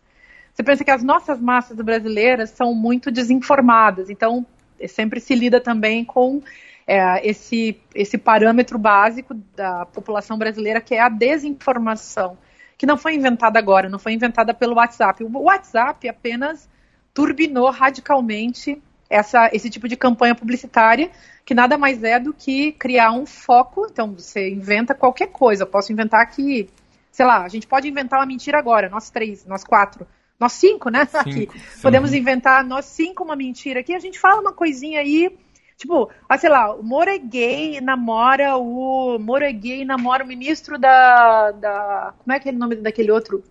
Você 0.52 0.62
pensa 0.62 0.84
que 0.84 0.90
as 0.90 1.02
nossas 1.02 1.40
massas 1.40 1.78
brasileiras 1.78 2.50
são 2.50 2.74
muito 2.74 3.10
desinformadas, 3.10 4.10
então 4.10 4.44
sempre 4.88 5.20
se 5.20 5.34
lida 5.34 5.58
também 5.58 6.04
com 6.04 6.42
é, 6.86 7.26
esse, 7.26 7.80
esse 7.94 8.18
parâmetro 8.18 8.78
básico 8.78 9.34
da 9.56 9.86
população 9.86 10.36
brasileira, 10.36 10.82
que 10.82 10.94
é 10.94 11.00
a 11.00 11.08
desinformação 11.08 12.36
que 12.80 12.86
não 12.86 12.96
foi 12.96 13.14
inventada 13.14 13.58
agora, 13.58 13.90
não 13.90 13.98
foi 13.98 14.14
inventada 14.14 14.54
pelo 14.54 14.76
WhatsApp. 14.76 15.22
O 15.22 15.28
WhatsApp 15.38 16.08
apenas 16.08 16.66
turbinou 17.12 17.70
radicalmente 17.70 18.82
essa, 19.10 19.50
esse 19.52 19.68
tipo 19.68 19.86
de 19.86 19.98
campanha 19.98 20.34
publicitária, 20.34 21.10
que 21.44 21.52
nada 21.52 21.76
mais 21.76 22.02
é 22.02 22.18
do 22.18 22.32
que 22.32 22.72
criar 22.72 23.12
um 23.12 23.26
foco. 23.26 23.86
Então, 23.90 24.14
você 24.14 24.48
inventa 24.48 24.94
qualquer 24.94 25.26
coisa. 25.26 25.64
Eu 25.64 25.66
posso 25.66 25.92
inventar 25.92 26.22
aqui, 26.22 26.70
sei 27.12 27.26
lá, 27.26 27.44
a 27.44 27.48
gente 27.48 27.66
pode 27.66 27.86
inventar 27.86 28.18
uma 28.18 28.24
mentira 28.24 28.58
agora, 28.58 28.88
nós 28.88 29.10
três, 29.10 29.44
nós 29.44 29.62
quatro. 29.62 30.06
Nós 30.38 30.52
cinco, 30.52 30.88
né? 30.88 31.04
Cinco, 31.22 31.52
aqui. 31.52 31.82
Podemos 31.82 32.14
inventar 32.14 32.64
nós 32.64 32.86
cinco 32.86 33.22
uma 33.22 33.36
mentira 33.36 33.80
aqui. 33.80 33.94
A 33.94 33.98
gente 33.98 34.18
fala 34.18 34.40
uma 34.40 34.54
coisinha 34.54 35.00
aí 35.00 35.36
Tipo, 35.80 36.10
ah, 36.28 36.36
sei 36.36 36.50
lá, 36.50 36.74
o 36.74 36.82
Moro 36.82 37.08
é 37.08 37.16
gay 37.16 37.80
namora 37.80 38.58
o. 38.58 39.18
Moro 39.18 39.42
é 39.42 39.50
gay 39.50 39.82
namora 39.82 40.22
o 40.22 40.26
ministro 40.26 40.78
da. 40.78 41.52
da 41.52 42.12
como 42.18 42.36
é 42.36 42.38
que 42.38 42.50
é 42.50 42.52
o 42.52 42.54
nome 42.54 42.76
daquele 42.76 43.10
outro? 43.10 43.42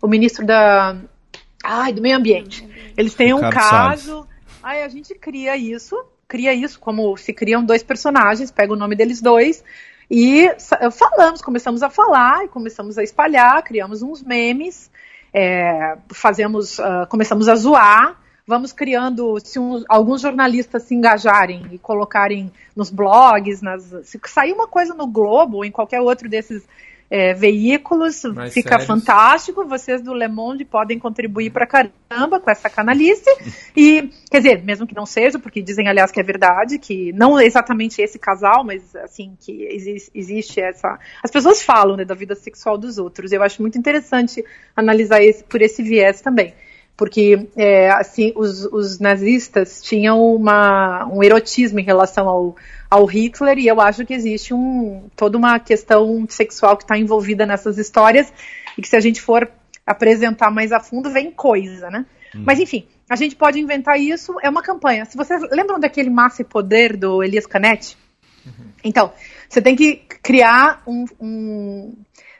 O 0.00 0.08
ministro 0.08 0.46
da. 0.46 0.96
Ai, 1.62 1.92
do 1.92 2.00
meio 2.00 2.16
ambiente. 2.16 2.66
Eles 2.96 3.14
têm 3.14 3.34
um 3.34 3.50
caso. 3.50 4.26
Aí 4.62 4.82
a 4.84 4.88
gente 4.88 5.14
cria 5.16 5.54
isso, 5.54 6.02
cria 6.26 6.54
isso 6.54 6.80
como 6.80 7.14
se 7.18 7.34
criam 7.34 7.62
dois 7.62 7.82
personagens, 7.82 8.50
pega 8.50 8.72
o 8.72 8.76
nome 8.76 8.96
deles 8.96 9.20
dois 9.20 9.62
e 10.10 10.48
falamos, 10.92 11.42
começamos 11.42 11.82
a 11.82 11.90
falar 11.90 12.46
e 12.46 12.48
começamos 12.48 12.96
a 12.96 13.02
espalhar, 13.02 13.62
criamos 13.62 14.00
uns 14.00 14.22
memes, 14.22 14.90
é, 15.30 15.98
fazemos, 16.10 16.78
uh, 16.78 17.06
começamos 17.10 17.50
a 17.50 17.54
zoar 17.54 18.16
vamos 18.46 18.72
criando, 18.72 19.38
se 19.40 19.58
um, 19.58 19.82
alguns 19.88 20.20
jornalistas 20.20 20.84
se 20.84 20.94
engajarem 20.94 21.66
e 21.72 21.78
colocarem 21.78 22.52
nos 22.76 22.90
blogs, 22.90 23.60
nas, 23.60 23.82
se 24.04 24.20
sair 24.26 24.52
uma 24.52 24.68
coisa 24.68 24.94
no 24.94 25.06
Globo 25.06 25.58
ou 25.58 25.64
em 25.64 25.70
qualquer 25.70 26.00
outro 26.00 26.28
desses 26.28 26.62
é, 27.10 27.32
veículos, 27.34 28.24
Mais 28.24 28.52
fica 28.52 28.70
sérios. 28.70 28.86
fantástico. 28.86 29.64
Vocês 29.64 30.02
do 30.02 30.12
Le 30.12 30.28
Monde 30.28 30.64
podem 30.64 30.98
contribuir 30.98 31.50
para 31.50 31.66
caramba 31.66 32.40
com 32.40 32.50
essa 32.50 32.68
canalice. 32.68 33.30
e, 33.76 34.10
quer 34.30 34.38
dizer, 34.38 34.64
mesmo 34.64 34.86
que 34.86 34.94
não 34.94 35.06
seja, 35.06 35.38
porque 35.38 35.62
dizem, 35.62 35.88
aliás, 35.88 36.10
que 36.10 36.20
é 36.20 36.22
verdade, 36.22 36.78
que 36.78 37.12
não 37.12 37.40
exatamente 37.40 38.00
esse 38.00 38.18
casal, 38.18 38.64
mas 38.64 38.94
assim, 38.96 39.36
que 39.40 39.64
existe, 39.70 40.10
existe 40.14 40.60
essa. 40.60 40.98
As 41.22 41.30
pessoas 41.30 41.62
falam 41.62 41.96
né, 41.96 42.04
da 42.04 42.14
vida 42.14 42.34
sexual 42.34 42.76
dos 42.76 42.98
outros. 42.98 43.32
Eu 43.32 43.42
acho 43.42 43.62
muito 43.62 43.78
interessante 43.78 44.44
analisar 44.74 45.22
esse, 45.22 45.42
por 45.44 45.62
esse 45.62 45.82
viés 45.82 46.20
também 46.20 46.54
porque 46.96 47.48
é, 47.56 47.90
assim 47.90 48.32
os, 48.34 48.64
os, 48.64 48.98
nazistas 48.98 49.82
tinham 49.82 50.34
uma, 50.34 51.06
um 51.06 51.22
erotismo 51.22 51.78
em 51.78 51.84
relação 51.84 52.28
ao, 52.28 52.56
ao 52.90 53.04
Hitler 53.04 53.58
e 53.58 53.66
eu 53.66 53.80
acho 53.80 54.06
que 54.06 54.14
existe 54.14 54.54
um, 54.54 55.08
toda 55.14 55.36
uma 55.36 55.58
questão 55.58 56.26
sexual 56.28 56.76
que 56.76 56.84
está 56.84 56.96
envolvida 56.96 57.44
nessas 57.44 57.76
histórias 57.76 58.32
e 58.78 58.82
que 58.82 58.88
se 58.88 58.96
a 58.96 59.00
gente 59.00 59.20
for 59.20 59.50
apresentar 59.86 60.50
mais 60.50 60.72
a 60.72 60.80
fundo 60.80 61.10
vem 61.10 61.30
coisa, 61.30 61.90
né? 61.90 62.06
Hum. 62.34 62.42
Mas 62.46 62.58
enfim, 62.58 62.86
a 63.08 63.14
gente 63.14 63.36
pode 63.36 63.60
inventar 63.60 64.00
isso, 64.00 64.34
é 64.42 64.48
uma 64.48 64.62
campanha. 64.62 65.04
Se 65.04 65.16
vocês 65.16 65.42
lembram 65.50 65.78
daquele 65.78 66.10
Massa 66.10 66.42
e 66.42 66.44
Poder 66.44 66.96
do 66.96 67.22
Elias 67.22 67.46
Canetti? 67.46 67.96
Uhum. 68.44 68.66
Então, 68.82 69.12
você 69.48 69.62
tem 69.62 69.76
que 69.76 69.96
criar 70.22 70.82
um, 70.86 71.04
um, 71.20 71.94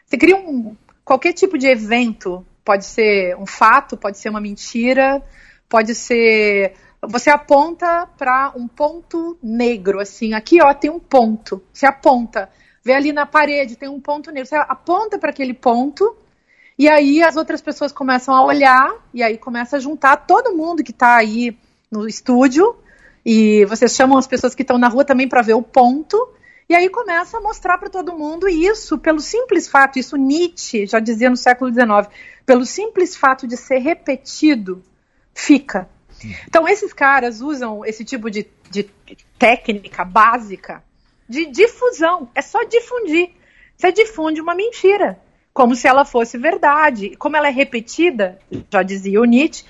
Você 0.05 0.17
cria 0.17 0.37
um. 0.37 0.77
Qualquer 1.05 1.33
tipo 1.33 1.57
de 1.57 1.69
evento, 1.69 2.45
pode 2.67 2.85
ser 2.85 3.37
um 3.37 3.47
fato, 3.47 3.97
pode 3.97 4.19
ser 4.19 4.29
uma 4.29 4.41
mentira, 4.41 5.23
pode 5.69 5.95
ser. 5.95 6.75
Você 7.01 7.31
aponta 7.31 8.09
para 8.19 8.53
um 8.57 8.67
ponto 8.67 9.39
negro, 9.41 10.01
assim, 10.01 10.35
aqui 10.35 10.61
ó, 10.61 10.75
tem 10.75 10.91
um 10.91 10.99
ponto. 10.99 11.63
Você 11.73 11.87
aponta, 11.87 12.51
vê 12.85 12.95
ali 12.95 13.13
na 13.13 13.25
parede, 13.25 13.77
tem 13.77 13.89
um 13.89 14.01
ponto 14.01 14.33
negro. 14.33 14.49
Você 14.49 14.57
aponta 14.57 15.17
para 15.17 15.31
aquele 15.31 15.55
ponto, 15.55 16.17
e 16.77 16.89
aí 16.89 17.23
as 17.23 17.37
outras 17.37 17.63
pessoas 17.63 17.93
começam 17.93 18.35
a 18.35 18.45
olhar, 18.45 18.93
e 19.15 19.23
aí 19.23 19.39
começa 19.39 19.77
a 19.77 19.81
juntar 19.81 20.17
todo 20.17 20.57
mundo 20.57 20.83
que 20.83 20.91
está 20.91 21.15
aí 21.15 21.57
no 21.89 22.09
estúdio, 22.09 22.75
e 23.25 23.65
vocês 23.67 23.95
chamam 23.95 24.19
as 24.19 24.27
pessoas 24.27 24.57
que 24.57 24.63
estão 24.63 24.77
na 24.77 24.89
rua 24.89 25.05
também 25.05 25.29
para 25.29 25.41
ver 25.41 25.55
o 25.55 25.63
ponto, 25.63 26.17
e 26.69 26.75
aí 26.75 26.89
começa 26.89 27.39
a 27.39 27.41
mostrar 27.41 27.79
para 27.79 27.89
todo 27.89 28.17
mundo 28.17 28.49
isso, 28.49 28.99
pelo 28.99 29.21
simples 29.21 29.69
fato, 29.69 29.99
isso 29.99 30.17
Nietzsche 30.17 30.87
já 30.87 30.99
dizia 30.99 31.31
no 31.31 31.37
século 31.37 31.73
XIX, 31.73 32.09
pelo 32.45 32.65
simples 32.65 33.17
fato 33.17 33.47
de 33.47 33.57
ser 33.57 33.79
repetido, 33.79 34.83
fica. 35.35 35.89
Então 36.47 36.67
esses 36.67 36.93
caras 36.93 37.41
usam 37.41 37.85
esse 37.85 38.05
tipo 38.05 38.31
de, 38.31 38.49
de 38.71 38.85
técnica 39.39 40.05
básica 40.05 40.83
de 41.29 41.47
difusão, 41.47 42.29
é 42.35 42.43
só 42.43 42.63
difundir. 42.65 43.31
Você 43.77 43.93
difunde 43.93 44.41
uma 44.41 44.55
mentira, 44.55 45.21
como 45.53 45.75
se 45.75 45.87
ela 45.87 46.05
fosse 46.05 46.39
verdade. 46.39 47.17
Como 47.17 47.37
ela 47.37 47.49
é 47.49 47.51
repetida, 47.51 48.39
já 48.71 48.83
dizia 48.83 49.21
o 49.21 49.25
Nietzsche, 49.25 49.65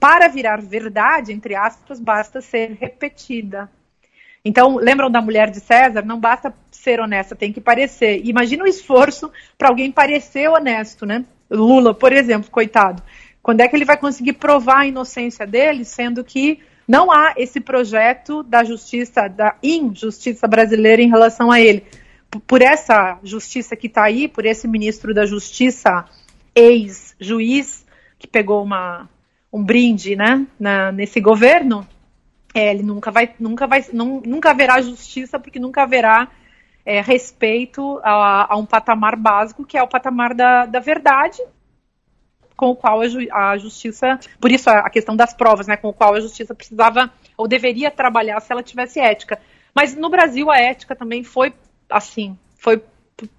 para 0.00 0.28
virar 0.28 0.60
verdade, 0.60 1.32
entre 1.32 1.54
aspas, 1.54 2.00
basta 2.00 2.40
ser 2.40 2.72
repetida. 2.72 3.70
Então, 4.44 4.76
lembram 4.76 5.10
da 5.10 5.20
mulher 5.20 5.50
de 5.50 5.60
César? 5.60 6.02
Não 6.04 6.18
basta 6.18 6.52
ser 6.70 7.00
honesta, 7.00 7.36
tem 7.36 7.52
que 7.52 7.60
parecer. 7.60 8.22
Imagina 8.24 8.64
o 8.64 8.66
esforço 8.66 9.30
para 9.56 9.68
alguém 9.68 9.92
parecer 9.92 10.48
honesto, 10.48 11.06
né? 11.06 11.24
Lula, 11.48 11.94
por 11.94 12.12
exemplo, 12.12 12.50
coitado. 12.50 13.02
Quando 13.40 13.60
é 13.60 13.68
que 13.68 13.76
ele 13.76 13.84
vai 13.84 13.96
conseguir 13.96 14.34
provar 14.34 14.80
a 14.80 14.86
inocência 14.86 15.46
dele, 15.46 15.84
sendo 15.84 16.24
que 16.24 16.60
não 16.88 17.12
há 17.12 17.34
esse 17.36 17.60
projeto 17.60 18.42
da 18.42 18.64
justiça, 18.64 19.28
da 19.28 19.56
injustiça 19.62 20.48
brasileira 20.48 21.00
em 21.00 21.08
relação 21.08 21.50
a 21.50 21.60
ele? 21.60 21.84
Por 22.46 22.62
essa 22.62 23.18
justiça 23.22 23.76
que 23.76 23.86
está 23.86 24.04
aí, 24.04 24.26
por 24.26 24.44
esse 24.46 24.66
ministro 24.66 25.12
da 25.12 25.26
Justiça, 25.26 26.06
ex-juiz, 26.54 27.84
que 28.18 28.26
pegou 28.26 28.62
uma, 28.62 29.08
um 29.52 29.62
brinde 29.62 30.16
né, 30.16 30.46
na, 30.58 30.90
nesse 30.90 31.20
governo, 31.20 31.86
é, 32.54 32.70
ele 32.70 32.82
nunca 32.82 33.10
vai, 33.10 33.34
nunca 33.38 33.66
vai, 33.66 33.84
não, 33.92 34.20
nunca 34.24 34.50
haverá 34.50 34.80
justiça 34.80 35.38
porque 35.38 35.58
nunca 35.58 35.82
haverá 35.82 36.28
é, 36.84 37.00
respeito 37.00 38.00
a, 38.02 38.52
a, 38.52 38.56
um 38.56 38.66
patamar 38.66 39.16
básico 39.16 39.64
que 39.64 39.76
é 39.76 39.82
o 39.82 39.88
patamar 39.88 40.34
da, 40.34 40.66
da 40.66 40.80
verdade, 40.80 41.42
com 42.56 42.70
o 42.70 42.76
qual 42.76 43.00
a, 43.00 43.08
ju, 43.08 43.20
a, 43.32 43.56
justiça, 43.56 44.18
por 44.40 44.52
isso 44.52 44.68
a, 44.68 44.80
a 44.80 44.90
questão 44.90 45.16
das 45.16 45.32
provas, 45.32 45.66
né, 45.66 45.76
com 45.76 45.88
o 45.88 45.94
qual 45.94 46.14
a 46.14 46.20
justiça 46.20 46.54
precisava 46.54 47.10
ou 47.36 47.48
deveria 47.48 47.90
trabalhar 47.90 48.40
se 48.40 48.52
ela 48.52 48.62
tivesse 48.62 49.00
ética. 49.00 49.40
Mas 49.74 49.94
no 49.96 50.10
Brasil 50.10 50.50
a 50.50 50.58
ética 50.58 50.94
também 50.94 51.24
foi 51.24 51.54
assim, 51.88 52.36
foi 52.56 52.82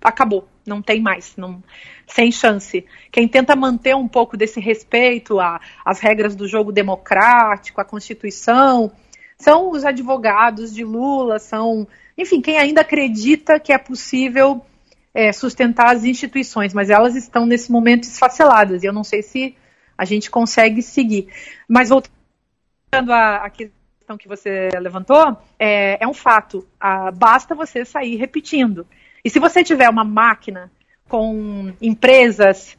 acabou, 0.01 0.47
não 0.66 0.82
tem 0.82 1.01
mais, 1.01 1.36
não, 1.36 1.61
sem 2.07 2.32
chance. 2.32 2.86
Quem 3.11 3.28
tenta 3.28 3.55
manter 3.55 3.95
um 3.95 4.07
pouco 4.07 4.38
desse 4.38 4.59
respeito 4.59 5.38
às 5.86 5.99
regras 5.99 6.36
do 6.36 6.47
jogo 6.47 6.72
democrático, 6.72 7.82
à 7.82 7.86
Constituição, 7.86 8.91
são 9.38 9.71
os 9.71 9.84
advogados 9.84 10.73
de 10.73 10.84
Lula, 10.84 11.39
são, 11.39 11.88
enfim, 12.17 12.41
quem 12.41 12.57
ainda 12.57 12.81
acredita 12.81 13.59
que 13.59 13.73
é 13.73 13.77
possível 13.77 14.65
é, 15.13 15.31
sustentar 15.31 15.95
as 15.95 16.03
instituições, 16.03 16.73
mas 16.73 16.89
elas 16.89 17.15
estão 17.15 17.45
nesse 17.45 17.71
momento 17.71 18.03
esfaceladas 18.03 18.84
e 18.84 18.86
eu 18.86 18.93
não 18.93 19.03
sei 19.03 19.21
se 19.21 19.55
a 19.97 20.05
gente 20.05 20.31
consegue 20.31 20.81
seguir. 20.81 21.27
Mas 21.67 21.89
voltando 21.89 23.11
à, 23.11 23.45
à 23.45 23.49
questão 23.49 24.17
que 24.17 24.27
você 24.27 24.69
levantou, 24.79 25.38
é, 25.59 26.03
é 26.03 26.07
um 26.07 26.13
fato. 26.13 26.67
Basta 27.15 27.53
você 27.53 27.86
sair 27.86 28.15
repetindo. 28.15 28.88
E 29.23 29.29
se 29.29 29.39
você 29.39 29.63
tiver 29.63 29.89
uma 29.89 30.03
máquina 30.03 30.71
com 31.07 31.71
empresas 31.81 32.77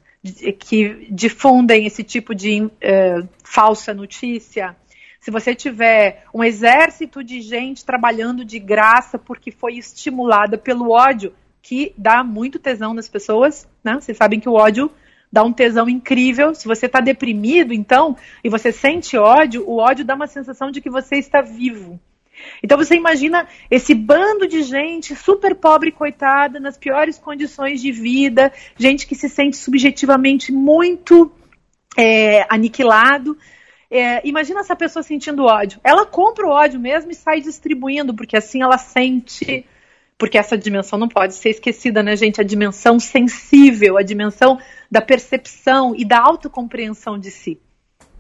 que 0.59 1.07
difundem 1.11 1.87
esse 1.87 2.03
tipo 2.03 2.35
de 2.35 2.63
uh, 2.63 3.29
falsa 3.43 3.93
notícia, 3.93 4.75
se 5.25 5.31
você 5.31 5.55
tiver 5.55 6.23
um 6.35 6.45
exército 6.45 7.25
de 7.25 7.41
gente 7.41 7.83
trabalhando 7.83 8.45
de 8.45 8.59
graça 8.59 9.19
porque 9.19 9.51
foi 9.51 9.79
estimulada 9.79 10.59
pelo 10.59 10.91
ódio, 10.91 11.33
que 11.63 11.95
dá 11.97 12.23
muito 12.23 12.59
tesão 12.59 12.93
nas 12.93 13.09
pessoas, 13.09 13.67
né? 13.83 13.95
Vocês 13.95 14.19
sabem 14.19 14.39
que 14.39 14.51
o 14.51 14.53
ódio 14.53 14.91
dá 15.33 15.43
um 15.43 15.51
tesão 15.51 15.89
incrível. 15.89 16.55
Se 16.55 16.69
você 16.69 16.85
está 16.85 17.01
deprimido, 17.01 17.73
então, 17.73 18.15
e 18.45 18.51
você 18.51 18.71
sente 18.71 19.17
ódio, 19.17 19.67
o 19.67 19.79
ódio 19.79 20.05
dá 20.05 20.15
uma 20.15 20.27
sensação 20.27 20.71
de 20.71 20.83
que 20.83 20.91
você 20.91 21.17
está 21.17 21.41
vivo. 21.41 21.99
Então 22.63 22.77
você 22.77 22.95
imagina 22.95 23.49
esse 23.71 23.95
bando 23.95 24.47
de 24.47 24.63
gente 24.63 25.17
super 25.17 25.55
pobre, 25.55 25.91
coitada, 25.91 26.61
nas 26.61 26.77
piores 26.77 27.19
condições 27.19 27.81
de 27.81 27.91
vida, 27.93 28.53
gente 28.77 29.07
que 29.07 29.15
se 29.15 29.31
sente 29.31 29.57
subjetivamente 29.57 30.53
muito 30.53 31.33
é, 31.97 32.45
aniquilado, 32.51 33.39
é, 33.97 34.21
imagina 34.27 34.59
essa 34.59 34.75
pessoa 34.75 35.05
sentindo 35.05 35.45
ódio. 35.45 35.81
Ela 35.85 36.05
compra 36.05 36.45
o 36.45 36.51
ódio 36.51 36.81
mesmo 36.81 37.13
e 37.13 37.15
sai 37.15 37.41
distribuindo, 37.41 38.13
porque 38.13 38.37
assim 38.37 38.61
ela 38.61 38.77
sente. 38.77 39.65
Porque 40.19 40.37
essa 40.37 40.59
dimensão 40.59 40.99
não 40.99 41.09
pode 41.09 41.35
ser 41.35 41.51
esquecida, 41.51 42.03
né, 42.03 42.17
gente? 42.17 42.41
A 42.41 42.45
dimensão 42.45 42.99
sensível, 42.99 43.97
a 43.97 44.03
dimensão 44.03 44.59
da 44.91 45.01
percepção 45.01 45.95
e 45.95 46.05
da 46.05 46.19
autocompreensão 46.19 47.17
de 47.17 47.31
si. 47.31 47.61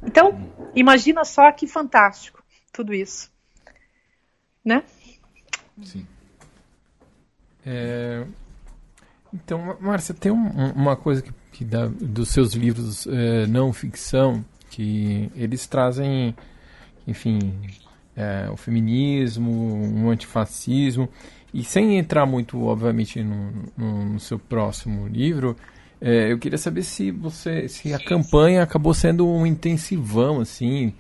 Então, 0.01 0.49
imagina 0.77 1.25
só 1.25 1.51
que 1.51 1.67
fantástico 1.67 2.41
tudo 2.73 2.95
isso. 2.95 3.33
Né? 4.65 4.85
Sim. 5.83 6.07
É... 7.67 8.25
Então, 9.33 9.77
Márcia, 9.81 10.15
tem 10.15 10.31
um, 10.31 10.73
uma 10.73 10.95
coisa 10.97 11.21
que, 11.21 11.33
que 11.51 11.65
dá, 11.65 11.87
dos 11.87 12.29
seus 12.29 12.55
livros 12.55 13.09
é, 13.09 13.47
não 13.49 13.73
ficção 13.73 14.45
que 14.75 15.31
eles 15.37 15.67
trazem, 15.67 16.35
enfim, 17.07 17.53
é, 18.17 18.49
o 18.51 18.57
feminismo, 18.57 19.51
um 19.51 20.11
antifascismo, 20.11 21.09
e 21.53 21.63
sem 21.63 21.97
entrar 21.97 22.27
muito, 22.27 22.61
obviamente, 22.65 23.23
no, 23.23 23.53
no, 23.77 24.05
no 24.07 24.21
seu 24.21 24.39
próximo 24.39 25.07
livro, 25.07 25.57
é, 26.01 26.33
eu 26.33 26.39
queria 26.39 26.59
saber 26.59 26.83
se 26.83 27.13
você, 27.13 27.69
se 27.69 27.95
a 27.95 27.99
campanha 27.99 28.63
acabou 28.65 28.93
sendo 28.93 29.29
um 29.29 29.47
intensivão, 29.47 30.41
assim, 30.41 30.93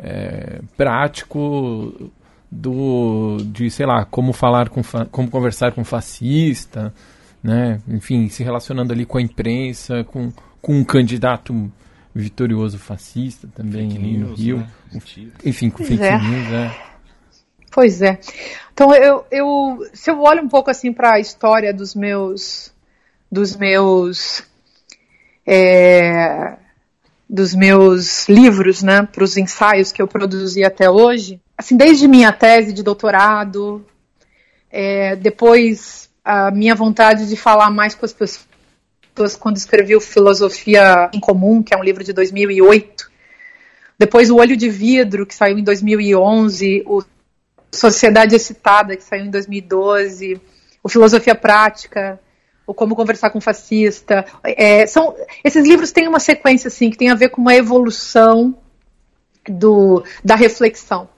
é, 0.00 0.60
prático 0.76 2.10
do, 2.50 3.36
de, 3.44 3.70
sei 3.70 3.86
lá, 3.86 4.04
como 4.04 4.32
falar 4.32 4.68
com, 4.68 4.82
como 5.10 5.30
conversar 5.30 5.72
com 5.72 5.84
fascista, 5.84 6.92
né? 7.40 7.80
Enfim, 7.86 8.28
se 8.28 8.42
relacionando 8.42 8.92
ali 8.92 9.06
com 9.06 9.18
a 9.18 9.22
imprensa, 9.22 10.02
com, 10.02 10.32
com 10.60 10.74
um 10.74 10.84
candidato 10.84 11.70
vitorioso 12.14 12.78
fascista 12.78 13.48
também 13.54 13.88
news, 13.88 14.30
no 14.30 14.34
Rio. 14.34 14.56
Né? 14.58 14.70
Enfim, 15.44 15.70
com 15.70 15.78
pois 15.78 15.88
fake 15.88 16.02
é. 16.02 16.18
news, 16.18 16.52
é. 16.52 16.90
Pois 17.70 18.02
é. 18.02 18.18
Então 18.72 18.94
eu, 18.94 19.24
eu 19.30 19.78
se 19.92 20.10
eu 20.10 20.20
olho 20.20 20.42
um 20.42 20.48
pouco 20.48 20.70
assim 20.70 20.92
para 20.92 21.14
a 21.14 21.20
história 21.20 21.72
dos 21.72 21.94
meus 21.94 22.72
dos 23.30 23.54
meus 23.56 24.42
é, 25.46 26.56
dos 27.28 27.54
meus 27.54 28.28
livros, 28.28 28.82
né, 28.82 29.02
para 29.02 29.22
os 29.22 29.36
ensaios 29.36 29.92
que 29.92 30.02
eu 30.02 30.08
produzi 30.08 30.64
até 30.64 30.90
hoje, 30.90 31.40
assim 31.56 31.76
desde 31.76 32.08
minha 32.08 32.32
tese 32.32 32.72
de 32.72 32.82
doutorado, 32.82 33.86
é, 34.70 35.14
depois 35.14 36.10
a 36.24 36.50
minha 36.50 36.74
vontade 36.74 37.28
de 37.28 37.36
falar 37.36 37.70
mais 37.70 37.94
com 37.94 38.04
as 38.04 38.12
pessoas 38.12 38.48
quando 39.38 39.56
escrevi 39.56 39.98
Filosofia 40.00 41.10
em 41.12 41.20
Comum, 41.20 41.62
que 41.62 41.74
é 41.74 41.76
um 41.76 41.84
livro 41.84 42.02
de 42.02 42.12
2008. 42.12 43.10
Depois 43.98 44.30
O 44.30 44.36
Olho 44.36 44.56
de 44.56 44.68
Vidro, 44.68 45.26
que 45.26 45.34
saiu 45.34 45.58
em 45.58 45.64
2011. 45.64 46.84
O 46.86 47.02
Sociedade 47.72 48.34
Excitada, 48.34 48.96
que 48.96 49.04
saiu 49.04 49.26
em 49.26 49.30
2012. 49.30 50.40
O 50.82 50.88
Filosofia 50.88 51.34
Prática, 51.34 52.18
o 52.66 52.72
Como 52.72 52.96
Conversar 52.96 53.30
com 53.30 53.40
Fascista. 53.40 54.24
É, 54.44 54.86
são, 54.86 55.14
esses 55.44 55.66
livros 55.66 55.92
têm 55.92 56.08
uma 56.08 56.20
sequência 56.20 56.68
assim, 56.68 56.88
que 56.88 56.96
tem 56.96 57.10
a 57.10 57.14
ver 57.14 57.28
com 57.28 57.40
uma 57.40 57.54
evolução 57.54 58.56
do, 59.46 60.04
da 60.24 60.34
reflexão. 60.34 61.08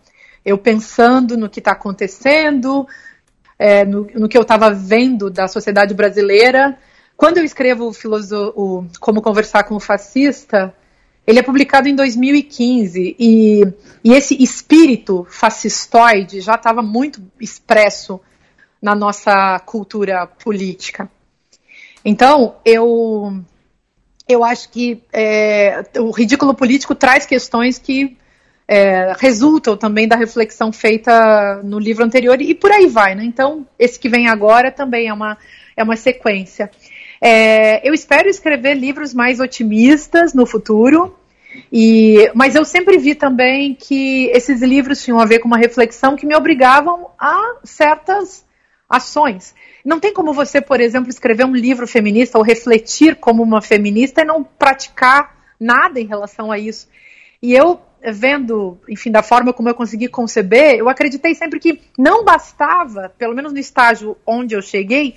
Eu 0.45 0.59
pensando 0.59 1.37
no 1.37 1.49
que 1.49 1.61
está 1.61 1.73
acontecendo, 1.73 2.87
é, 3.59 3.85
no, 3.85 4.07
no, 4.15 4.29
que 4.29 4.37
eu 4.37 4.43
estava 4.43 4.71
vendo 4.71 5.31
da 5.31 5.47
sociedade 5.47 5.95
brasileira, 5.95 6.77
quando 7.23 7.39
eu 7.39 7.45
escrevo 7.45 7.89
o, 7.89 8.81
o 8.81 8.87
Como 8.99 9.23
Conversar 9.23 9.63
com 9.63 9.77
o 9.77 9.81
Fascista, 9.81 10.75
ele 11.25 11.39
é 11.39 11.43
publicado 11.43 11.89
em 11.89 11.95
2015 11.95 13.15
e, 13.17 13.63
e 14.03 14.13
esse 14.13 14.43
espírito 14.43 15.25
fascistoide 15.31 16.41
já 16.41 16.57
estava 16.57 16.83
muito 16.83 17.23
expresso 17.41 18.21
na 18.83 18.97
nossa 18.97 19.57
cultura 19.61 20.27
política. 20.27 21.09
Então, 22.05 22.57
eu, 22.65 23.41
eu 24.29 24.43
acho 24.43 24.69
que 24.71 25.01
é, 25.13 25.85
o 26.01 26.11
ridículo 26.11 26.53
político 26.55 26.93
traz 26.93 27.25
questões 27.25 27.79
que 27.79 28.19
é, 28.67 29.15
resultam 29.17 29.77
também 29.77 30.09
da 30.09 30.17
reflexão 30.17 30.73
feita 30.73 31.63
no 31.63 31.79
livro 31.79 32.05
anterior 32.05 32.43
e 32.43 32.53
por 32.53 32.73
aí 32.73 32.89
vai, 32.89 33.15
né? 33.15 33.23
Então, 33.23 33.65
esse 33.79 33.97
que 33.97 34.09
vem 34.09 34.27
agora 34.27 34.73
também 34.73 35.07
é 35.07 35.13
uma, 35.13 35.39
é 35.77 35.85
uma 35.85 35.95
sequência. 35.95 36.69
É, 37.25 37.89
eu 37.89 37.95
espero 37.95 38.29
escrever 38.29 38.75
livros 38.75 39.15
mais 39.15 39.39
otimistas 39.39 40.35
no 40.35 40.45
futuro, 40.45 41.17
e, 41.73 42.29
mas 42.35 42.57
eu 42.57 42.65
sempre 42.65 42.99
vi 42.99 43.15
também 43.15 43.77
que 43.77 44.27
esses 44.31 44.61
livros 44.61 45.05
tinham 45.05 45.21
a 45.21 45.25
ver 45.25 45.39
com 45.39 45.47
uma 45.47 45.57
reflexão 45.57 46.17
que 46.17 46.27
me 46.27 46.35
obrigavam 46.35 47.11
a 47.17 47.59
certas 47.63 48.45
ações. 48.89 49.55
Não 49.85 50.01
tem 50.01 50.13
como 50.13 50.33
você, 50.33 50.61
por 50.61 50.81
exemplo, 50.81 51.11
escrever 51.11 51.45
um 51.47 51.55
livro 51.55 51.87
feminista 51.87 52.39
ou 52.39 52.45
refletir 52.45 53.15
como 53.15 53.41
uma 53.41 53.63
feminista 53.63 54.23
e 54.23 54.25
não 54.25 54.43
praticar 54.43 55.37
nada 55.61 56.01
em 56.01 56.07
relação 56.07 56.51
a 56.51 56.59
isso. 56.59 56.89
E 57.41 57.55
eu, 57.55 57.81
vendo, 58.05 58.81
enfim, 58.89 59.13
da 59.13 59.23
forma 59.23 59.53
como 59.53 59.69
eu 59.69 59.77
consegui 59.77 60.09
conceber, 60.09 60.75
eu 60.75 60.89
acreditei 60.89 61.37
sempre 61.37 61.61
que 61.61 61.81
não 61.97 62.25
bastava, 62.25 63.15
pelo 63.17 63.35
menos 63.35 63.53
no 63.53 63.61
estágio 63.61 64.17
onde 64.27 64.57
eu 64.57 64.61
cheguei, 64.61 65.17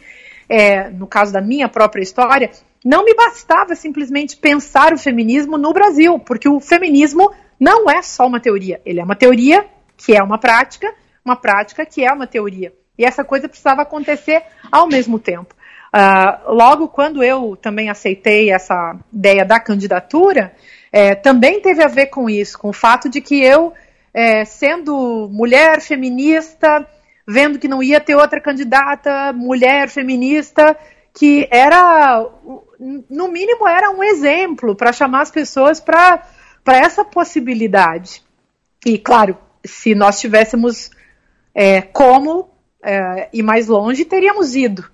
é, 0.50 0.90
no 0.90 1.08
caso 1.08 1.34
da 1.34 1.42
minha 1.42 1.68
própria 1.68 2.02
história, 2.02 2.52
não 2.84 3.04
me 3.04 3.14
bastava 3.16 3.76
simplesmente 3.76 4.38
pensar 4.38 4.94
o 4.94 4.98
feminismo 4.98 5.58
no 5.58 5.74
Brasil, 5.74 6.20
porque 6.20 6.48
o 6.48 6.60
feminismo 6.60 7.32
não 7.60 7.90
é 7.90 8.02
só 8.02 8.28
uma 8.28 8.40
teoria, 8.40 8.82
ele 8.86 9.00
é 9.00 9.04
uma 9.04 9.16
teoria 9.16 9.66
que 9.98 10.16
é 10.16 10.22
uma 10.22 10.38
prática, 10.38 10.94
uma 11.24 11.36
prática 11.36 11.86
que 11.86 12.04
é 12.06 12.12
uma 12.12 12.28
teoria. 12.28 12.74
E 12.98 13.04
essa 13.04 13.24
coisa 13.24 13.50
precisava 13.50 13.82
acontecer 13.82 14.44
ao 14.72 14.88
mesmo 14.88 15.20
tempo. 15.20 15.56
Uh, 15.94 16.54
logo 16.54 16.90
quando 16.90 17.24
eu 17.24 17.56
também 17.56 17.90
aceitei 17.90 18.52
essa 18.52 18.98
ideia 19.14 19.46
da 19.46 19.60
candidatura, 19.60 20.54
é, 20.92 21.16
também 21.16 21.62
teve 21.62 21.84
a 21.84 21.88
ver 21.88 22.08
com 22.08 22.30
isso, 22.30 22.58
com 22.58 22.70
o 22.70 22.74
fato 22.74 23.10
de 23.10 23.20
que 23.20 23.42
eu, 23.44 23.74
é, 24.14 24.46
sendo 24.46 25.30
mulher 25.32 25.82
feminista, 25.82 26.88
vendo 27.28 27.60
que 27.60 27.68
não 27.68 27.82
ia 27.82 28.00
ter 28.00 28.16
outra 28.16 28.40
candidata 28.40 29.34
mulher 29.34 29.90
feminista 29.90 30.78
que 31.18 31.48
era, 31.50 32.30
no 33.10 33.30
mínimo, 33.30 33.66
era 33.68 33.90
um 33.90 34.04
exemplo 34.04 34.76
para 34.76 34.92
chamar 34.92 35.22
as 35.22 35.32
pessoas 35.32 35.80
para 35.80 36.22
essa 36.68 37.06
possibilidade. 37.06 38.22
E, 38.86 38.98
claro, 38.98 39.38
se 39.66 39.96
nós 39.96 40.20
tivéssemos 40.20 40.92
é, 41.54 41.82
como 41.82 42.50
é, 42.84 43.30
ir 43.32 43.44
mais 43.44 43.68
longe, 43.68 44.04
teríamos 44.04 44.56
ido. 44.56 44.86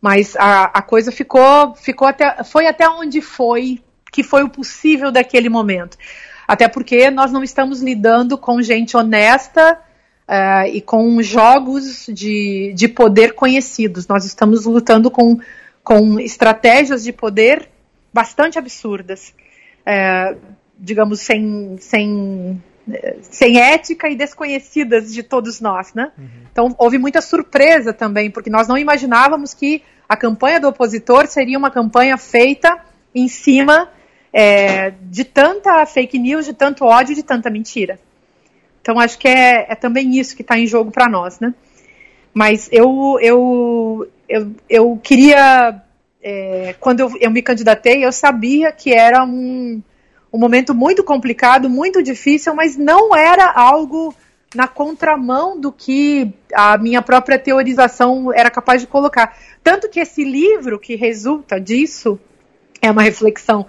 Mas 0.00 0.34
a, 0.36 0.64
a 0.64 0.82
coisa 0.82 1.12
ficou, 1.12 1.74
ficou 1.76 2.08
até, 2.08 2.42
foi 2.42 2.66
até 2.66 2.88
onde 2.88 3.20
foi, 3.20 3.80
que 4.10 4.24
foi 4.24 4.42
o 4.42 4.50
possível 4.50 5.12
daquele 5.12 5.48
momento. 5.48 5.96
Até 6.48 6.66
porque 6.66 7.12
nós 7.12 7.30
não 7.30 7.44
estamos 7.44 7.80
lidando 7.80 8.36
com 8.36 8.60
gente 8.60 8.96
honesta, 8.96 9.78
uh, 10.30 10.66
e 10.72 10.80
com 10.80 11.20
jogos 11.20 12.06
de, 12.08 12.72
de 12.74 12.86
poder 12.86 13.34
conhecidos. 13.34 14.06
Nós 14.06 14.24
estamos 14.24 14.64
lutando 14.64 15.10
com, 15.10 15.40
com 15.82 16.20
estratégias 16.20 17.02
de 17.02 17.12
poder 17.12 17.68
bastante 18.14 18.58
absurdas, 18.58 19.34
uh, 19.80 20.38
digamos, 20.78 21.20
sem, 21.20 21.76
sem, 21.80 22.62
sem 23.22 23.60
ética 23.60 24.08
e 24.08 24.14
desconhecidas 24.14 25.12
de 25.12 25.24
todos 25.24 25.60
nós. 25.60 25.92
Né? 25.92 26.12
Uhum. 26.16 26.28
Então, 26.52 26.74
houve 26.78 26.96
muita 26.96 27.20
surpresa 27.20 27.92
também, 27.92 28.30
porque 28.30 28.48
nós 28.48 28.68
não 28.68 28.78
imaginávamos 28.78 29.52
que 29.52 29.82
a 30.08 30.16
campanha 30.16 30.60
do 30.60 30.68
opositor 30.68 31.26
seria 31.26 31.58
uma 31.58 31.70
campanha 31.70 32.16
feita 32.16 32.84
em 33.12 33.26
cima 33.26 33.88
é, 34.32 34.92
de 35.02 35.24
tanta 35.24 35.84
fake 35.86 36.18
news, 36.18 36.46
de 36.46 36.52
tanto 36.52 36.84
ódio, 36.84 37.14
de 37.14 37.22
tanta 37.22 37.50
mentira. 37.50 37.98
Então 38.80 38.98
acho 38.98 39.18
que 39.18 39.28
é, 39.28 39.66
é 39.70 39.74
também 39.74 40.18
isso 40.18 40.34
que 40.34 40.42
está 40.42 40.58
em 40.58 40.66
jogo 40.66 40.90
para 40.90 41.08
nós, 41.08 41.38
né? 41.40 41.54
Mas 42.32 42.68
eu, 42.72 43.18
eu, 43.20 44.08
eu, 44.28 44.54
eu 44.68 45.00
queria, 45.02 45.82
é, 46.22 46.74
quando 46.78 47.00
eu, 47.00 47.12
eu 47.20 47.30
me 47.30 47.42
candidatei, 47.42 48.04
eu 48.04 48.12
sabia 48.12 48.70
que 48.72 48.92
era 48.92 49.24
um, 49.24 49.82
um 50.32 50.38
momento 50.38 50.74
muito 50.74 51.02
complicado, 51.02 51.68
muito 51.68 52.02
difícil, 52.02 52.54
mas 52.54 52.76
não 52.76 53.14
era 53.14 53.50
algo 53.52 54.14
na 54.54 54.66
contramão 54.66 55.58
do 55.60 55.70
que 55.70 56.32
a 56.52 56.76
minha 56.76 57.02
própria 57.02 57.38
teorização 57.38 58.32
era 58.32 58.50
capaz 58.50 58.80
de 58.80 58.86
colocar. 58.86 59.36
Tanto 59.62 59.88
que 59.88 60.00
esse 60.00 60.24
livro 60.24 60.78
que 60.78 60.96
resulta 60.96 61.60
disso 61.60 62.18
é 62.82 62.90
uma 62.90 63.02
reflexão, 63.02 63.66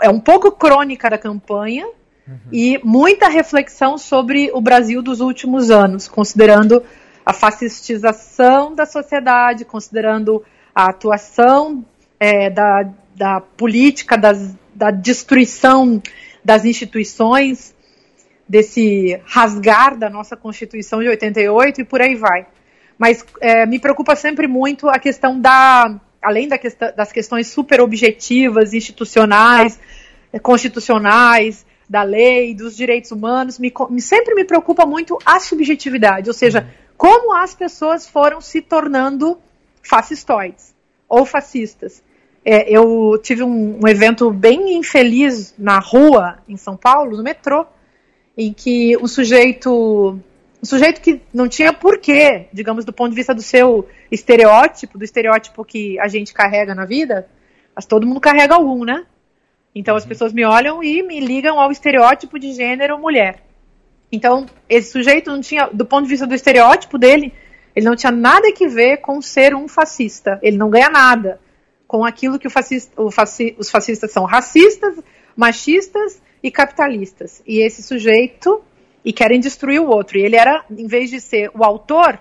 é 0.00 0.08
um 0.08 0.20
pouco 0.20 0.52
crônica 0.52 1.10
da 1.10 1.18
campanha, 1.18 1.86
Uhum. 2.32 2.50
E 2.52 2.80
muita 2.82 3.28
reflexão 3.28 3.98
sobre 3.98 4.50
o 4.52 4.60
Brasil 4.60 5.02
dos 5.02 5.20
últimos 5.20 5.70
anos, 5.70 6.08
considerando 6.08 6.82
a 7.24 7.32
fascistização 7.32 8.74
da 8.74 8.86
sociedade, 8.86 9.64
considerando 9.64 10.42
a 10.74 10.86
atuação 10.86 11.84
é, 12.18 12.50
da, 12.50 12.88
da 13.14 13.40
política, 13.40 14.16
das, 14.16 14.54
da 14.74 14.90
destruição 14.90 16.02
das 16.44 16.64
instituições, 16.64 17.74
desse 18.48 19.20
rasgar 19.24 19.96
da 19.96 20.10
nossa 20.10 20.36
Constituição 20.36 21.00
de 21.00 21.08
88 21.08 21.80
e 21.80 21.84
por 21.84 22.00
aí 22.00 22.16
vai. 22.16 22.46
Mas 22.98 23.24
é, 23.40 23.64
me 23.66 23.78
preocupa 23.78 24.16
sempre 24.16 24.46
muito 24.46 24.88
a 24.88 24.98
questão 24.98 25.40
da, 25.40 26.00
além 26.20 26.48
da 26.48 26.58
das 26.96 27.12
questões 27.12 27.46
super 27.48 27.80
objetivas, 27.80 28.74
institucionais, 28.74 29.78
constitucionais, 30.42 31.64
da 31.92 32.02
lei, 32.02 32.54
dos 32.54 32.74
direitos 32.74 33.10
humanos, 33.10 33.58
me, 33.58 33.70
sempre 34.00 34.34
me 34.34 34.46
preocupa 34.46 34.86
muito 34.86 35.18
a 35.26 35.38
subjetividade, 35.38 36.30
ou 36.30 36.32
seja, 36.32 36.66
como 36.96 37.34
as 37.34 37.54
pessoas 37.54 38.06
foram 38.06 38.40
se 38.40 38.62
tornando 38.62 39.38
fascistoides 39.82 40.74
ou 41.06 41.26
fascistas. 41.26 42.02
É, 42.42 42.74
eu 42.74 43.20
tive 43.22 43.42
um, 43.42 43.78
um, 43.84 43.86
evento 43.86 44.30
bem 44.30 44.74
infeliz 44.74 45.54
na 45.58 45.78
rua, 45.80 46.38
em 46.48 46.56
São 46.56 46.78
Paulo, 46.78 47.18
no 47.18 47.22
metrô, 47.22 47.66
em 48.38 48.54
que 48.54 48.96
o 48.96 49.06
sujeito, 49.06 50.18
um 50.62 50.64
sujeito 50.64 50.98
que 50.98 51.20
não 51.32 51.46
tinha 51.46 51.74
porquê, 51.74 52.46
digamos, 52.54 52.86
do 52.86 52.92
ponto 52.92 53.10
de 53.10 53.16
vista 53.16 53.34
do 53.34 53.42
seu 53.42 53.86
estereótipo, 54.10 54.96
do 54.96 55.04
estereótipo 55.04 55.62
que 55.62 56.00
a 56.00 56.08
gente 56.08 56.32
carrega 56.32 56.74
na 56.74 56.86
vida, 56.86 57.28
mas 57.76 57.84
todo 57.84 58.06
mundo 58.06 58.18
carrega 58.18 58.54
algum, 58.54 58.82
né? 58.82 59.04
Então 59.74 59.96
as 59.96 60.02
uhum. 60.02 60.08
pessoas 60.08 60.32
me 60.32 60.44
olham 60.44 60.82
e 60.82 61.02
me 61.02 61.20
ligam 61.20 61.58
ao 61.58 61.70
estereótipo 61.70 62.38
de 62.38 62.52
gênero 62.52 62.98
mulher. 62.98 63.42
Então, 64.10 64.44
esse 64.68 64.92
sujeito 64.92 65.30
não 65.30 65.40
tinha, 65.40 65.68
do 65.68 65.86
ponto 65.86 66.02
de 66.02 66.10
vista 66.10 66.26
do 66.26 66.34
estereótipo 66.34 66.98
dele, 66.98 67.32
ele 67.74 67.86
não 67.86 67.96
tinha 67.96 68.12
nada 68.12 68.52
que 68.52 68.68
ver 68.68 68.98
com 68.98 69.22
ser 69.22 69.54
um 69.54 69.66
fascista. 69.66 70.38
Ele 70.42 70.58
não 70.58 70.68
ganha 70.68 70.90
nada 70.90 71.40
com 71.86 72.04
aquilo 72.04 72.38
que 72.38 72.48
fascista, 72.50 72.92
faci, 73.10 73.56
os 73.58 73.70
fascistas 73.70 74.12
são 74.12 74.24
racistas, 74.24 74.98
machistas 75.34 76.22
e 76.42 76.50
capitalistas. 76.50 77.42
E 77.46 77.60
esse 77.60 77.82
sujeito 77.82 78.62
e 79.04 79.12
querem 79.12 79.40
destruir 79.40 79.80
o 79.80 79.88
outro. 79.88 80.18
E 80.18 80.22
ele 80.22 80.36
era, 80.36 80.64
em 80.70 80.86
vez 80.86 81.10
de 81.10 81.20
ser 81.20 81.50
o 81.54 81.64
autor 81.64 82.18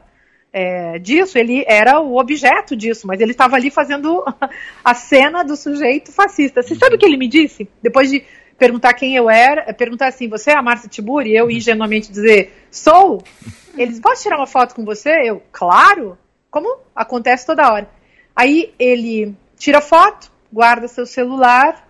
é, 0.53 0.99
disso, 0.99 1.37
ele 1.37 1.63
era 1.67 1.99
o 2.01 2.17
objeto 2.17 2.75
disso, 2.75 3.07
mas 3.07 3.21
ele 3.21 3.31
estava 3.31 3.55
ali 3.55 3.71
fazendo 3.71 4.23
a 4.83 4.93
cena 4.93 5.43
do 5.43 5.55
sujeito 5.55 6.11
fascista. 6.11 6.61
Você 6.61 6.75
sabe 6.75 6.95
o 6.95 6.97
que 6.97 7.05
ele 7.05 7.17
me 7.17 7.27
disse? 7.27 7.69
Depois 7.81 8.09
de 8.09 8.23
perguntar 8.57 8.93
quem 8.93 9.15
eu 9.15 9.29
era, 9.29 9.73
perguntar 9.73 10.07
assim, 10.07 10.27
você 10.27 10.51
é 10.51 10.57
a 10.57 10.61
Márcia 10.61 10.89
Tiburi? 10.89 11.33
Eu 11.33 11.49
ingenuamente 11.49 12.11
dizer, 12.11 12.53
sou? 12.69 13.23
Eles, 13.77 13.99
posso 13.99 14.23
tirar 14.23 14.37
uma 14.37 14.47
foto 14.47 14.75
com 14.75 14.83
você? 14.83 15.09
Eu, 15.23 15.41
claro! 15.51 16.17
Como 16.49 16.79
acontece 16.93 17.45
toda 17.45 17.71
hora. 17.71 17.89
Aí 18.35 18.73
ele 18.77 19.33
tira 19.57 19.79
foto, 19.79 20.31
guarda 20.51 20.87
seu 20.87 21.05
celular, 21.05 21.87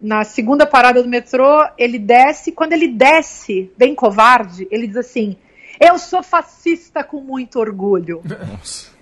na 0.00 0.24
segunda 0.24 0.66
parada 0.66 1.02
do 1.02 1.08
metrô, 1.08 1.64
ele 1.78 1.98
desce, 1.98 2.52
quando 2.52 2.72
ele 2.72 2.88
desce, 2.88 3.70
bem 3.76 3.94
covarde, 3.94 4.66
ele 4.70 4.86
diz 4.86 4.96
assim, 4.96 5.36
eu 5.80 5.98
sou 5.98 6.22
fascista 6.22 7.04
com 7.04 7.20
muito 7.20 7.58
orgulho. 7.58 8.22
Nossa. 8.24 8.94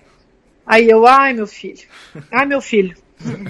Aí 0.67 0.89
eu, 0.89 1.07
ai 1.07 1.33
meu 1.33 1.47
filho, 1.47 1.87
ai 2.33 2.47
meu 2.47 2.61
filho. 2.61 2.97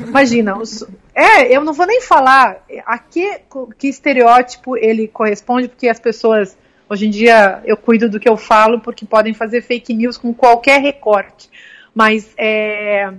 Imagina, 0.07 0.57
os, 0.57 0.85
é, 1.15 1.57
eu 1.57 1.65
não 1.65 1.73
vou 1.73 1.87
nem 1.87 2.01
falar 2.01 2.65
a 2.87 2.99
que, 2.99 3.41
que 3.79 3.89
estereótipo 3.89 4.77
ele 4.77 5.09
corresponde, 5.09 5.69
porque 5.69 5.89
as 5.89 5.99
pessoas, 5.99 6.57
hoje 6.89 7.07
em 7.07 7.11
dia, 7.11 7.63
eu 7.65 7.77
cuido 7.77 8.09
do 8.09 8.21
que 8.21 8.29
eu 8.29 8.37
falo, 8.37 8.81
porque 8.81 9.05
podem 9.05 9.35
fazer 9.35 9.63
fake 9.63 9.95
news 9.95 10.17
com 10.17 10.33
qualquer 10.33 10.81
recorte. 10.81 11.51
Mas 11.95 12.33
é, 12.37 13.13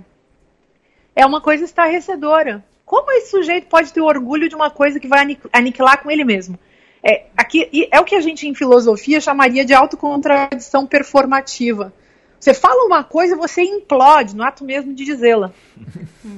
é 1.14 1.26
uma 1.26 1.40
coisa 1.40 1.64
estarrecedora. 1.64 2.64
Como 2.84 3.10
esse 3.12 3.30
sujeito 3.30 3.66
pode 3.66 3.92
ter 3.92 4.00
orgulho 4.00 4.48
de 4.48 4.54
uma 4.54 4.70
coisa 4.70 5.00
que 5.00 5.08
vai 5.08 5.26
aniquilar 5.52 6.02
com 6.02 6.10
ele 6.10 6.24
mesmo? 6.24 6.58
É, 7.02 7.26
aqui, 7.36 7.88
é 7.90 8.00
o 8.00 8.04
que 8.04 8.14
a 8.14 8.20
gente 8.20 8.48
em 8.48 8.54
filosofia 8.54 9.20
chamaria 9.20 9.64
de 9.64 9.74
autocontradição 9.74 10.86
performativa. 10.86 11.92
Você 12.38 12.52
fala 12.52 12.84
uma 12.86 13.02
coisa, 13.02 13.36
você 13.36 13.62
implode 13.62 14.36
no 14.36 14.42
ato 14.42 14.64
mesmo 14.64 14.94
de 14.94 15.04
dizê-la. 15.04 15.52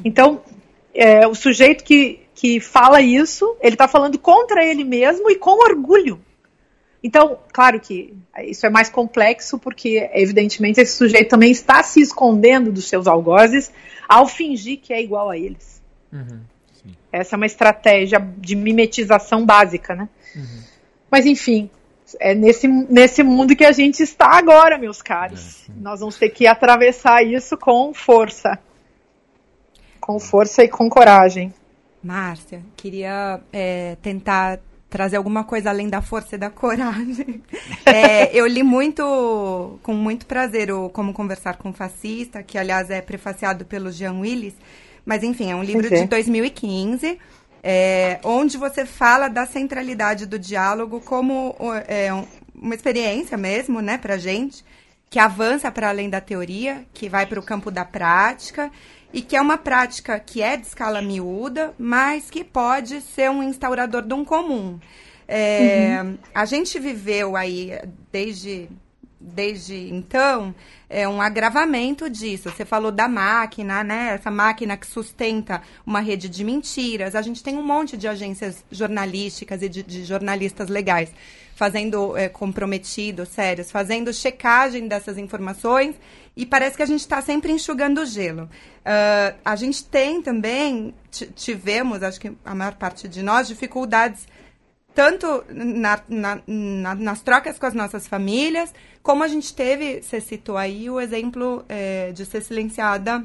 Então, 0.04 0.42
é, 0.94 1.26
o 1.26 1.34
sujeito 1.34 1.82
que, 1.84 2.20
que 2.34 2.60
fala 2.60 3.00
isso, 3.00 3.56
ele 3.60 3.74
está 3.74 3.88
falando 3.88 4.18
contra 4.18 4.64
ele 4.64 4.84
mesmo 4.84 5.30
e 5.30 5.36
com 5.36 5.62
orgulho. 5.62 6.20
Então, 7.02 7.38
claro 7.52 7.78
que 7.78 8.14
isso 8.44 8.66
é 8.66 8.70
mais 8.70 8.90
complexo, 8.90 9.58
porque, 9.58 10.10
evidentemente, 10.12 10.80
esse 10.80 10.96
sujeito 10.96 11.28
também 11.28 11.50
está 11.50 11.82
se 11.82 12.00
escondendo 12.00 12.72
dos 12.72 12.88
seus 12.88 13.06
algozes 13.06 13.72
ao 14.08 14.26
fingir 14.26 14.80
que 14.80 14.92
é 14.92 15.00
igual 15.00 15.30
a 15.30 15.38
eles. 15.38 15.80
Uhum, 16.12 16.40
Essa 17.12 17.34
é 17.34 17.36
uma 17.36 17.46
estratégia 17.46 18.18
de 18.38 18.56
mimetização 18.56 19.46
básica, 19.46 19.94
né? 19.94 20.08
Uhum. 20.34 20.62
Mas, 21.10 21.26
enfim, 21.26 21.70
é 22.20 22.34
nesse, 22.34 22.68
nesse 22.68 23.22
mundo 23.22 23.54
que 23.54 23.64
a 23.64 23.72
gente 23.72 24.02
está 24.02 24.38
agora, 24.38 24.78
meus 24.78 25.02
caros. 25.02 25.68
É, 25.68 25.72
Nós 25.80 26.00
vamos 26.00 26.16
ter 26.16 26.30
que 26.30 26.46
atravessar 26.46 27.22
isso 27.22 27.56
com 27.56 27.92
força. 27.92 28.58
Com 30.00 30.18
força 30.18 30.64
e 30.64 30.68
com 30.68 30.88
coragem. 30.88 31.52
Márcia, 32.02 32.62
queria 32.76 33.40
é, 33.52 33.96
tentar 34.00 34.60
trazer 34.88 35.16
alguma 35.16 35.44
coisa 35.44 35.68
além 35.68 35.88
da 35.88 36.00
força 36.00 36.36
e 36.36 36.38
da 36.38 36.50
coragem. 36.50 37.42
É, 37.84 38.36
eu 38.36 38.46
li 38.46 38.62
muito, 38.62 39.78
com 39.82 39.94
muito 39.94 40.26
prazer, 40.26 40.70
o 40.70 40.90
Como 40.90 41.14
Conversar 41.14 41.56
com 41.56 41.70
o 41.70 41.72
Fascista, 41.72 42.42
que 42.42 42.58
aliás 42.58 42.90
é 42.90 43.00
prefaciado 43.00 43.64
pelo 43.64 43.90
Jean 43.90 44.18
Willis, 44.18 44.52
mas 45.06 45.22
enfim, 45.22 45.50
é 45.50 45.56
um 45.56 45.62
livro 45.62 45.88
de 45.88 46.04
2015, 46.04 47.18
é, 47.62 48.20
onde 48.24 48.56
você 48.56 48.84
fala 48.84 49.28
da 49.28 49.46
centralidade 49.46 50.26
do 50.26 50.38
diálogo 50.38 51.00
como 51.00 51.54
é, 51.86 52.10
uma 52.54 52.74
experiência 52.74 53.36
mesmo, 53.36 53.80
né, 53.80 53.98
pra 53.98 54.16
gente, 54.18 54.64
que 55.10 55.18
avança 55.18 55.70
para 55.70 55.88
além 55.88 56.10
da 56.10 56.20
teoria, 56.20 56.84
que 56.92 57.08
vai 57.08 57.26
para 57.26 57.40
o 57.40 57.42
campo 57.42 57.70
da 57.70 57.84
prática 57.84 58.70
e 59.12 59.22
que 59.22 59.36
é 59.36 59.40
uma 59.40 59.56
prática 59.56 60.20
que 60.20 60.42
é 60.42 60.56
de 60.56 60.66
escala 60.66 61.00
miúda, 61.00 61.74
mas 61.78 62.30
que 62.30 62.44
pode 62.44 63.00
ser 63.00 63.30
um 63.30 63.42
instaurador 63.42 64.02
de 64.02 64.14
um 64.14 64.24
comum. 64.24 64.78
É, 65.26 66.00
uhum. 66.02 66.18
A 66.34 66.44
gente 66.44 66.78
viveu 66.78 67.36
aí 67.36 67.78
desde, 68.10 68.68
desde 69.20 69.74
então 69.90 70.54
é 70.88 71.06
um 71.08 71.20
agravamento 71.20 72.08
disso. 72.08 72.50
Você 72.50 72.64
falou 72.64 72.90
da 72.90 73.08
máquina, 73.08 73.82
né? 73.84 74.14
Essa 74.14 74.30
máquina 74.30 74.76
que 74.76 74.86
sustenta 74.86 75.60
uma 75.84 76.00
rede 76.00 76.28
de 76.28 76.44
mentiras. 76.44 77.14
A 77.14 77.22
gente 77.22 77.42
tem 77.42 77.56
um 77.56 77.62
monte 77.62 77.96
de 77.96 78.08
agências 78.08 78.64
jornalísticas 78.70 79.62
e 79.62 79.68
de, 79.68 79.82
de 79.82 80.04
jornalistas 80.04 80.68
legais 80.68 81.12
fazendo 81.58 82.16
é, 82.16 82.28
comprometidos, 82.28 83.30
sérios, 83.30 83.68
fazendo 83.68 84.14
checagem 84.14 84.86
dessas 84.86 85.18
informações 85.18 85.96
e 86.36 86.46
parece 86.46 86.76
que 86.76 86.84
a 86.84 86.86
gente 86.86 87.00
está 87.00 87.20
sempre 87.20 87.50
enxugando 87.50 88.00
o 88.00 88.06
gelo. 88.06 88.44
Uh, 88.44 89.36
a 89.44 89.56
gente 89.56 89.84
tem 89.84 90.22
também, 90.22 90.94
tivemos, 91.34 92.00
acho 92.04 92.20
que 92.20 92.30
a 92.44 92.54
maior 92.54 92.74
parte 92.74 93.08
de 93.08 93.24
nós, 93.24 93.48
dificuldades 93.48 94.28
tanto 94.98 95.44
na, 95.48 96.00
na, 96.08 96.42
na, 96.44 96.94
nas 96.96 97.22
trocas 97.22 97.56
com 97.56 97.66
as 97.66 97.72
nossas 97.72 98.08
famílias, 98.08 98.74
como 99.00 99.22
a 99.22 99.28
gente 99.28 99.54
teve, 99.54 100.02
você 100.02 100.20
citou 100.20 100.56
aí 100.56 100.90
o 100.90 101.00
exemplo 101.00 101.64
é, 101.68 102.10
de 102.10 102.26
ser 102.26 102.42
silenciada 102.42 103.24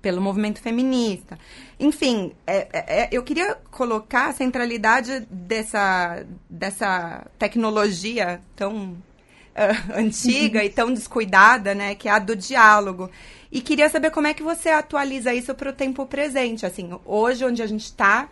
pelo 0.00 0.22
movimento 0.22 0.62
feminista. 0.62 1.38
Enfim, 1.78 2.32
é, 2.46 2.68
é, 2.72 3.02
é, 3.02 3.08
eu 3.12 3.22
queria 3.22 3.54
colocar 3.70 4.30
a 4.30 4.32
centralidade 4.32 5.26
dessa, 5.30 6.24
dessa 6.48 7.26
tecnologia 7.38 8.40
tão 8.56 8.92
uh, 8.92 9.92
antiga 9.94 10.64
e 10.64 10.70
tão 10.70 10.90
descuidada, 10.90 11.74
né, 11.74 11.94
que 11.94 12.08
é 12.08 12.12
a 12.12 12.18
do 12.18 12.34
diálogo. 12.34 13.10
E 13.52 13.60
queria 13.60 13.90
saber 13.90 14.10
como 14.10 14.26
é 14.26 14.32
que 14.32 14.42
você 14.42 14.70
atualiza 14.70 15.34
isso 15.34 15.54
para 15.54 15.68
o 15.68 15.74
tempo 15.74 16.06
presente. 16.06 16.64
Assim, 16.64 16.98
hoje, 17.04 17.44
onde 17.44 17.62
a 17.62 17.66
gente 17.66 17.84
está, 17.84 18.30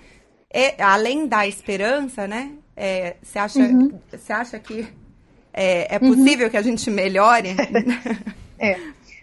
é, 0.53 0.83
além 0.83 1.27
da 1.27 1.47
esperança, 1.47 2.27
né? 2.29 2.53
É, 2.77 3.17
você 3.23 3.39
acha, 3.39 3.59
uhum. 3.61 3.99
acha 4.29 4.59
que 4.59 4.87
é, 5.53 5.97
é 5.97 5.99
possível 5.99 6.47
uhum. 6.47 6.51
que 6.51 6.57
a 6.57 6.63
gente 6.63 6.91
melhore? 6.91 7.51
é. 8.59 8.77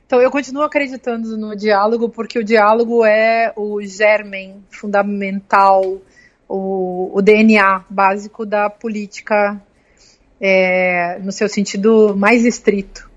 Então, 0.05 0.19
eu 0.19 0.31
continuo 0.31 0.63
acreditando 0.63 1.37
no 1.37 1.55
diálogo, 1.55 2.09
porque 2.09 2.39
o 2.39 2.43
diálogo 2.43 3.05
é 3.05 3.53
o 3.55 3.79
germen 3.83 4.63
fundamental, 4.71 6.01
o, 6.47 7.11
o 7.13 7.21
DNA 7.21 7.85
básico 7.87 8.43
da 8.43 8.71
política, 8.71 9.61
é, 10.41 11.19
no 11.19 11.31
seu 11.31 11.47
sentido 11.47 12.15
mais 12.17 12.43
estrito. 12.43 13.09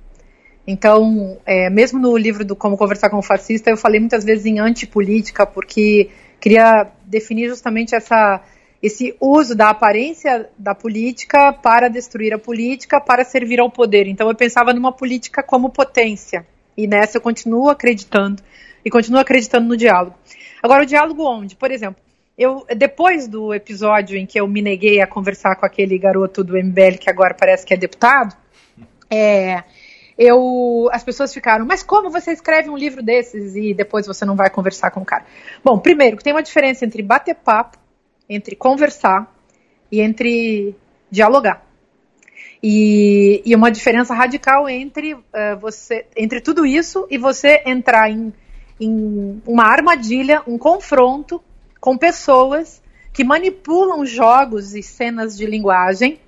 Então, 0.66 1.38
é, 1.46 1.70
mesmo 1.70 1.98
no 1.98 2.16
livro 2.16 2.44
do 2.44 2.54
Como 2.54 2.76
Conversar 2.76 3.10
com 3.10 3.18
o 3.18 3.22
Fascista, 3.22 3.70
eu 3.70 3.76
falei 3.76 3.98
muitas 3.98 4.22
vezes 4.22 4.44
em 4.46 4.58
antipolítica, 4.58 5.46
porque 5.46 6.10
queria 6.38 6.88
definir 7.12 7.48
justamente 7.48 7.94
essa, 7.94 8.42
esse 8.82 9.14
uso 9.20 9.54
da 9.54 9.68
aparência 9.68 10.48
da 10.58 10.74
política 10.74 11.52
para 11.52 11.88
destruir 11.88 12.32
a 12.32 12.38
política, 12.38 12.98
para 12.98 13.22
servir 13.22 13.60
ao 13.60 13.70
poder. 13.70 14.06
Então, 14.06 14.28
eu 14.28 14.34
pensava 14.34 14.72
numa 14.72 14.90
política 14.90 15.42
como 15.42 15.68
potência. 15.68 16.46
E 16.74 16.86
nessa 16.86 17.18
eu 17.18 17.20
continuo 17.20 17.68
acreditando 17.68 18.42
e 18.82 18.90
continuo 18.90 19.20
acreditando 19.20 19.68
no 19.68 19.76
diálogo. 19.76 20.16
Agora, 20.62 20.84
o 20.84 20.86
diálogo 20.86 21.22
onde? 21.22 21.54
Por 21.54 21.70
exemplo, 21.70 22.00
eu 22.38 22.64
depois 22.74 23.28
do 23.28 23.52
episódio 23.52 24.16
em 24.16 24.24
que 24.24 24.40
eu 24.40 24.48
me 24.48 24.62
neguei 24.62 25.02
a 25.02 25.06
conversar 25.06 25.56
com 25.56 25.66
aquele 25.66 25.98
garoto 25.98 26.42
do 26.42 26.56
MBL 26.56 26.96
que 26.98 27.10
agora 27.10 27.34
parece 27.34 27.66
que 27.66 27.74
é 27.74 27.76
deputado, 27.76 28.34
é, 29.10 29.62
eu, 30.18 30.88
as 30.92 31.02
pessoas 31.02 31.32
ficaram, 31.32 31.64
mas 31.64 31.82
como 31.82 32.10
você 32.10 32.32
escreve 32.32 32.68
um 32.68 32.76
livro 32.76 33.02
desses 33.02 33.56
e 33.56 33.72
depois 33.72 34.06
você 34.06 34.24
não 34.24 34.36
vai 34.36 34.50
conversar 34.50 34.90
com 34.90 35.00
o 35.00 35.04
cara? 35.04 35.24
Bom, 35.64 35.78
primeiro, 35.78 36.16
tem 36.18 36.32
uma 36.32 36.42
diferença 36.42 36.84
entre 36.84 37.02
bater 37.02 37.34
papo, 37.34 37.78
entre 38.28 38.54
conversar 38.54 39.32
e 39.90 40.00
entre 40.00 40.74
dialogar. 41.10 41.64
E, 42.62 43.42
e 43.44 43.56
uma 43.56 43.70
diferença 43.70 44.14
radical 44.14 44.68
entre 44.68 45.14
uh, 45.14 45.22
você, 45.60 46.06
entre 46.16 46.40
tudo 46.40 46.64
isso 46.64 47.06
e 47.10 47.18
você 47.18 47.62
entrar 47.66 48.08
em, 48.08 48.32
em 48.80 49.42
uma 49.44 49.64
armadilha, 49.64 50.42
um 50.46 50.56
confronto 50.56 51.42
com 51.80 51.98
pessoas 51.98 52.80
que 53.12 53.24
manipulam 53.24 54.06
jogos 54.06 54.74
e 54.74 54.82
cenas 54.82 55.36
de 55.36 55.44
linguagem 55.44 56.20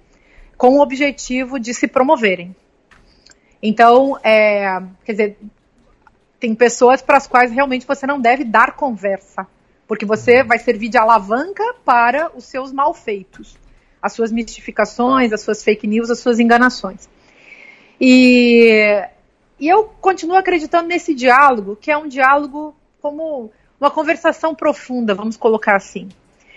com 0.56 0.78
o 0.78 0.80
objetivo 0.80 1.58
de 1.58 1.72
se 1.72 1.86
promoverem. 1.86 2.54
Então, 3.66 4.18
é, 4.22 4.80
quer 5.04 5.12
dizer, 5.12 5.38
tem 6.38 6.54
pessoas 6.54 7.00
para 7.00 7.16
as 7.16 7.26
quais 7.26 7.50
realmente 7.50 7.86
você 7.86 8.06
não 8.06 8.20
deve 8.20 8.44
dar 8.44 8.76
conversa, 8.76 9.46
porque 9.88 10.04
você 10.04 10.44
vai 10.44 10.58
servir 10.58 10.90
de 10.90 10.98
alavanca 10.98 11.74
para 11.84 12.30
os 12.36 12.44
seus 12.44 12.70
malfeitos 12.70 13.58
as 14.04 14.12
suas 14.12 14.30
mistificações, 14.30 15.32
as 15.32 15.40
suas 15.40 15.64
fake 15.64 15.86
news, 15.86 16.10
as 16.10 16.18
suas 16.18 16.38
enganações. 16.38 17.08
E, 17.98 19.02
e 19.58 19.66
eu 19.66 19.84
continuo 19.98 20.36
acreditando 20.36 20.86
nesse 20.86 21.14
diálogo, 21.14 21.74
que 21.74 21.90
é 21.90 21.96
um 21.96 22.06
diálogo 22.06 22.76
como 23.00 23.50
uma 23.80 23.90
conversação 23.90 24.54
profunda, 24.54 25.14
vamos 25.14 25.38
colocar 25.38 25.76
assim. 25.76 26.10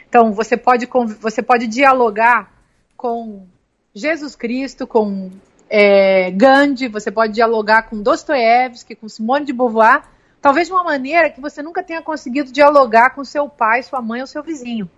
Então, 0.09 0.33
você 0.33 0.57
pode, 0.57 0.89
você 1.21 1.41
pode 1.41 1.67
dialogar 1.67 2.51
com 2.97 3.47
Jesus 3.95 4.35
Cristo, 4.35 4.85
com 4.85 5.31
é, 5.69 6.31
Gandhi, 6.31 6.87
você 6.87 7.11
pode 7.11 7.33
dialogar 7.33 7.83
com 7.83 8.01
Dostoiévski, 8.01 8.95
com 8.95 9.09
Simone 9.09 9.45
de 9.45 9.53
Beauvoir, 9.53 10.03
talvez 10.41 10.67
de 10.67 10.73
uma 10.73 10.83
maneira 10.83 11.29
que 11.29 11.41
você 11.41 11.61
nunca 11.61 11.83
tenha 11.83 12.01
conseguido 12.01 12.51
dialogar 12.51 13.11
com 13.11 13.23
seu 13.23 13.49
pai, 13.49 13.83
sua 13.83 14.01
mãe 14.01 14.21
ou 14.21 14.27
seu 14.27 14.41
vizinho. 14.41 14.89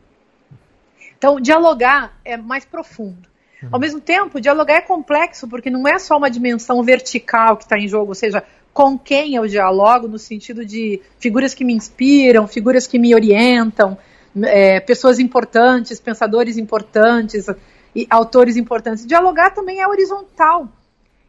Então, 1.18 1.40
dialogar 1.40 2.18
é 2.24 2.38
mais 2.38 2.66
profundo. 2.66 3.28
Uhum. 3.62 3.70
Ao 3.74 3.80
mesmo 3.80 4.00
tempo, 4.00 4.40
dialogar 4.40 4.76
é 4.76 4.82
complexo, 4.82 5.48
porque 5.48 5.70
não 5.70 5.88
é 5.88 6.00
só 6.00 6.18
uma 6.18 6.30
dimensão 6.30 6.82
vertical 6.82 7.58
que 7.58 7.64
está 7.64 7.78
em 7.78 7.88
jogo, 7.88 8.10
ou 8.10 8.16
seja, 8.16 8.44
com 8.74 8.98
quem 8.98 9.36
eu 9.36 9.48
dialogo, 9.48 10.08
no 10.08 10.18
sentido 10.18 10.66
de 10.66 11.02
figuras 11.20 11.54
que 11.54 11.66
me 11.66 11.74
inspiram, 11.74 12.48
figuras 12.48 12.88
que 12.88 12.98
me 12.98 13.14
orientam, 13.14 13.98
é, 14.44 14.80
pessoas 14.80 15.20
importantes, 15.20 16.00
pensadores 16.00 16.58
importantes, 16.58 17.48
e 17.96 18.08
autores 18.10 18.56
importantes. 18.58 19.06
Dialogar 19.06 19.52
também 19.52 19.82
é 19.82 19.88
horizontal. 19.88 20.68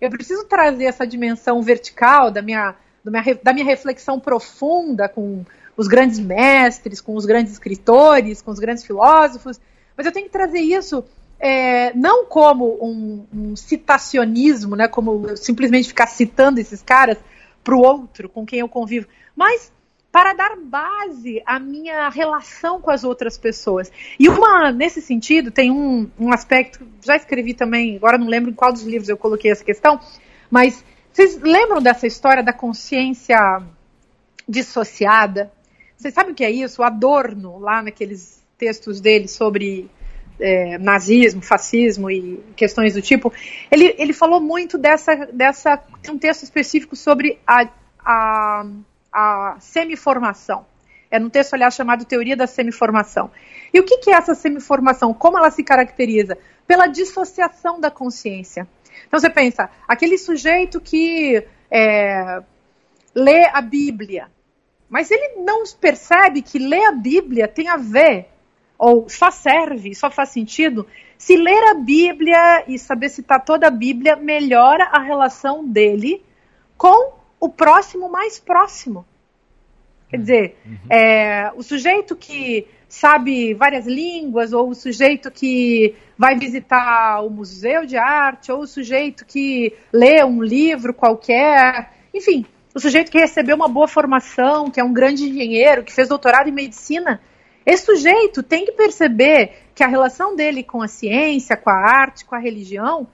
Eu 0.00 0.10
preciso 0.10 0.44
trazer 0.44 0.84
essa 0.84 1.06
dimensão 1.06 1.62
vertical 1.62 2.30
da 2.30 2.40
minha, 2.40 2.74
minha, 3.04 3.38
da 3.42 3.52
minha 3.52 3.66
reflexão 3.66 4.18
profunda 4.18 5.08
com 5.08 5.44
os 5.76 5.88
grandes 5.88 6.18
mestres, 6.18 7.00
com 7.00 7.14
os 7.14 7.24
grandes 7.24 7.52
escritores, 7.52 8.42
com 8.42 8.50
os 8.50 8.58
grandes 8.58 8.84
filósofos, 8.84 9.60
mas 9.96 10.06
eu 10.06 10.12
tenho 10.12 10.26
que 10.26 10.32
trazer 10.32 10.60
isso 10.60 11.04
é, 11.38 11.94
não 11.94 12.26
como 12.26 12.78
um, 12.82 13.26
um, 13.32 13.56
citacionismo, 13.56 14.76
né, 14.76 14.86
como 14.88 15.36
simplesmente 15.36 15.88
ficar 15.88 16.06
citando 16.06 16.60
esses 16.60 16.82
caras 16.82 17.16
para 17.64 17.74
o 17.74 17.80
outro 17.80 18.28
com 18.28 18.44
quem 18.44 18.60
eu 18.60 18.68
convivo, 18.68 19.06
mas 19.34 19.72
para 20.12 20.32
dar 20.32 20.56
base 20.56 21.40
à 21.46 21.58
minha 21.58 22.08
relação 22.08 22.80
com 22.80 22.90
as 22.90 23.04
outras 23.04 23.38
pessoas. 23.38 23.90
E 24.18 24.28
uma, 24.28 24.72
nesse 24.72 25.00
sentido, 25.00 25.50
tem 25.50 25.70
um, 25.70 26.10
um 26.18 26.32
aspecto, 26.32 26.84
já 27.00 27.14
escrevi 27.16 27.54
também, 27.54 27.96
agora 27.96 28.18
não 28.18 28.26
lembro 28.26 28.50
em 28.50 28.54
qual 28.54 28.72
dos 28.72 28.82
livros 28.82 29.08
eu 29.08 29.16
coloquei 29.16 29.50
essa 29.50 29.64
questão, 29.64 30.00
mas 30.50 30.84
Vocês 31.12 31.40
lembram 31.40 31.82
dessa 31.82 32.06
história 32.06 32.42
da 32.42 32.52
consciência 32.52 33.62
dissociada? 34.48 35.52
Vocês 35.96 36.14
sabem 36.14 36.32
o 36.32 36.34
que 36.34 36.44
é 36.44 36.50
isso? 36.50 36.82
O 36.82 36.84
Adorno, 36.84 37.58
lá 37.58 37.82
naqueles 37.82 38.42
textos 38.56 39.00
dele 39.00 39.26
sobre 39.26 39.90
é, 40.38 40.78
nazismo, 40.78 41.42
fascismo 41.42 42.10
e 42.10 42.40
questões 42.56 42.94
do 42.94 43.02
tipo, 43.02 43.32
ele, 43.70 43.94
ele 43.98 44.12
falou 44.12 44.40
muito 44.40 44.78
dessa, 44.78 45.26
dessa. 45.26 45.76
Tem 46.02 46.14
um 46.14 46.18
texto 46.18 46.42
específico 46.42 46.96
sobre 46.96 47.38
a, 47.46 47.68
a, 47.98 48.66
a 49.12 49.56
semiformação. 49.60 50.66
É 51.10 51.18
num 51.18 51.28
texto, 51.28 51.54
aliás, 51.54 51.74
chamado 51.74 52.04
Teoria 52.04 52.36
da 52.36 52.46
Semiformação. 52.46 53.30
E 53.74 53.80
o 53.80 53.84
que, 53.84 53.98
que 53.98 54.10
é 54.10 54.14
essa 54.14 54.34
semiformação? 54.34 55.12
Como 55.12 55.36
ela 55.36 55.50
se 55.50 55.64
caracteriza? 55.64 56.38
Pela 56.66 56.86
dissociação 56.86 57.80
da 57.80 57.90
consciência. 57.90 58.68
Então 59.06 59.18
você 59.18 59.28
pensa, 59.28 59.68
aquele 59.88 60.16
sujeito 60.16 60.80
que 60.80 61.44
é, 61.70 62.42
lê 63.14 63.44
a 63.52 63.60
Bíblia, 63.60 64.28
mas 64.88 65.10
ele 65.10 65.42
não 65.42 65.64
percebe 65.80 66.42
que 66.42 66.58
ler 66.58 66.84
a 66.86 66.92
Bíblia 66.92 67.48
tem 67.48 67.68
a 67.68 67.76
ver, 67.76 68.28
ou 68.78 69.08
só 69.08 69.30
serve, 69.30 69.94
só 69.94 70.10
faz 70.10 70.30
sentido, 70.30 70.86
se 71.18 71.36
ler 71.36 71.70
a 71.70 71.74
Bíblia 71.74 72.64
e 72.66 72.78
saber 72.78 73.08
citar 73.08 73.44
toda 73.44 73.66
a 73.66 73.70
Bíblia 73.70 74.16
melhora 74.16 74.84
a 74.84 75.00
relação 75.00 75.66
dele 75.66 76.24
com 76.76 77.19
o 77.40 77.48
próximo 77.48 78.08
mais 78.08 78.38
próximo. 78.38 79.04
Quer 80.10 80.18
dizer, 80.18 80.56
uhum. 80.66 80.76
é, 80.90 81.52
o 81.56 81.62
sujeito 81.62 82.14
que 82.14 82.66
sabe 82.88 83.54
várias 83.54 83.86
línguas, 83.86 84.52
ou 84.52 84.70
o 84.70 84.74
sujeito 84.74 85.30
que 85.30 85.94
vai 86.18 86.36
visitar 86.36 87.24
o 87.24 87.30
museu 87.30 87.86
de 87.86 87.96
arte, 87.96 88.50
ou 88.52 88.60
o 88.62 88.66
sujeito 88.66 89.24
que 89.24 89.72
lê 89.92 90.22
um 90.24 90.42
livro 90.42 90.92
qualquer, 90.92 91.92
enfim, 92.12 92.44
o 92.74 92.80
sujeito 92.80 93.10
que 93.10 93.18
recebeu 93.18 93.54
uma 93.54 93.68
boa 93.68 93.86
formação, 93.86 94.70
que 94.70 94.80
é 94.80 94.84
um 94.84 94.92
grande 94.92 95.24
engenheiro, 95.24 95.84
que 95.84 95.92
fez 95.92 96.08
doutorado 96.08 96.48
em 96.48 96.52
medicina, 96.52 97.20
esse 97.64 97.86
sujeito 97.86 98.42
tem 98.42 98.64
que 98.64 98.72
perceber 98.72 99.52
que 99.74 99.84
a 99.84 99.86
relação 99.86 100.34
dele 100.34 100.64
com 100.64 100.82
a 100.82 100.88
ciência, 100.88 101.56
com 101.56 101.70
a 101.70 101.74
arte, 101.74 102.24
com 102.24 102.34
a 102.34 102.38
religião, 102.38 103.06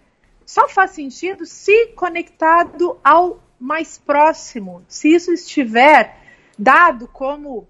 só 0.47 0.69
faz 0.69 0.93
sentido 0.93 1.45
se 1.45 1.89
conectado 1.89 2.99
ao 3.05 3.43
mais 3.59 3.99
próximo, 3.99 4.85
se 4.89 5.15
isso 5.15 5.33
estiver 5.33 6.17
dado 6.59 7.09
como 7.09 7.67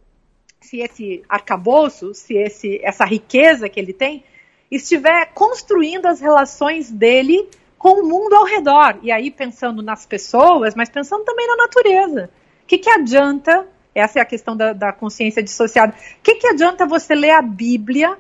se 0.61 0.81
esse 0.81 1.23
arcabouço, 1.29 2.13
se 2.13 2.35
esse, 2.35 2.81
essa 2.83 3.05
riqueza 3.05 3.69
que 3.69 3.79
ele 3.79 3.93
tem, 3.93 4.25
estiver 4.71 5.27
construindo 5.33 6.07
as 6.07 6.21
relações 6.21 6.91
dele 6.91 7.49
com 7.79 8.01
o 8.01 8.09
mundo 8.09 8.35
ao 8.35 8.45
redor. 8.45 8.99
E 9.03 9.13
aí 9.13 9.31
pensando 9.31 9.83
nas 9.83 10.05
pessoas, 10.05 10.75
mas 10.75 10.89
pensando 10.89 11.25
também 11.25 11.47
na 11.47 11.57
natureza. 11.57 12.31
O 12.65 12.67
que, 12.67 12.79
que 12.79 12.91
adianta, 12.91 13.67
essa 13.95 14.19
é 14.19 14.23
a 14.23 14.27
questão 14.27 14.57
da, 14.57 14.73
da 14.73 14.93
consciência 14.93 15.43
dissociada, 15.43 15.95
o 16.19 16.23
que, 16.23 16.35
que 16.35 16.49
adianta 16.49 16.85
você 16.85 17.15
ler 17.15 17.31
a 17.31 17.43
Bíblia 17.43 18.17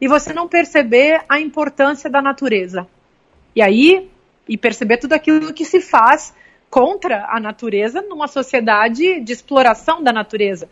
e 0.00 0.08
você 0.08 0.32
não 0.32 0.48
perceber 0.48 1.22
a 1.28 1.38
importância 1.38 2.08
da 2.08 2.22
natureza? 2.22 2.86
E 3.54 3.60
aí, 3.60 4.10
e 4.48 4.56
perceber 4.56 4.96
tudo 4.96 5.12
aquilo 5.12 5.52
que 5.52 5.64
se 5.64 5.80
faz 5.80 6.32
contra 6.72 7.26
a 7.28 7.38
natureza 7.38 8.00
numa 8.00 8.26
sociedade 8.26 9.20
de 9.20 9.30
exploração 9.30 10.02
da 10.02 10.10
natureza. 10.10 10.70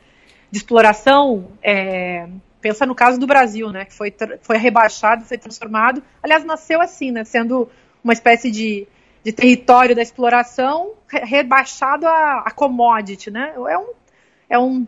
De 0.51 0.57
exploração, 0.57 1.53
é, 1.63 2.27
pensa 2.59 2.87
no 2.87 2.95
caso 2.95 3.21
do 3.21 3.27
Brasil, 3.27 3.69
né, 3.69 3.85
que 3.85 3.93
foi, 3.93 4.11
foi 4.41 4.57
rebaixado, 4.57 5.27
foi 5.27 5.37
transformado, 5.37 6.03
aliás, 6.23 6.43
nasceu 6.43 6.81
assim, 6.81 7.11
né, 7.11 7.23
sendo 7.25 7.69
uma 8.03 8.15
espécie 8.15 8.51
de, 8.51 8.89
de 9.23 9.31
território 9.31 9.95
da 9.95 10.01
exploração 10.01 10.95
rebaixado 11.07 12.07
a, 12.07 12.45
a 12.47 12.51
commodity, 12.51 13.31
né, 13.31 13.53
é 13.55 13.77
um, 13.77 13.93
é 14.49 14.59
um 14.59 14.87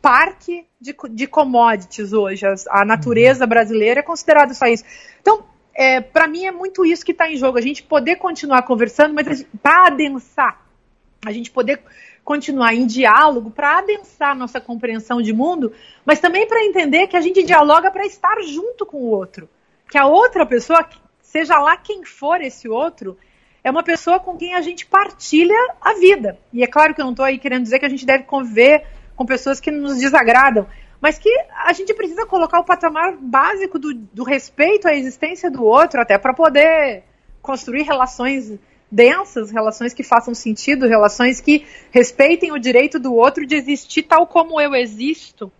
parque 0.00 0.66
de, 0.80 0.96
de 1.10 1.26
commodities 1.26 2.14
hoje, 2.14 2.46
a, 2.46 2.54
a 2.70 2.86
natureza 2.86 3.46
brasileira 3.46 4.00
é 4.00 4.02
considerada 4.02 4.54
só 4.54 4.64
isso. 4.64 4.84
Então, 5.20 5.44
é, 5.74 6.00
para 6.00 6.28
mim 6.28 6.46
é 6.46 6.52
muito 6.52 6.84
isso 6.84 7.04
que 7.04 7.12
está 7.12 7.30
em 7.30 7.36
jogo, 7.36 7.58
a 7.58 7.62
gente 7.62 7.82
poder 7.82 8.16
continuar 8.16 8.62
conversando, 8.62 9.12
mas 9.12 9.44
para 9.62 9.88
adensar, 9.88 10.60
a 11.24 11.32
gente 11.32 11.50
poder 11.50 11.82
continuar 12.24 12.74
em 12.74 12.86
diálogo 12.86 13.50
para 13.50 13.78
adensar 13.78 14.36
nossa 14.36 14.60
compreensão 14.60 15.20
de 15.20 15.32
mundo, 15.32 15.72
mas 16.04 16.20
também 16.20 16.46
para 16.46 16.64
entender 16.64 17.06
que 17.06 17.16
a 17.16 17.20
gente 17.20 17.42
dialoga 17.42 17.90
para 17.90 18.06
estar 18.06 18.40
junto 18.42 18.86
com 18.86 18.98
o 18.98 19.10
outro, 19.10 19.48
que 19.90 19.98
a 19.98 20.06
outra 20.06 20.46
pessoa, 20.46 20.88
seja 21.20 21.58
lá 21.58 21.76
quem 21.76 22.04
for 22.04 22.40
esse 22.40 22.68
outro, 22.68 23.18
é 23.62 23.70
uma 23.70 23.82
pessoa 23.82 24.20
com 24.20 24.36
quem 24.36 24.54
a 24.54 24.60
gente 24.60 24.86
partilha 24.86 25.56
a 25.80 25.94
vida. 25.94 26.38
E 26.52 26.62
é 26.62 26.66
claro 26.66 26.94
que 26.94 27.00
eu 27.00 27.04
não 27.04 27.12
estou 27.12 27.24
aí 27.24 27.38
querendo 27.38 27.62
dizer 27.62 27.78
que 27.78 27.86
a 27.86 27.88
gente 27.88 28.04
deve 28.04 28.24
conviver 28.24 28.86
com 29.16 29.24
pessoas 29.24 29.60
que 29.60 29.70
nos 29.70 29.98
desagradam, 29.98 30.66
mas 31.04 31.18
que 31.18 31.28
a 31.66 31.70
gente 31.74 31.92
precisa 31.92 32.24
colocar 32.24 32.58
o 32.58 32.64
patamar 32.64 33.14
básico 33.20 33.78
do, 33.78 33.92
do 33.92 34.24
respeito 34.24 34.88
à 34.88 34.94
existência 34.94 35.50
do 35.50 35.62
outro, 35.62 36.00
até 36.00 36.16
para 36.16 36.32
poder 36.32 37.02
construir 37.42 37.82
relações 37.82 38.58
densas, 38.90 39.50
relações 39.50 39.92
que 39.92 40.02
façam 40.02 40.32
sentido, 40.32 40.86
relações 40.86 41.42
que 41.42 41.66
respeitem 41.90 42.52
o 42.52 42.58
direito 42.58 42.98
do 42.98 43.14
outro 43.14 43.46
de 43.46 43.54
existir 43.54 44.04
tal 44.04 44.26
como 44.26 44.58
eu 44.58 44.74
existo. 44.74 45.52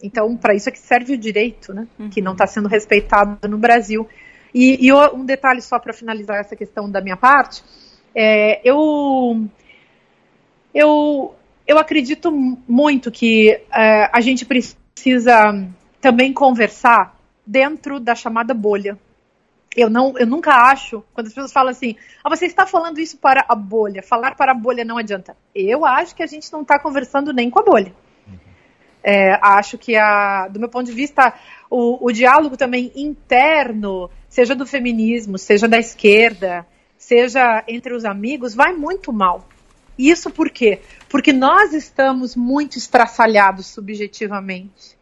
Então, 0.00 0.36
para 0.36 0.54
isso 0.54 0.68
é 0.68 0.72
que 0.72 0.78
serve 0.78 1.14
o 1.14 1.18
direito, 1.18 1.74
né? 1.74 1.88
Uhum. 1.98 2.08
Que 2.08 2.22
não 2.22 2.30
está 2.30 2.46
sendo 2.46 2.68
respeitado 2.68 3.48
no 3.48 3.58
Brasil. 3.58 4.08
E, 4.54 4.86
e 4.86 4.92
um 4.92 5.24
detalhe 5.24 5.60
só 5.60 5.76
para 5.80 5.92
finalizar 5.92 6.38
essa 6.38 6.54
questão 6.54 6.88
da 6.88 7.00
minha 7.00 7.16
parte, 7.16 7.64
é, 8.14 8.60
eu, 8.62 9.44
eu 10.72 11.34
eu 11.66 11.78
acredito 11.78 12.30
muito 12.30 13.10
que 13.10 13.60
uh, 13.68 14.10
a 14.12 14.20
gente 14.20 14.44
precisa 14.44 15.68
também 16.00 16.32
conversar 16.32 17.16
dentro 17.46 18.00
da 18.00 18.14
chamada 18.14 18.52
bolha. 18.52 18.98
Eu, 19.74 19.88
não, 19.88 20.18
eu 20.18 20.26
nunca 20.26 20.52
acho, 20.70 21.02
quando 21.14 21.28
as 21.28 21.32
pessoas 21.32 21.52
falam 21.52 21.70
assim, 21.70 21.96
ah, 22.22 22.28
você 22.28 22.44
está 22.44 22.66
falando 22.66 22.98
isso 22.98 23.16
para 23.16 23.44
a 23.48 23.54
bolha, 23.54 24.02
falar 24.02 24.34
para 24.34 24.52
a 24.52 24.54
bolha 24.54 24.84
não 24.84 24.98
adianta. 24.98 25.34
Eu 25.54 25.86
acho 25.86 26.14
que 26.14 26.22
a 26.22 26.26
gente 26.26 26.52
não 26.52 26.60
está 26.60 26.78
conversando 26.78 27.32
nem 27.32 27.48
com 27.48 27.58
a 27.58 27.62
bolha. 27.62 27.94
É, 29.02 29.36
acho 29.42 29.76
que, 29.78 29.96
a, 29.96 30.46
do 30.48 30.60
meu 30.60 30.68
ponto 30.68 30.86
de 30.86 30.92
vista, 30.92 31.34
o, 31.68 32.06
o 32.06 32.12
diálogo 32.12 32.56
também 32.56 32.92
interno, 32.94 34.08
seja 34.28 34.54
do 34.54 34.64
feminismo, 34.64 35.38
seja 35.38 35.66
da 35.66 35.78
esquerda, 35.78 36.64
seja 36.96 37.64
entre 37.66 37.94
os 37.94 38.04
amigos, 38.04 38.54
vai 38.54 38.72
muito 38.72 39.12
mal. 39.12 39.48
Isso 40.10 40.30
por 40.30 40.50
quê? 40.50 40.80
Porque 41.08 41.32
nós 41.32 41.72
estamos 41.72 42.34
muito 42.34 42.76
estraçalhados 42.76 43.66
subjetivamente. 43.66 44.98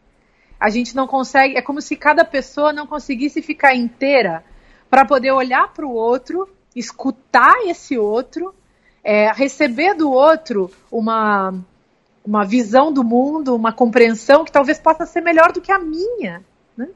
A 0.59 0.69
gente 0.69 0.95
não 0.95 1.07
consegue, 1.07 1.57
é 1.57 1.61
como 1.61 1.81
se 1.81 1.95
cada 1.95 2.23
pessoa 2.23 2.71
não 2.71 2.85
conseguisse 2.85 3.41
ficar 3.41 3.73
inteira 3.73 4.43
para 4.91 5.03
poder 5.03 5.31
olhar 5.31 5.73
para 5.73 5.87
o 5.87 5.91
outro, 5.91 6.47
escutar 6.75 7.55
esse 7.65 7.97
outro, 7.97 8.53
é, 9.03 9.31
receber 9.31 9.95
do 9.95 10.11
outro 10.11 10.69
uma, 10.91 11.51
uma 12.23 12.45
visão 12.45 12.93
do 12.93 13.03
mundo, 13.03 13.55
uma 13.55 13.73
compreensão 13.73 14.45
que 14.45 14.51
talvez 14.51 14.77
possa 14.77 15.07
ser 15.07 15.21
melhor 15.21 15.51
do 15.51 15.61
que 15.61 15.71
a 15.71 15.79
minha. 15.79 16.43
Né? 16.77 16.89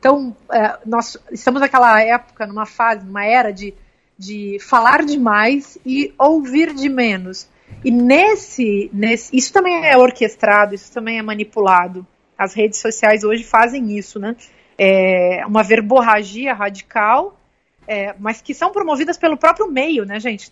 Então, 0.00 0.36
é, 0.50 0.78
nós 0.84 1.16
estamos 1.30 1.60
naquela 1.60 2.02
época, 2.02 2.44
numa 2.44 2.66
fase, 2.66 3.06
numa 3.06 3.24
era 3.24 3.52
de, 3.52 3.72
de 4.18 4.58
falar 4.60 5.04
demais 5.04 5.78
e 5.86 6.12
ouvir 6.18 6.74
de 6.74 6.88
menos. 6.88 7.51
E 7.84 7.90
nesse, 7.90 8.90
nesse, 8.92 9.36
isso 9.36 9.52
também 9.52 9.86
é 9.86 9.96
orquestrado, 9.96 10.74
isso 10.74 10.92
também 10.92 11.18
é 11.18 11.22
manipulado. 11.22 12.06
As 12.38 12.54
redes 12.54 12.78
sociais 12.78 13.24
hoje 13.24 13.44
fazem 13.44 13.96
isso, 13.96 14.18
né? 14.18 14.36
É 14.78 15.44
uma 15.46 15.62
verborragia 15.62 16.54
radical, 16.54 17.38
é, 17.86 18.14
mas 18.18 18.40
que 18.40 18.54
são 18.54 18.70
promovidas 18.72 19.16
pelo 19.16 19.36
próprio 19.36 19.70
meio, 19.70 20.04
né, 20.04 20.18
gente? 20.18 20.50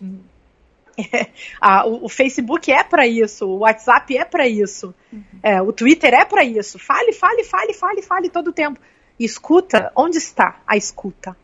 É, 1.11 1.27
a, 1.59 1.85
o, 1.87 2.05
o, 2.05 2.09
Facebook 2.09 2.71
é 2.71 2.83
para 2.83 3.07
isso, 3.07 3.47
o 3.47 3.59
WhatsApp 3.59 4.17
é 4.17 4.25
para 4.25 4.47
isso, 4.47 4.93
uhum. 5.11 5.23
é, 5.41 5.61
o 5.61 5.71
Twitter 5.71 6.13
é 6.13 6.25
para 6.25 6.43
isso. 6.43 6.77
Fale, 6.77 7.13
fale, 7.13 7.43
fale, 7.43 7.73
fale, 7.73 8.01
fale 8.01 8.29
todo 8.29 8.49
o 8.49 8.53
tempo. 8.53 8.79
Escuta, 9.19 9.91
onde 9.95 10.17
está 10.17 10.59
a 10.67 10.75
escuta? 10.75 11.35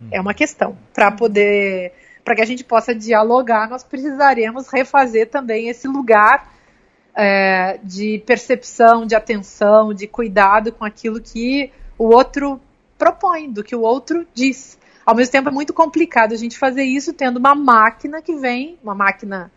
Uhum. 0.00 0.08
É 0.12 0.20
uma 0.20 0.34
questão 0.34 0.76
para 0.92 1.10
poder 1.10 1.92
para 2.24 2.34
que 2.34 2.42
a 2.42 2.46
gente 2.46 2.64
possa 2.64 2.94
dialogar, 2.94 3.68
nós 3.68 3.84
precisaremos 3.84 4.68
refazer 4.68 5.28
também 5.28 5.68
esse 5.68 5.86
lugar 5.86 6.52
é, 7.14 7.78
de 7.82 8.18
percepção, 8.26 9.06
de 9.06 9.14
atenção, 9.14 9.92
de 9.92 10.06
cuidado 10.06 10.72
com 10.72 10.84
aquilo 10.84 11.20
que 11.20 11.70
o 11.98 12.06
outro 12.06 12.58
propõe, 12.98 13.50
do 13.50 13.62
que 13.62 13.76
o 13.76 13.82
outro 13.82 14.26
diz. 14.34 14.78
Ao 15.04 15.14
mesmo 15.14 15.32
tempo, 15.32 15.48
é 15.50 15.52
muito 15.52 15.74
complicado 15.74 16.32
a 16.32 16.36
gente 16.36 16.58
fazer 16.58 16.82
isso 16.82 17.12
tendo 17.12 17.36
uma 17.36 17.54
máquina 17.54 18.22
que 18.22 18.34
vem, 18.36 18.78
uma 18.82 18.94
máquina 18.94 19.52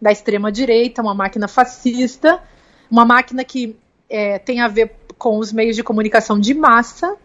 da 0.00 0.12
extrema-direita, 0.12 1.00
uma 1.00 1.14
máquina 1.14 1.48
fascista, 1.48 2.40
uma 2.90 3.04
máquina 3.04 3.42
que 3.44 3.76
é, 4.08 4.38
tem 4.38 4.60
a 4.60 4.68
ver 4.68 4.94
com 5.16 5.38
os 5.38 5.52
meios 5.52 5.76
de 5.76 5.82
comunicação 5.82 6.38
de 6.38 6.54
massa, 6.54 7.16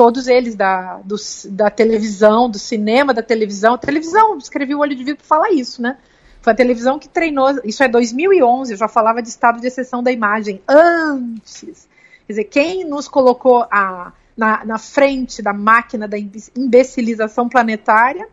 todos 0.00 0.28
eles 0.28 0.54
da, 0.54 0.96
do, 1.04 1.14
da 1.50 1.68
televisão, 1.68 2.48
do 2.48 2.58
cinema, 2.58 3.12
da 3.12 3.22
televisão. 3.22 3.76
televisão, 3.76 4.38
escrevi 4.38 4.74
o 4.74 4.78
Olho 4.78 4.96
de 4.96 5.04
Vidro 5.04 5.18
para 5.18 5.26
falar 5.26 5.50
isso, 5.50 5.82
né? 5.82 5.98
Foi 6.40 6.54
a 6.54 6.56
televisão 6.56 6.98
que 6.98 7.06
treinou. 7.06 7.50
Isso 7.66 7.82
é 7.82 7.88
2011, 7.88 8.72
eu 8.72 8.78
já 8.78 8.88
falava 8.88 9.20
de 9.20 9.28
estado 9.28 9.60
de 9.60 9.66
exceção 9.66 10.02
da 10.02 10.10
imagem 10.10 10.62
antes. 10.66 11.86
Quer 12.26 12.32
dizer, 12.32 12.44
quem 12.44 12.82
nos 12.82 13.08
colocou 13.08 13.66
a, 13.70 14.14
na, 14.34 14.64
na 14.64 14.78
frente 14.78 15.42
da 15.42 15.52
máquina 15.52 16.08
da 16.08 16.16
imbecilização 16.18 17.46
planetária 17.46 18.26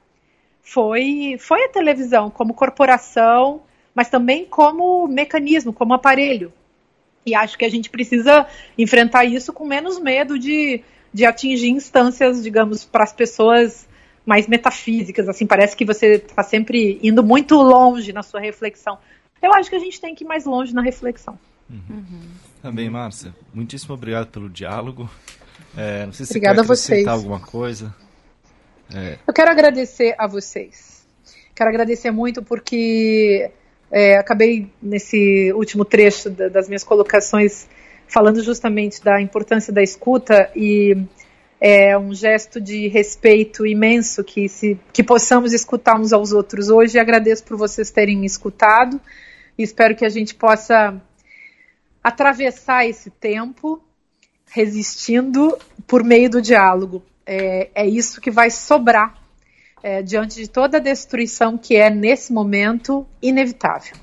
foi, 0.62 1.36
foi 1.38 1.66
a 1.66 1.70
televisão, 1.70 2.30
como 2.30 2.54
corporação, 2.54 3.64
mas 3.94 4.08
também 4.10 4.46
como 4.46 5.06
mecanismo, 5.06 5.74
como 5.74 5.94
aparelho. 5.94 6.54
E 7.26 7.36
acho 7.36 7.58
que 7.58 7.66
a 7.66 7.70
gente 7.70 7.90
precisa 7.90 8.48
enfrentar 8.78 9.26
isso 9.26 9.52
com 9.52 9.66
menos 9.66 10.00
medo 10.00 10.40
de, 10.40 10.82
de 11.14 11.26
atingir 11.26 11.70
instâncias, 11.70 12.44
digamos, 12.44 12.84
para 12.84 13.04
as 13.04 13.14
pessoas 13.14 13.88
mais 14.26 14.48
metafísicas. 14.48 15.30
Assim, 15.30 15.46
parece 15.46 15.76
que 15.76 15.86
você 15.86 16.16
está 16.16 16.44
sempre 16.44 17.00
indo 17.02 17.24
muito 17.24 17.56
longe 17.56 18.12
na 18.12 18.24
sua 18.24 18.40
reflexão. 18.40 18.98
Eu 19.42 19.54
acho 19.54 19.70
que 19.70 19.76
a 19.76 19.80
gente 19.80 20.02
tem 20.02 20.14
que 20.14 20.24
ir 20.24 20.28
mais 20.28 20.46
longe 20.46 20.74
na 20.74 20.82
reflexão. 20.82 21.40
Uhum. 21.70 21.82
Uhum. 21.90 22.22
Também, 22.62 22.90
Márcia. 22.90 23.34
Muitíssimo 23.54 23.94
obrigado 23.94 24.28
pelo 24.28 24.50
diálogo. 24.50 25.10
É, 25.76 26.06
não 26.06 26.14
sei 26.14 26.26
se 26.26 26.34
Obrigada 26.34 26.64
você 26.64 26.88
quer 26.88 26.94
acrescentar 26.94 27.14
alguma 27.14 27.40
coisa. 27.40 27.96
É. 28.94 29.18
Eu 29.28 29.34
quero 29.34 29.52
agradecer 29.52 30.16
a 30.18 30.28
vocês. 30.28 31.06
Quero 31.54 31.70
agradecer 31.70 32.12
muito 32.12 32.42
porque 32.42 33.52
é, 33.92 34.18
acabei 34.18 34.72
nesse 34.82 35.52
último 35.54 35.86
trecho 35.86 36.30
da, 36.30 36.50
das 36.50 36.68
minhas 36.68 36.84
colocações 36.84 37.68
falando 38.08 38.42
justamente 38.44 39.04
da 39.04 39.22
importância 39.22 39.72
da 39.72 39.82
escuta 39.82 40.50
e 40.56 40.98
é 41.60 41.98
um 41.98 42.14
gesto 42.14 42.62
de 42.62 42.88
respeito 42.88 43.66
imenso 43.66 44.24
que 44.24 44.48
se 44.48 44.80
que 44.94 45.04
possamos 45.04 45.54
escutar 45.54 46.00
uns 46.00 46.14
aos 46.14 46.32
outros 46.32 46.70
hoje. 46.70 47.00
Agradeço 47.00 47.44
por 47.44 47.58
vocês 47.58 47.92
terem 47.92 48.18
me 48.18 48.26
escutado 48.26 49.00
e 49.58 49.64
espero 49.64 49.96
que 49.96 50.06
a 50.06 50.10
gente 50.10 50.36
possa 50.36 51.02
atravessar 52.04 52.86
esse 52.86 53.10
tempo 53.10 53.82
resistindo 54.50 55.58
por 55.86 56.04
meio 56.04 56.30
do 56.30 56.42
diálogo 56.42 57.04
é, 57.28 57.70
é 57.76 57.86
isso 57.86 58.22
que 58.22 58.32
vai 58.32 58.50
sobrar 58.50 59.22
é, 59.84 60.02
diante 60.02 60.38
de 60.38 60.50
toda 60.50 60.78
a 60.78 60.80
destruição 60.80 61.58
que 61.58 61.76
é, 61.76 61.90
nesse 61.90 62.32
momento, 62.32 63.06
inevitável. 63.22 63.96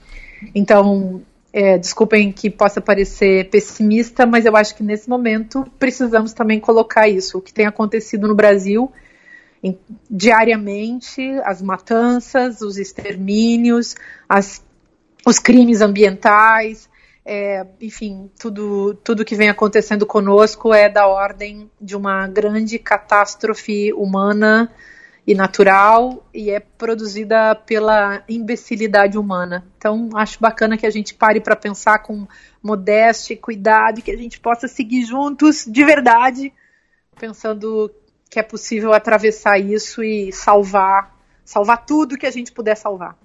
Então, 0.55 1.23
é, 1.57 1.79
desculpem 1.79 2.33
que 2.33 2.51
possa 2.51 2.81
parecer 2.81 3.49
pessimista, 3.49 4.27
mas 4.27 4.45
eu 4.45 4.57
acho 4.57 4.75
que 4.75 4.83
nesse 4.83 5.09
momento 5.09 5.65
precisamos 5.79 6.33
também 6.33 6.59
colocar 6.59 7.09
isso. 7.09 7.39
O 7.39 7.41
que 7.41 7.55
tem 7.55 7.65
acontecido 7.65 8.27
no 8.27 8.35
Brasil 8.35 8.93
em, 9.63 9.79
diariamente, 10.11 11.23
as 11.45 11.63
matanças, 11.63 12.61
os 12.61 12.77
extermínios, 12.77 13.95
as, 14.29 14.65
os 15.25 15.39
crimes 15.39 15.81
ambientais, 15.81 16.91
é, 17.25 17.65
enfim, 17.81 18.29
tudo, 18.37 18.95
tudo 19.05 19.25
que 19.25 19.37
vem 19.37 19.49
acontecendo 19.49 20.05
conosco 20.05 20.75
é 20.75 20.89
da 20.89 21.07
ordem 21.07 21.71
de 21.81 21.95
uma 21.95 22.27
grande 22.27 22.81
catástrofe 22.81 23.93
humana 23.93 24.73
e 25.27 25.35
natural 25.35 26.27
e 26.35 26.51
é 26.51 26.61
produzida 26.61 27.55
pela 27.55 28.23
imbecilidade 28.29 29.17
humana. 29.17 29.65
Então, 29.79 30.11
acho 30.15 30.39
bacana 30.39 30.77
que 30.77 30.87
a 30.87 30.91
gente 30.91 31.15
pare 31.15 31.41
para 31.41 31.57
pensar 31.57 32.01
com 32.01 32.27
modéstia 32.63 33.35
e 33.35 33.37
cuidado 33.37 33.99
e 33.99 34.03
que 34.03 34.11
a 34.11 34.17
gente 34.17 34.39
possa 34.39 34.69
seguir 34.69 35.05
juntos 35.05 35.65
de 35.67 35.85
verdade, 35.85 36.53
pensando 37.19 37.91
que 38.29 38.39
é 38.39 38.43
possível 38.43 38.93
atravessar 38.93 39.59
isso 39.59 40.03
e 40.03 40.31
salvar, 40.33 41.17
salvar 41.45 41.87
tudo 41.87 42.19
que 42.19 42.27
a 42.27 42.31
gente 42.31 42.53
puder 42.53 42.77
salvar. 42.77 43.17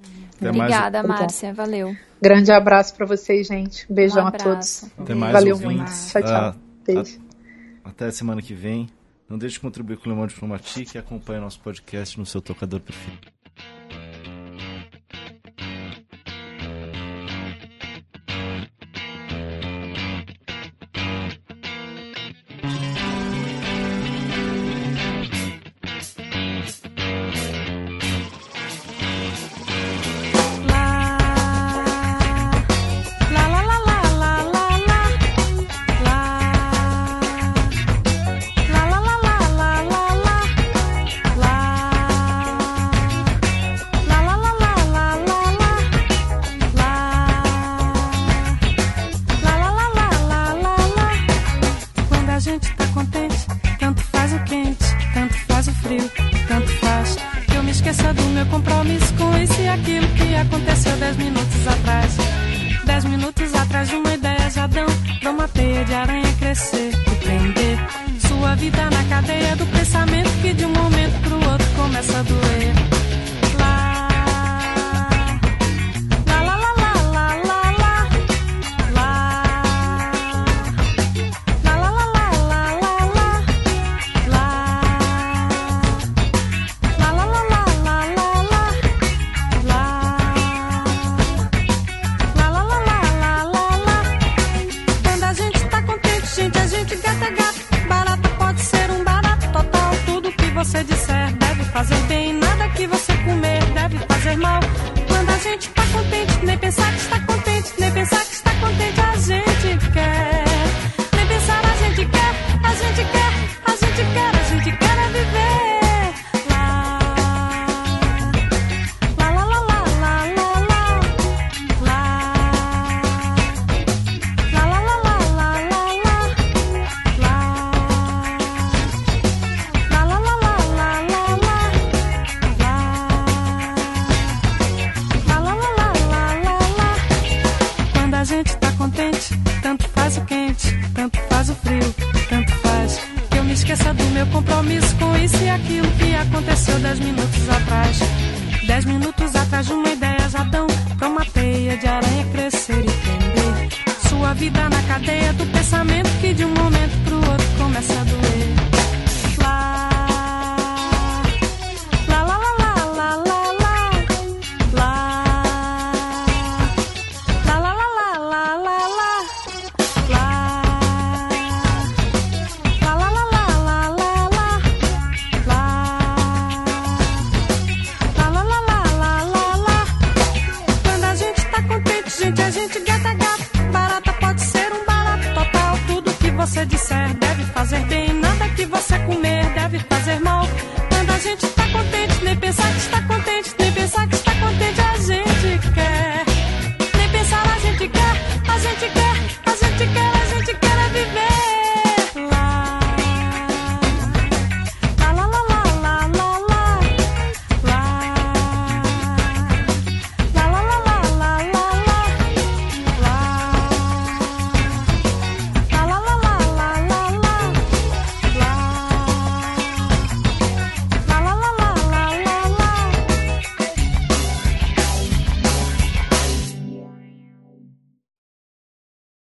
Obrigada, 0.41 1.03
Márcia, 1.03 1.53
valeu. 1.53 1.95
Grande 2.21 2.51
abraço 2.51 2.95
para 2.95 3.05
vocês, 3.05 3.47
gente. 3.47 3.85
Beijão 3.91 4.25
um 4.25 4.27
a 4.27 4.31
todos. 4.31 4.85
Até 4.97 5.15
mais 5.15 5.33
Valeu 5.33 5.55
ouvintes. 5.55 5.75
muito. 5.75 6.11
Tchau, 6.11 6.21
tchau. 6.21 6.51
Uh, 6.51 6.83
Beijo. 6.85 7.19
A, 7.83 7.89
até 7.89 8.11
semana 8.11 8.41
que 8.41 8.53
vem. 8.53 8.89
Não 9.29 9.37
deixe 9.37 9.53
de 9.53 9.59
contribuir 9.59 9.97
com 9.97 10.09
o 10.09 10.11
Le 10.11 10.17
Monde 10.17 10.33
Diplomatique 10.33 10.97
e 10.97 10.99
acompanhe 10.99 11.39
nosso 11.39 11.59
podcast 11.59 12.17
no 12.17 12.25
seu 12.25 12.41
tocador 12.41 12.79
preferido. 12.79 13.38